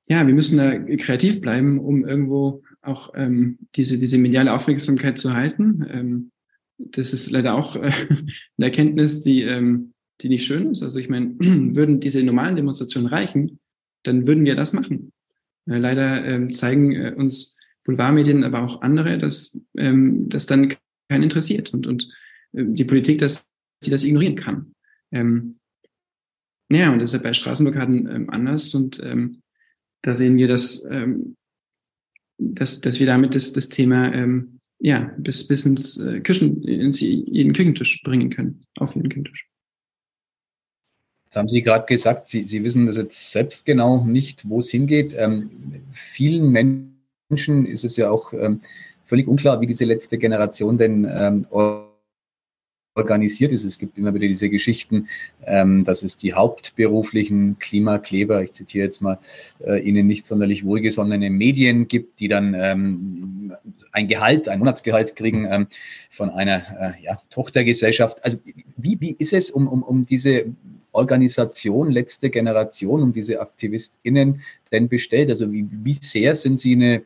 ja, 0.08 0.26
wir 0.26 0.34
müssen 0.34 0.58
da 0.58 0.78
kreativ 0.96 1.40
bleiben, 1.40 1.78
um 1.78 2.04
irgendwo 2.06 2.62
auch 2.82 3.12
ähm, 3.14 3.58
diese, 3.76 3.98
diese 3.98 4.18
mediale 4.18 4.52
Aufmerksamkeit 4.52 5.18
zu 5.18 5.32
halten. 5.32 5.86
Ähm, 5.88 6.30
das 6.78 7.12
ist 7.12 7.30
leider 7.30 7.54
auch 7.54 7.76
äh, 7.76 7.90
eine 8.58 8.66
Erkenntnis, 8.66 9.22
die, 9.22 9.42
ähm, 9.42 9.94
die 10.20 10.28
nicht 10.28 10.44
schön 10.44 10.70
ist. 10.70 10.82
Also 10.82 10.98
ich 10.98 11.08
meine, 11.08 11.34
würden 11.38 12.00
diese 12.00 12.22
normalen 12.22 12.56
Demonstrationen 12.56 13.08
reichen, 13.08 13.60
dann 14.02 14.26
würden 14.26 14.44
wir 14.44 14.56
das 14.56 14.72
machen. 14.72 15.12
Äh, 15.66 15.78
leider 15.78 16.24
ähm, 16.24 16.52
zeigen 16.52 16.92
äh, 16.92 17.14
uns 17.16 17.56
Boulevardmedien, 17.84 18.44
aber 18.44 18.62
auch 18.62 18.82
andere, 18.82 19.18
dass 19.18 19.58
ähm, 19.76 20.28
das 20.28 20.46
dann 20.46 20.74
keinen 21.08 21.22
interessiert 21.22 21.72
und, 21.72 21.86
und 21.86 22.08
äh, 22.52 22.64
die 22.66 22.84
Politik, 22.84 23.18
dass 23.18 23.48
sie 23.82 23.90
das 23.90 24.04
ignorieren 24.04 24.36
kann. 24.36 24.74
Ähm, 25.10 25.58
ja, 26.74 26.92
und 26.92 26.98
das 27.00 27.12
ist 27.12 27.20
ja 27.20 27.28
bei 27.28 27.34
Straßenblockaden 27.34 28.08
ähm, 28.08 28.30
anders 28.30 28.74
und 28.74 29.00
ähm, 29.02 29.42
da 30.02 30.14
sehen 30.14 30.36
wir, 30.36 30.48
dass, 30.48 30.84
ähm, 30.90 31.36
dass, 32.38 32.80
dass 32.80 32.98
wir 32.98 33.06
damit 33.06 33.34
das, 33.34 33.52
das 33.52 33.68
Thema 33.68 34.12
ähm, 34.12 34.58
ja, 34.80 35.12
bis, 35.16 35.46
bis 35.46 35.64
ins 35.64 35.98
äh, 35.98 36.20
Küchen, 36.20 36.62
ins 36.64 37.00
jeden 37.00 37.52
Küchentisch 37.52 38.02
bringen 38.02 38.30
können, 38.30 38.64
auf 38.78 38.96
jeden 38.96 39.08
Küchentisch. 39.08 39.48
Jetzt 41.26 41.36
haben 41.36 41.48
Sie 41.48 41.62
gerade 41.62 41.86
gesagt, 41.86 42.28
Sie, 42.28 42.46
Sie 42.46 42.64
wissen 42.64 42.86
das 42.86 42.96
jetzt 42.96 43.30
selbst 43.30 43.64
genau 43.64 44.04
nicht, 44.04 44.48
wo 44.48 44.58
es 44.58 44.70
hingeht. 44.70 45.14
Ähm, 45.16 45.50
vielen 45.92 46.50
Menschen 46.50 47.64
ist 47.64 47.84
es 47.84 47.96
ja 47.96 48.10
auch 48.10 48.32
ähm, 48.32 48.60
völlig 49.06 49.28
unklar, 49.28 49.60
wie 49.60 49.66
diese 49.66 49.84
letzte 49.84 50.18
Generation 50.18 50.76
denn 50.78 51.08
ähm, 51.10 51.46
organisiert 52.94 53.52
ist. 53.52 53.64
Es 53.64 53.78
gibt 53.78 53.96
immer 53.96 54.12
wieder 54.14 54.28
diese 54.28 54.50
Geschichten, 54.50 55.08
ähm, 55.46 55.84
dass 55.84 56.02
es 56.02 56.18
die 56.18 56.34
hauptberuflichen 56.34 57.58
Klimakleber, 57.58 58.42
ich 58.42 58.52
zitiere 58.52 58.84
jetzt 58.86 59.00
mal, 59.00 59.18
äh, 59.64 59.80
ihnen 59.80 60.06
nicht 60.06 60.26
sonderlich 60.26 60.64
wohlgesonnene 60.64 61.30
Medien 61.30 61.88
gibt, 61.88 62.20
die 62.20 62.28
dann 62.28 62.54
ähm, 62.54 63.54
ein 63.92 64.08
Gehalt, 64.08 64.48
ein 64.48 64.58
Monatsgehalt 64.58 65.16
kriegen 65.16 65.46
ähm, 65.50 65.66
von 66.10 66.28
einer 66.30 66.96
äh, 66.98 67.02
ja, 67.02 67.22
Tochtergesellschaft. 67.30 68.22
Also 68.24 68.36
wie, 68.76 68.98
wie 69.00 69.16
ist 69.18 69.32
es 69.32 69.50
um, 69.50 69.68
um, 69.68 69.82
um 69.82 70.02
diese 70.02 70.44
Organisation 70.92 71.90
letzte 71.90 72.28
Generation, 72.28 73.02
um 73.02 73.12
diese 73.12 73.40
AktivistInnen 73.40 74.42
denn 74.70 74.88
bestellt? 74.88 75.30
Also 75.30 75.50
wie, 75.50 75.66
wie 75.70 75.94
sehr 75.94 76.34
sind 76.34 76.58
sie 76.58 76.74
eine 76.74 77.02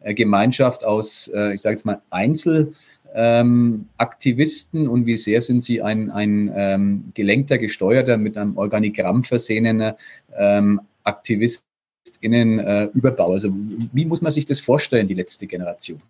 äh, 0.00 0.14
Gemeinschaft 0.14 0.82
aus, 0.82 1.28
äh, 1.28 1.52
ich 1.52 1.60
sage 1.60 1.74
jetzt 1.74 1.84
mal, 1.84 2.00
Einzel- 2.08 2.72
ähm, 3.16 3.88
Aktivisten 3.96 4.86
und 4.86 5.06
wie 5.06 5.16
sehr 5.16 5.40
sind 5.40 5.64
sie 5.64 5.80
ein, 5.80 6.10
ein 6.10 6.52
ähm, 6.54 7.04
gelenkter, 7.14 7.56
gesteuerter, 7.56 8.18
mit 8.18 8.36
einem 8.36 8.58
Organigramm 8.58 9.24
versehener 9.24 9.96
ähm, 10.36 10.82
AktivistInnen 11.02 12.58
äh, 12.58 12.90
Überbau? 12.92 13.32
Also 13.32 13.50
wie 13.92 14.04
muss 14.04 14.20
man 14.20 14.32
sich 14.32 14.44
das 14.44 14.60
vorstellen, 14.60 15.08
die 15.08 15.14
letzte 15.14 15.46
Generation? 15.46 16.02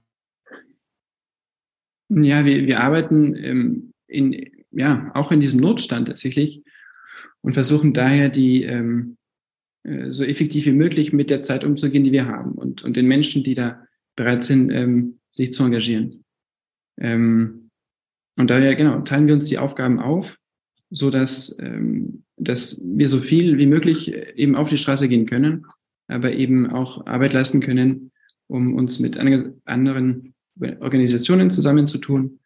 Ja, 2.08 2.44
wir, 2.44 2.66
wir 2.66 2.80
arbeiten 2.80 3.36
ähm, 3.36 3.92
in, 4.08 4.50
ja, 4.72 5.10
auch 5.14 5.30
in 5.30 5.40
diesem 5.40 5.60
Notstand 5.60 6.08
tatsächlich 6.08 6.64
und 7.40 7.52
versuchen 7.52 7.92
daher 7.92 8.30
die 8.30 8.64
ähm, 8.64 9.16
äh, 9.84 10.10
so 10.10 10.24
effektiv 10.24 10.66
wie 10.66 10.72
möglich 10.72 11.12
mit 11.12 11.30
der 11.30 11.42
Zeit 11.42 11.62
umzugehen, 11.62 12.02
die 12.02 12.12
wir 12.12 12.26
haben 12.26 12.52
und, 12.52 12.82
und 12.82 12.96
den 12.96 13.06
Menschen, 13.06 13.44
die 13.44 13.54
da 13.54 13.86
bereit 14.16 14.42
sind, 14.42 14.70
ähm, 14.72 15.18
sich 15.32 15.52
zu 15.52 15.62
engagieren. 15.62 16.24
Ähm, 16.98 17.70
und 18.36 18.50
daher, 18.50 18.74
genau, 18.74 19.00
teilen 19.00 19.26
wir 19.26 19.34
uns 19.34 19.48
die 19.48 19.58
Aufgaben 19.58 19.98
auf, 19.98 20.36
so 20.90 21.10
dass, 21.10 21.56
ähm, 21.60 22.24
dass 22.36 22.82
wir 22.84 23.08
so 23.08 23.20
viel 23.20 23.58
wie 23.58 23.66
möglich 23.66 24.12
eben 24.14 24.54
auf 24.54 24.68
die 24.68 24.76
Straße 24.76 25.08
gehen 25.08 25.26
können, 25.26 25.66
aber 26.06 26.32
eben 26.32 26.70
auch 26.70 27.06
Arbeit 27.06 27.32
leisten 27.32 27.60
können, 27.60 28.12
um 28.46 28.74
uns 28.74 29.00
mit 29.00 29.18
anderen 29.18 30.34
Organisationen 30.80 31.50
zusammenzutun. 31.50 32.38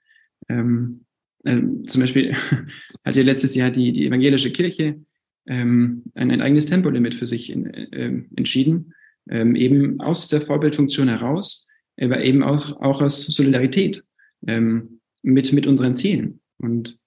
Ähm, 0.48 1.04
äh, 1.44 1.60
zum 1.86 2.00
Beispiel 2.00 2.34
hat 3.04 3.16
ja 3.16 3.22
letztes 3.22 3.54
Jahr 3.54 3.70
die, 3.70 3.92
die 3.92 4.06
evangelische 4.06 4.50
Kirche 4.50 5.00
ähm, 5.46 6.04
ein, 6.14 6.30
ein 6.30 6.40
eigenes 6.40 6.66
Tempolimit 6.66 7.14
für 7.14 7.26
sich 7.26 7.50
in, 7.50 7.66
äh, 7.66 8.22
entschieden, 8.36 8.94
ähm, 9.28 9.56
eben 9.56 10.00
aus 10.00 10.28
der 10.28 10.40
Vorbildfunktion 10.40 11.08
heraus, 11.08 11.68
aber 11.98 12.22
eben 12.24 12.42
auch, 12.42 12.80
auch 12.80 13.02
aus 13.02 13.26
Solidarität 13.26 14.02
ähm, 14.46 15.00
mit, 15.22 15.52
mit 15.52 15.66
unseren 15.66 15.94
Zielen. 15.94 16.40
Und 16.58 16.98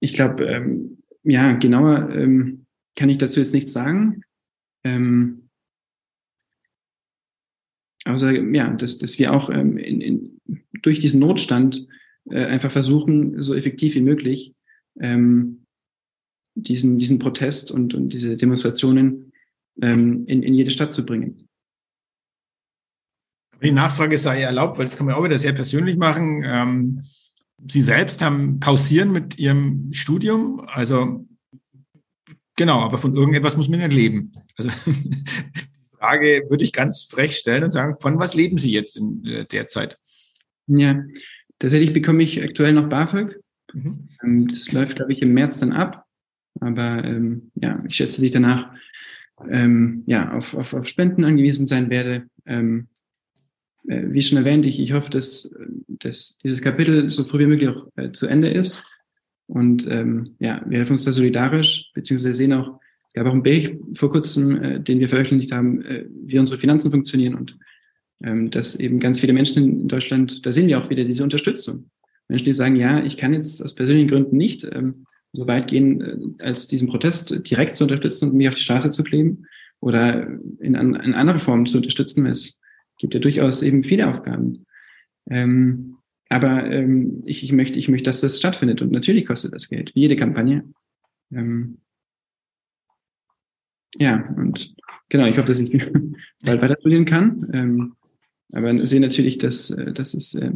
ich 0.00 0.14
glaube, 0.14 0.44
ähm, 0.44 0.98
ja, 1.22 1.52
genauer 1.52 2.10
ähm, 2.10 2.66
kann 2.96 3.08
ich 3.08 3.18
dazu 3.18 3.40
jetzt 3.40 3.54
nichts 3.54 3.72
sagen. 3.72 4.22
Ähm, 4.84 5.48
außer, 8.04 8.32
ja, 8.32 8.72
dass, 8.74 8.98
dass 8.98 9.18
wir 9.18 9.32
auch 9.32 9.50
ähm, 9.50 9.78
in, 9.78 10.00
in, 10.00 10.40
durch 10.82 10.98
diesen 10.98 11.20
Notstand 11.20 11.86
äh, 12.30 12.44
einfach 12.44 12.70
versuchen, 12.70 13.42
so 13.42 13.54
effektiv 13.54 13.94
wie 13.94 14.00
möglich 14.00 14.54
ähm, 15.00 15.66
diesen, 16.54 16.98
diesen 16.98 17.18
Protest 17.18 17.70
und, 17.70 17.94
und 17.94 18.10
diese 18.10 18.36
Demonstrationen 18.36 19.32
ähm, 19.80 20.24
in, 20.26 20.42
in 20.42 20.54
jede 20.54 20.70
Stadt 20.70 20.92
zu 20.92 21.06
bringen. 21.06 21.48
Die 23.62 23.72
Nachfrage 23.72 24.18
sei 24.18 24.42
erlaubt, 24.42 24.78
weil 24.78 24.86
das 24.86 24.96
kann 24.96 25.06
man 25.06 25.14
auch 25.14 25.24
wieder 25.24 25.38
sehr 25.38 25.52
persönlich 25.52 25.96
machen. 25.96 26.42
Ähm, 26.44 27.02
Sie 27.64 27.80
selbst 27.80 28.22
haben 28.22 28.58
pausieren 28.58 29.12
mit 29.12 29.38
Ihrem 29.38 29.92
Studium, 29.92 30.64
also 30.66 31.26
genau, 32.56 32.80
aber 32.80 32.98
von 32.98 33.14
irgendetwas 33.14 33.56
muss 33.56 33.68
man 33.68 33.80
ja 33.80 33.86
leben. 33.86 34.32
Also 34.56 34.70
die 34.86 35.96
Frage 35.96 36.44
würde 36.48 36.64
ich 36.64 36.72
ganz 36.72 37.04
frech 37.04 37.36
stellen 37.36 37.62
und 37.62 37.70
sagen, 37.70 37.96
von 38.00 38.18
was 38.18 38.34
leben 38.34 38.58
Sie 38.58 38.72
jetzt 38.72 38.96
in 38.96 39.24
äh, 39.24 39.46
der 39.46 39.68
Zeit? 39.68 39.96
Ja, 40.66 41.04
tatsächlich 41.58 41.92
bekomme 41.92 42.22
ich 42.24 42.42
aktuell 42.42 42.72
noch 42.72 42.88
BAföG. 42.88 43.38
Mhm. 43.72 44.08
Ähm, 44.24 44.48
das 44.48 44.72
läuft, 44.72 44.96
glaube 44.96 45.12
ich, 45.12 45.22
im 45.22 45.32
März 45.32 45.60
dann 45.60 45.72
ab. 45.72 46.04
Aber 46.60 47.04
ähm, 47.04 47.50
ja, 47.54 47.82
ich 47.86 47.96
schätze, 47.96 48.16
dass 48.16 48.22
ich 48.22 48.32
danach 48.32 48.72
ähm, 49.50 50.04
ja, 50.06 50.32
auf, 50.32 50.54
auf, 50.54 50.74
auf 50.74 50.88
Spenden 50.88 51.24
angewiesen 51.24 51.66
sein 51.66 51.90
werde. 51.90 52.26
Ähm, 52.46 52.88
äh, 52.90 52.91
wie 53.84 54.22
schon 54.22 54.38
erwähnt, 54.38 54.64
ich, 54.66 54.80
ich 54.80 54.92
hoffe, 54.92 55.10
dass, 55.10 55.54
dass 55.88 56.38
dieses 56.38 56.62
Kapitel 56.62 57.10
so 57.10 57.24
früh 57.24 57.40
wie 57.40 57.46
möglich 57.46 57.68
auch 57.68 57.86
äh, 57.96 58.12
zu 58.12 58.26
Ende 58.26 58.50
ist. 58.50 58.84
Und 59.46 59.86
ähm, 59.90 60.36
ja, 60.38 60.62
wir 60.66 60.78
helfen 60.78 60.92
uns 60.92 61.04
da 61.04 61.12
solidarisch, 61.12 61.90
beziehungsweise 61.94 62.32
sehen 62.32 62.52
auch, 62.52 62.80
es 63.04 63.12
gab 63.12 63.26
auch 63.26 63.32
einen 63.32 63.42
Bericht 63.42 63.74
vor 63.94 64.10
kurzem, 64.10 64.62
äh, 64.62 64.80
den 64.80 65.00
wir 65.00 65.08
veröffentlicht 65.08 65.52
haben, 65.52 65.82
äh, 65.82 66.06
wie 66.24 66.38
unsere 66.38 66.58
Finanzen 66.58 66.90
funktionieren 66.90 67.34
und 67.34 67.58
ähm, 68.22 68.50
dass 68.50 68.76
eben 68.76 69.00
ganz 69.00 69.20
viele 69.20 69.32
Menschen 69.32 69.80
in 69.80 69.88
Deutschland, 69.88 70.46
da 70.46 70.52
sehen 70.52 70.68
wir 70.68 70.78
auch 70.78 70.90
wieder 70.90 71.04
diese 71.04 71.24
Unterstützung. 71.24 71.90
Menschen, 72.28 72.44
die 72.44 72.52
sagen, 72.52 72.76
ja, 72.76 73.04
ich 73.04 73.16
kann 73.16 73.34
jetzt 73.34 73.62
aus 73.62 73.74
persönlichen 73.74 74.08
Gründen 74.08 74.36
nicht 74.36 74.64
ähm, 74.64 75.06
so 75.32 75.46
weit 75.46 75.68
gehen, 75.68 76.00
äh, 76.00 76.44
als 76.44 76.68
diesen 76.68 76.88
Protest 76.88 77.50
direkt 77.50 77.76
zu 77.76 77.84
unterstützen 77.84 78.30
und 78.30 78.36
mich 78.36 78.48
auf 78.48 78.54
die 78.54 78.62
Straße 78.62 78.90
zu 78.90 79.02
kleben 79.02 79.46
oder 79.80 80.28
in, 80.60 80.74
in 80.74 81.14
andere 81.14 81.40
Formen 81.40 81.66
zu 81.66 81.78
unterstützen, 81.78 82.24
weil 82.24 82.32
es 82.32 82.61
gibt 83.02 83.14
ja 83.14 83.20
durchaus 83.20 83.62
eben 83.62 83.82
viele 83.84 84.08
Aufgaben. 84.08 84.64
Ähm, 85.28 85.98
aber 86.28 86.70
ähm, 86.70 87.20
ich, 87.26 87.42
ich, 87.44 87.52
möchte, 87.52 87.78
ich 87.78 87.88
möchte, 87.88 88.08
dass 88.08 88.22
das 88.22 88.38
stattfindet. 88.38 88.80
Und 88.80 88.92
natürlich 88.92 89.26
kostet 89.26 89.52
das 89.52 89.68
Geld, 89.68 89.94
wie 89.94 90.00
jede 90.00 90.16
Kampagne. 90.16 90.64
Ähm, 91.30 91.78
ja, 93.96 94.24
und 94.36 94.74
genau, 95.08 95.26
ich 95.26 95.36
hoffe, 95.36 95.48
dass 95.48 95.60
ich 95.60 95.70
bald 96.42 96.62
weiter 96.62 96.76
studieren 96.78 97.04
kann. 97.04 97.50
Ähm, 97.52 97.96
aber 98.52 98.86
sehe 98.86 99.00
natürlich, 99.00 99.38
dass, 99.38 99.70
äh, 99.70 99.92
dass 99.92 100.14
es 100.14 100.34
äh, 100.34 100.52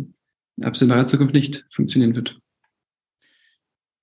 in 0.56 0.64
absehbarer 0.64 1.06
Zukunft 1.06 1.34
nicht 1.34 1.66
funktionieren 1.70 2.14
wird. 2.14 2.38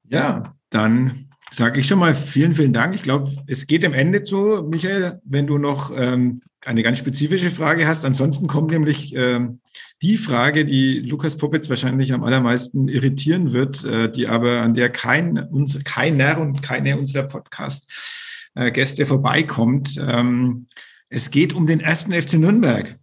Ja, 0.04 0.56
dann 0.70 1.30
sage 1.54 1.80
ich 1.80 1.88
schon 1.88 1.99
mal 1.99 2.16
vielen, 2.16 2.56
vielen 2.56 2.74
Dank. 2.74 2.95
Ich 2.95 3.04
glaube, 3.04 3.32
es 3.47 3.68
geht 3.68 3.84
dem 3.84 3.93
Ende 3.93 4.24
zu, 4.24 4.68
Michael, 4.70 5.22
wenn 5.24 5.45
du 5.45 5.58
noch 5.58 5.91
ähm, 5.95 6.41
eine 6.66 6.82
ganz 6.82 6.97
spezifische 6.97 7.51
Frage 7.51 7.88
hast. 7.88 8.06
Ansonsten 8.06 8.47
kommt 8.47 8.72
nämlich 8.72 9.16
ähm, 9.16 9.60
die 10.01 10.18
Frage, 10.18 10.66
die 10.66 10.99
Lukas 10.99 11.38
Popitz 11.38 11.70
wahrscheinlich 11.70 12.12
am 12.12 12.24
allermeisten 12.24 12.88
irritieren 12.88 13.54
wird, 13.54 13.84
äh, 13.86 14.12
die 14.12 14.28
aber 14.28 14.62
an 14.62 14.74
der 14.74 14.89
kein, 14.89 15.38
uns, 15.38 15.78
keiner 15.84 16.39
und 16.39 16.64
keine 16.64 16.97
unserer 16.97 17.24
Podcast-Gäste 17.24 19.06
vorbeikommt. 19.06 19.99
Ähm, 20.01 20.68
es 21.10 21.30
geht 21.30 21.54
um 21.54 21.68
den 21.68 21.82
ersten 21.82 22.14
FC 22.14 22.34
Nürnberg. 22.34 22.97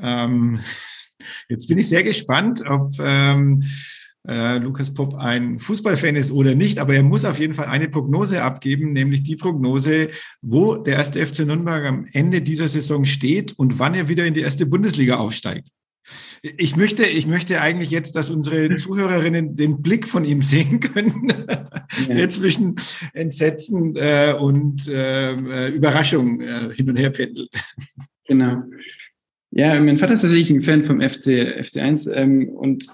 Ähm, 0.00 0.60
jetzt 1.48 1.66
bin 1.66 1.78
ich 1.78 1.88
sehr 1.88 2.04
gespannt, 2.04 2.62
ob 2.64 2.92
ähm, 3.00 3.64
äh, 4.28 4.58
Lukas 4.58 4.92
Popp 4.92 5.14
ein 5.14 5.58
Fußballfan 5.58 6.16
ist 6.16 6.30
oder 6.30 6.54
nicht, 6.54 6.78
aber 6.78 6.94
er 6.94 7.02
muss 7.02 7.24
auf 7.24 7.40
jeden 7.40 7.54
Fall 7.54 7.66
eine 7.66 7.88
Prognose 7.88 8.42
abgeben, 8.42 8.92
nämlich 8.92 9.22
die 9.22 9.36
Prognose, 9.36 10.10
wo 10.42 10.76
der 10.76 10.96
erste 10.96 11.24
FC 11.26 11.40
Nürnberg 11.40 11.84
am 11.86 12.06
Ende 12.12 12.42
dieser 12.42 12.68
Saison 12.68 13.04
steht 13.04 13.58
und 13.58 13.78
wann 13.78 13.94
er 13.94 14.08
wieder 14.08 14.26
in 14.26 14.34
die 14.34 14.40
erste 14.40 14.66
Bundesliga 14.66 15.16
aufsteigt. 15.16 15.68
Ich 16.56 16.76
möchte, 16.76 17.04
ich 17.04 17.26
möchte 17.26 17.60
eigentlich 17.60 17.90
jetzt, 17.90 18.16
dass 18.16 18.30
unsere 18.30 18.74
Zuhörerinnen 18.76 19.56
den 19.56 19.82
Blick 19.82 20.06
von 20.06 20.24
ihm 20.24 20.42
sehen 20.42 20.80
können, 20.80 21.32
der 22.08 22.28
zwischen 22.30 22.76
Entsetzen 23.12 23.94
äh, 23.96 24.34
und 24.38 24.88
äh, 24.88 25.68
Überraschung 25.68 26.40
äh, 26.40 26.74
hin 26.74 26.88
und 26.88 26.96
her 26.96 27.10
pendelt. 27.10 27.50
Genau. 28.26 28.62
Ja, 29.50 29.80
mein 29.80 29.98
Vater 29.98 30.14
ist 30.14 30.22
natürlich 30.22 30.50
ein 30.50 30.60
Fan 30.60 30.82
vom 30.82 31.00
FC, 31.00 31.58
FC1 31.60 32.12
ähm, 32.12 32.48
und 32.50 32.88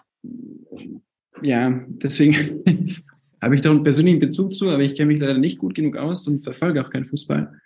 ja, 1.42 1.84
deswegen 1.88 2.62
habe 3.42 3.54
ich 3.54 3.60
da 3.60 3.70
einen 3.70 3.82
persönlichen 3.82 4.20
Bezug 4.20 4.54
zu, 4.54 4.70
aber 4.70 4.82
ich 4.82 4.96
kenne 4.96 5.12
mich 5.12 5.20
leider 5.20 5.38
nicht 5.38 5.58
gut 5.58 5.74
genug 5.74 5.96
aus 5.96 6.26
und 6.26 6.44
verfolge 6.44 6.80
auch 6.84 6.90
keinen 6.90 7.06
Fußball. 7.06 7.60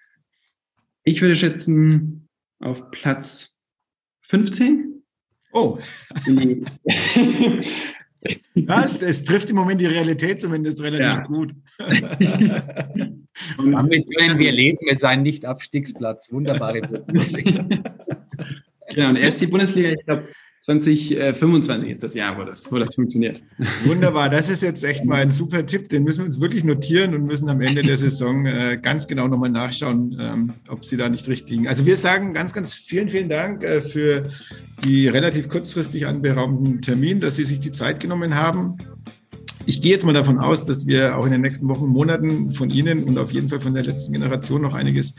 Ich 1.05 1.21
würde 1.23 1.37
schätzen 1.37 2.29
auf 2.61 2.91
Platz 2.91 3.55
15. 4.23 5.03
Oh. 5.53 5.79
Was? 8.55 9.01
Es 9.01 9.23
trifft 9.23 9.49
im 9.51 9.57
Moment 9.57 9.81
die 9.81 9.87
Realität 9.87 10.41
zumindest 10.41 10.83
relativ 10.83 11.07
ja. 11.07 11.21
gut. 11.21 11.55
und 13.59 13.73
damit 13.73 14.07
können 14.17 14.39
wir 14.39 14.51
leben, 14.51 14.79
es 14.91 14.99
sei 15.01 15.11
ein 15.11 15.23
Nicht-Abstiegsplatz. 15.23 16.33
Wunderbare 16.33 16.81
Genau, 18.91 19.11
und 19.11 19.17
erst 19.17 19.41
die 19.43 19.47
Bundesliga, 19.47 19.91
ich 19.91 20.05
glaube, 20.05 20.27
2025 20.69 21.91
ist 21.91 22.03
das 22.03 22.15
Jahr, 22.15 22.37
wo 22.39 22.45
das, 22.45 22.71
wo 22.71 22.79
das 22.79 22.95
funktioniert. 22.95 23.43
Wunderbar, 23.87 24.29
das 24.29 24.51
ist 24.51 24.63
jetzt 24.63 24.85
echt 24.85 25.03
mal 25.03 25.23
ein 25.23 25.31
super 25.31 25.65
Tipp. 25.65 25.89
Den 25.89 26.05
müssen 26.05 26.21
wir 26.21 26.27
uns 26.27 26.43
wirklich 26.43 26.63
notieren 26.63 27.15
und 27.15 27.25
müssen 27.25 27.49
am 27.49 27.63
Ende 27.63 27.83
der 27.83 27.97
Saison 27.97 28.45
äh, 28.45 28.79
ganz 28.81 29.07
genau 29.07 29.29
nochmal 29.29 29.49
nachschauen, 29.49 30.15
ähm, 30.21 30.53
ob 30.69 30.85
sie 30.85 30.99
da 30.99 31.09
nicht 31.09 31.27
richtig 31.27 31.49
liegen. 31.49 31.69
Also 31.69 31.87
wir 31.87 31.97
sagen 31.97 32.35
ganz, 32.35 32.53
ganz 32.53 32.75
vielen, 32.75 33.09
vielen 33.09 33.31
Dank 33.31 33.65
äh, 33.65 33.81
für 33.81 34.29
die 34.85 35.09
relativ 35.09 35.49
kurzfristig 35.49 36.07
anberaumten 36.07 36.83
Termin, 36.83 37.21
dass 37.21 37.37
Sie 37.37 37.47
sich 37.47 37.61
die 37.61 37.73
Zeit 37.73 37.99
genommen 37.99 38.35
haben 38.35 38.77
ich 39.69 39.83
gehe 39.83 39.93
jetzt 39.93 40.07
mal 40.07 40.15
davon 40.15 40.39
aus, 40.39 40.65
dass 40.65 40.87
wir 40.87 41.19
auch 41.19 41.27
in 41.27 41.33
den 41.33 41.43
nächsten 41.43 41.69
Wochen, 41.69 41.89
Monaten 41.89 42.53
von 42.53 42.71
Ihnen 42.71 43.05
und 43.05 43.19
auf 43.19 43.33
jeden 43.33 43.51
Fall 43.51 43.61
von 43.61 43.75
der 43.75 43.85
letzten 43.85 44.15
Generation 44.15 44.63
noch 44.63 44.73
einiges 44.73 45.15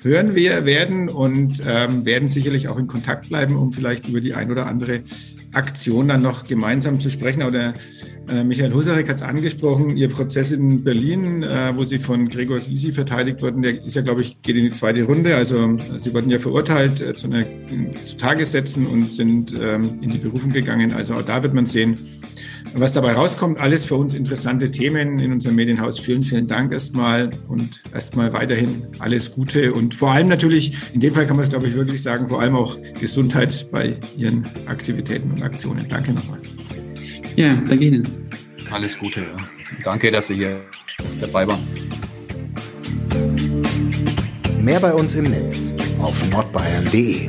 hören 0.00 0.34
wir 0.34 0.64
werden 0.64 1.10
und 1.10 1.62
ähm, 1.66 2.06
werden 2.06 2.30
sicherlich 2.30 2.68
auch 2.68 2.78
in 2.78 2.86
Kontakt 2.86 3.28
bleiben, 3.28 3.54
um 3.54 3.70
vielleicht 3.70 4.08
über 4.08 4.22
die 4.22 4.32
ein 4.32 4.50
oder 4.50 4.66
andere 4.66 5.02
Aktion 5.52 6.08
dann 6.08 6.22
noch 6.22 6.46
gemeinsam 6.46 7.00
zu 7.00 7.10
sprechen. 7.10 7.42
Oder 7.42 7.74
äh, 8.28 8.42
Michael 8.42 8.72
Husarek 8.72 9.10
hat 9.10 9.16
es 9.16 9.22
angesprochen, 9.22 9.98
Ihr 9.98 10.08
Prozess 10.08 10.52
in 10.52 10.82
Berlin, 10.82 11.42
äh, 11.42 11.76
wo 11.76 11.84
Sie 11.84 11.98
von 11.98 12.30
Gregor 12.30 12.60
Gysi 12.60 12.92
verteidigt 12.92 13.42
wurden, 13.42 13.60
der 13.60 13.84
ist 13.84 13.94
ja, 13.94 14.00
glaube 14.00 14.22
ich, 14.22 14.40
geht 14.40 14.56
in 14.56 14.64
die 14.64 14.72
zweite 14.72 15.02
Runde. 15.02 15.36
Also 15.36 15.76
Sie 15.96 16.14
wurden 16.14 16.30
ja 16.30 16.38
verurteilt 16.38 17.02
äh, 17.02 17.12
zu, 17.12 17.26
einer, 17.26 17.44
zu 18.04 18.16
Tagessätzen 18.16 18.86
und 18.86 19.12
sind 19.12 19.52
ähm, 19.52 19.98
in 20.00 20.08
die 20.08 20.18
Berufung 20.18 20.50
gegangen. 20.50 20.94
Also 20.94 21.14
auch 21.14 21.22
da 21.22 21.42
wird 21.42 21.52
man 21.52 21.66
sehen, 21.66 21.96
was 22.74 22.92
dabei 22.92 23.12
rauskommt, 23.12 23.60
alles 23.60 23.84
für 23.84 23.96
uns 23.96 24.14
interessante 24.14 24.70
Themen 24.70 25.18
in 25.18 25.32
unserem 25.32 25.56
Medienhaus. 25.56 25.98
Vielen, 25.98 26.24
vielen 26.24 26.46
Dank 26.46 26.72
erstmal 26.72 27.30
und 27.48 27.82
erstmal 27.92 28.32
weiterhin 28.32 28.86
alles 28.98 29.32
Gute 29.32 29.72
und 29.72 29.94
vor 29.94 30.12
allem 30.12 30.28
natürlich, 30.28 30.72
in 30.94 31.00
dem 31.00 31.14
Fall 31.14 31.26
kann 31.26 31.36
man 31.36 31.44
es 31.44 31.50
glaube 31.50 31.66
ich 31.66 31.74
wirklich 31.74 32.02
sagen, 32.02 32.28
vor 32.28 32.40
allem 32.40 32.56
auch 32.56 32.78
Gesundheit 32.98 33.68
bei 33.70 33.96
Ihren 34.16 34.46
Aktivitäten 34.66 35.30
und 35.32 35.42
Aktionen. 35.42 35.86
Danke 35.88 36.12
nochmal. 36.12 36.38
Ja, 37.36 37.54
danke 37.54 37.84
Ihnen. 37.84 38.08
Alles 38.70 38.98
Gute. 38.98 39.20
Ja. 39.20 39.36
Danke, 39.84 40.10
dass 40.10 40.28
Sie 40.28 40.34
hier 40.34 40.60
dabei 41.20 41.46
waren. 41.46 41.60
Mehr 44.62 44.80
bei 44.80 44.92
uns 44.92 45.14
im 45.14 45.24
Netz 45.24 45.74
auf 45.98 46.28
nordbayern.de 46.30 47.28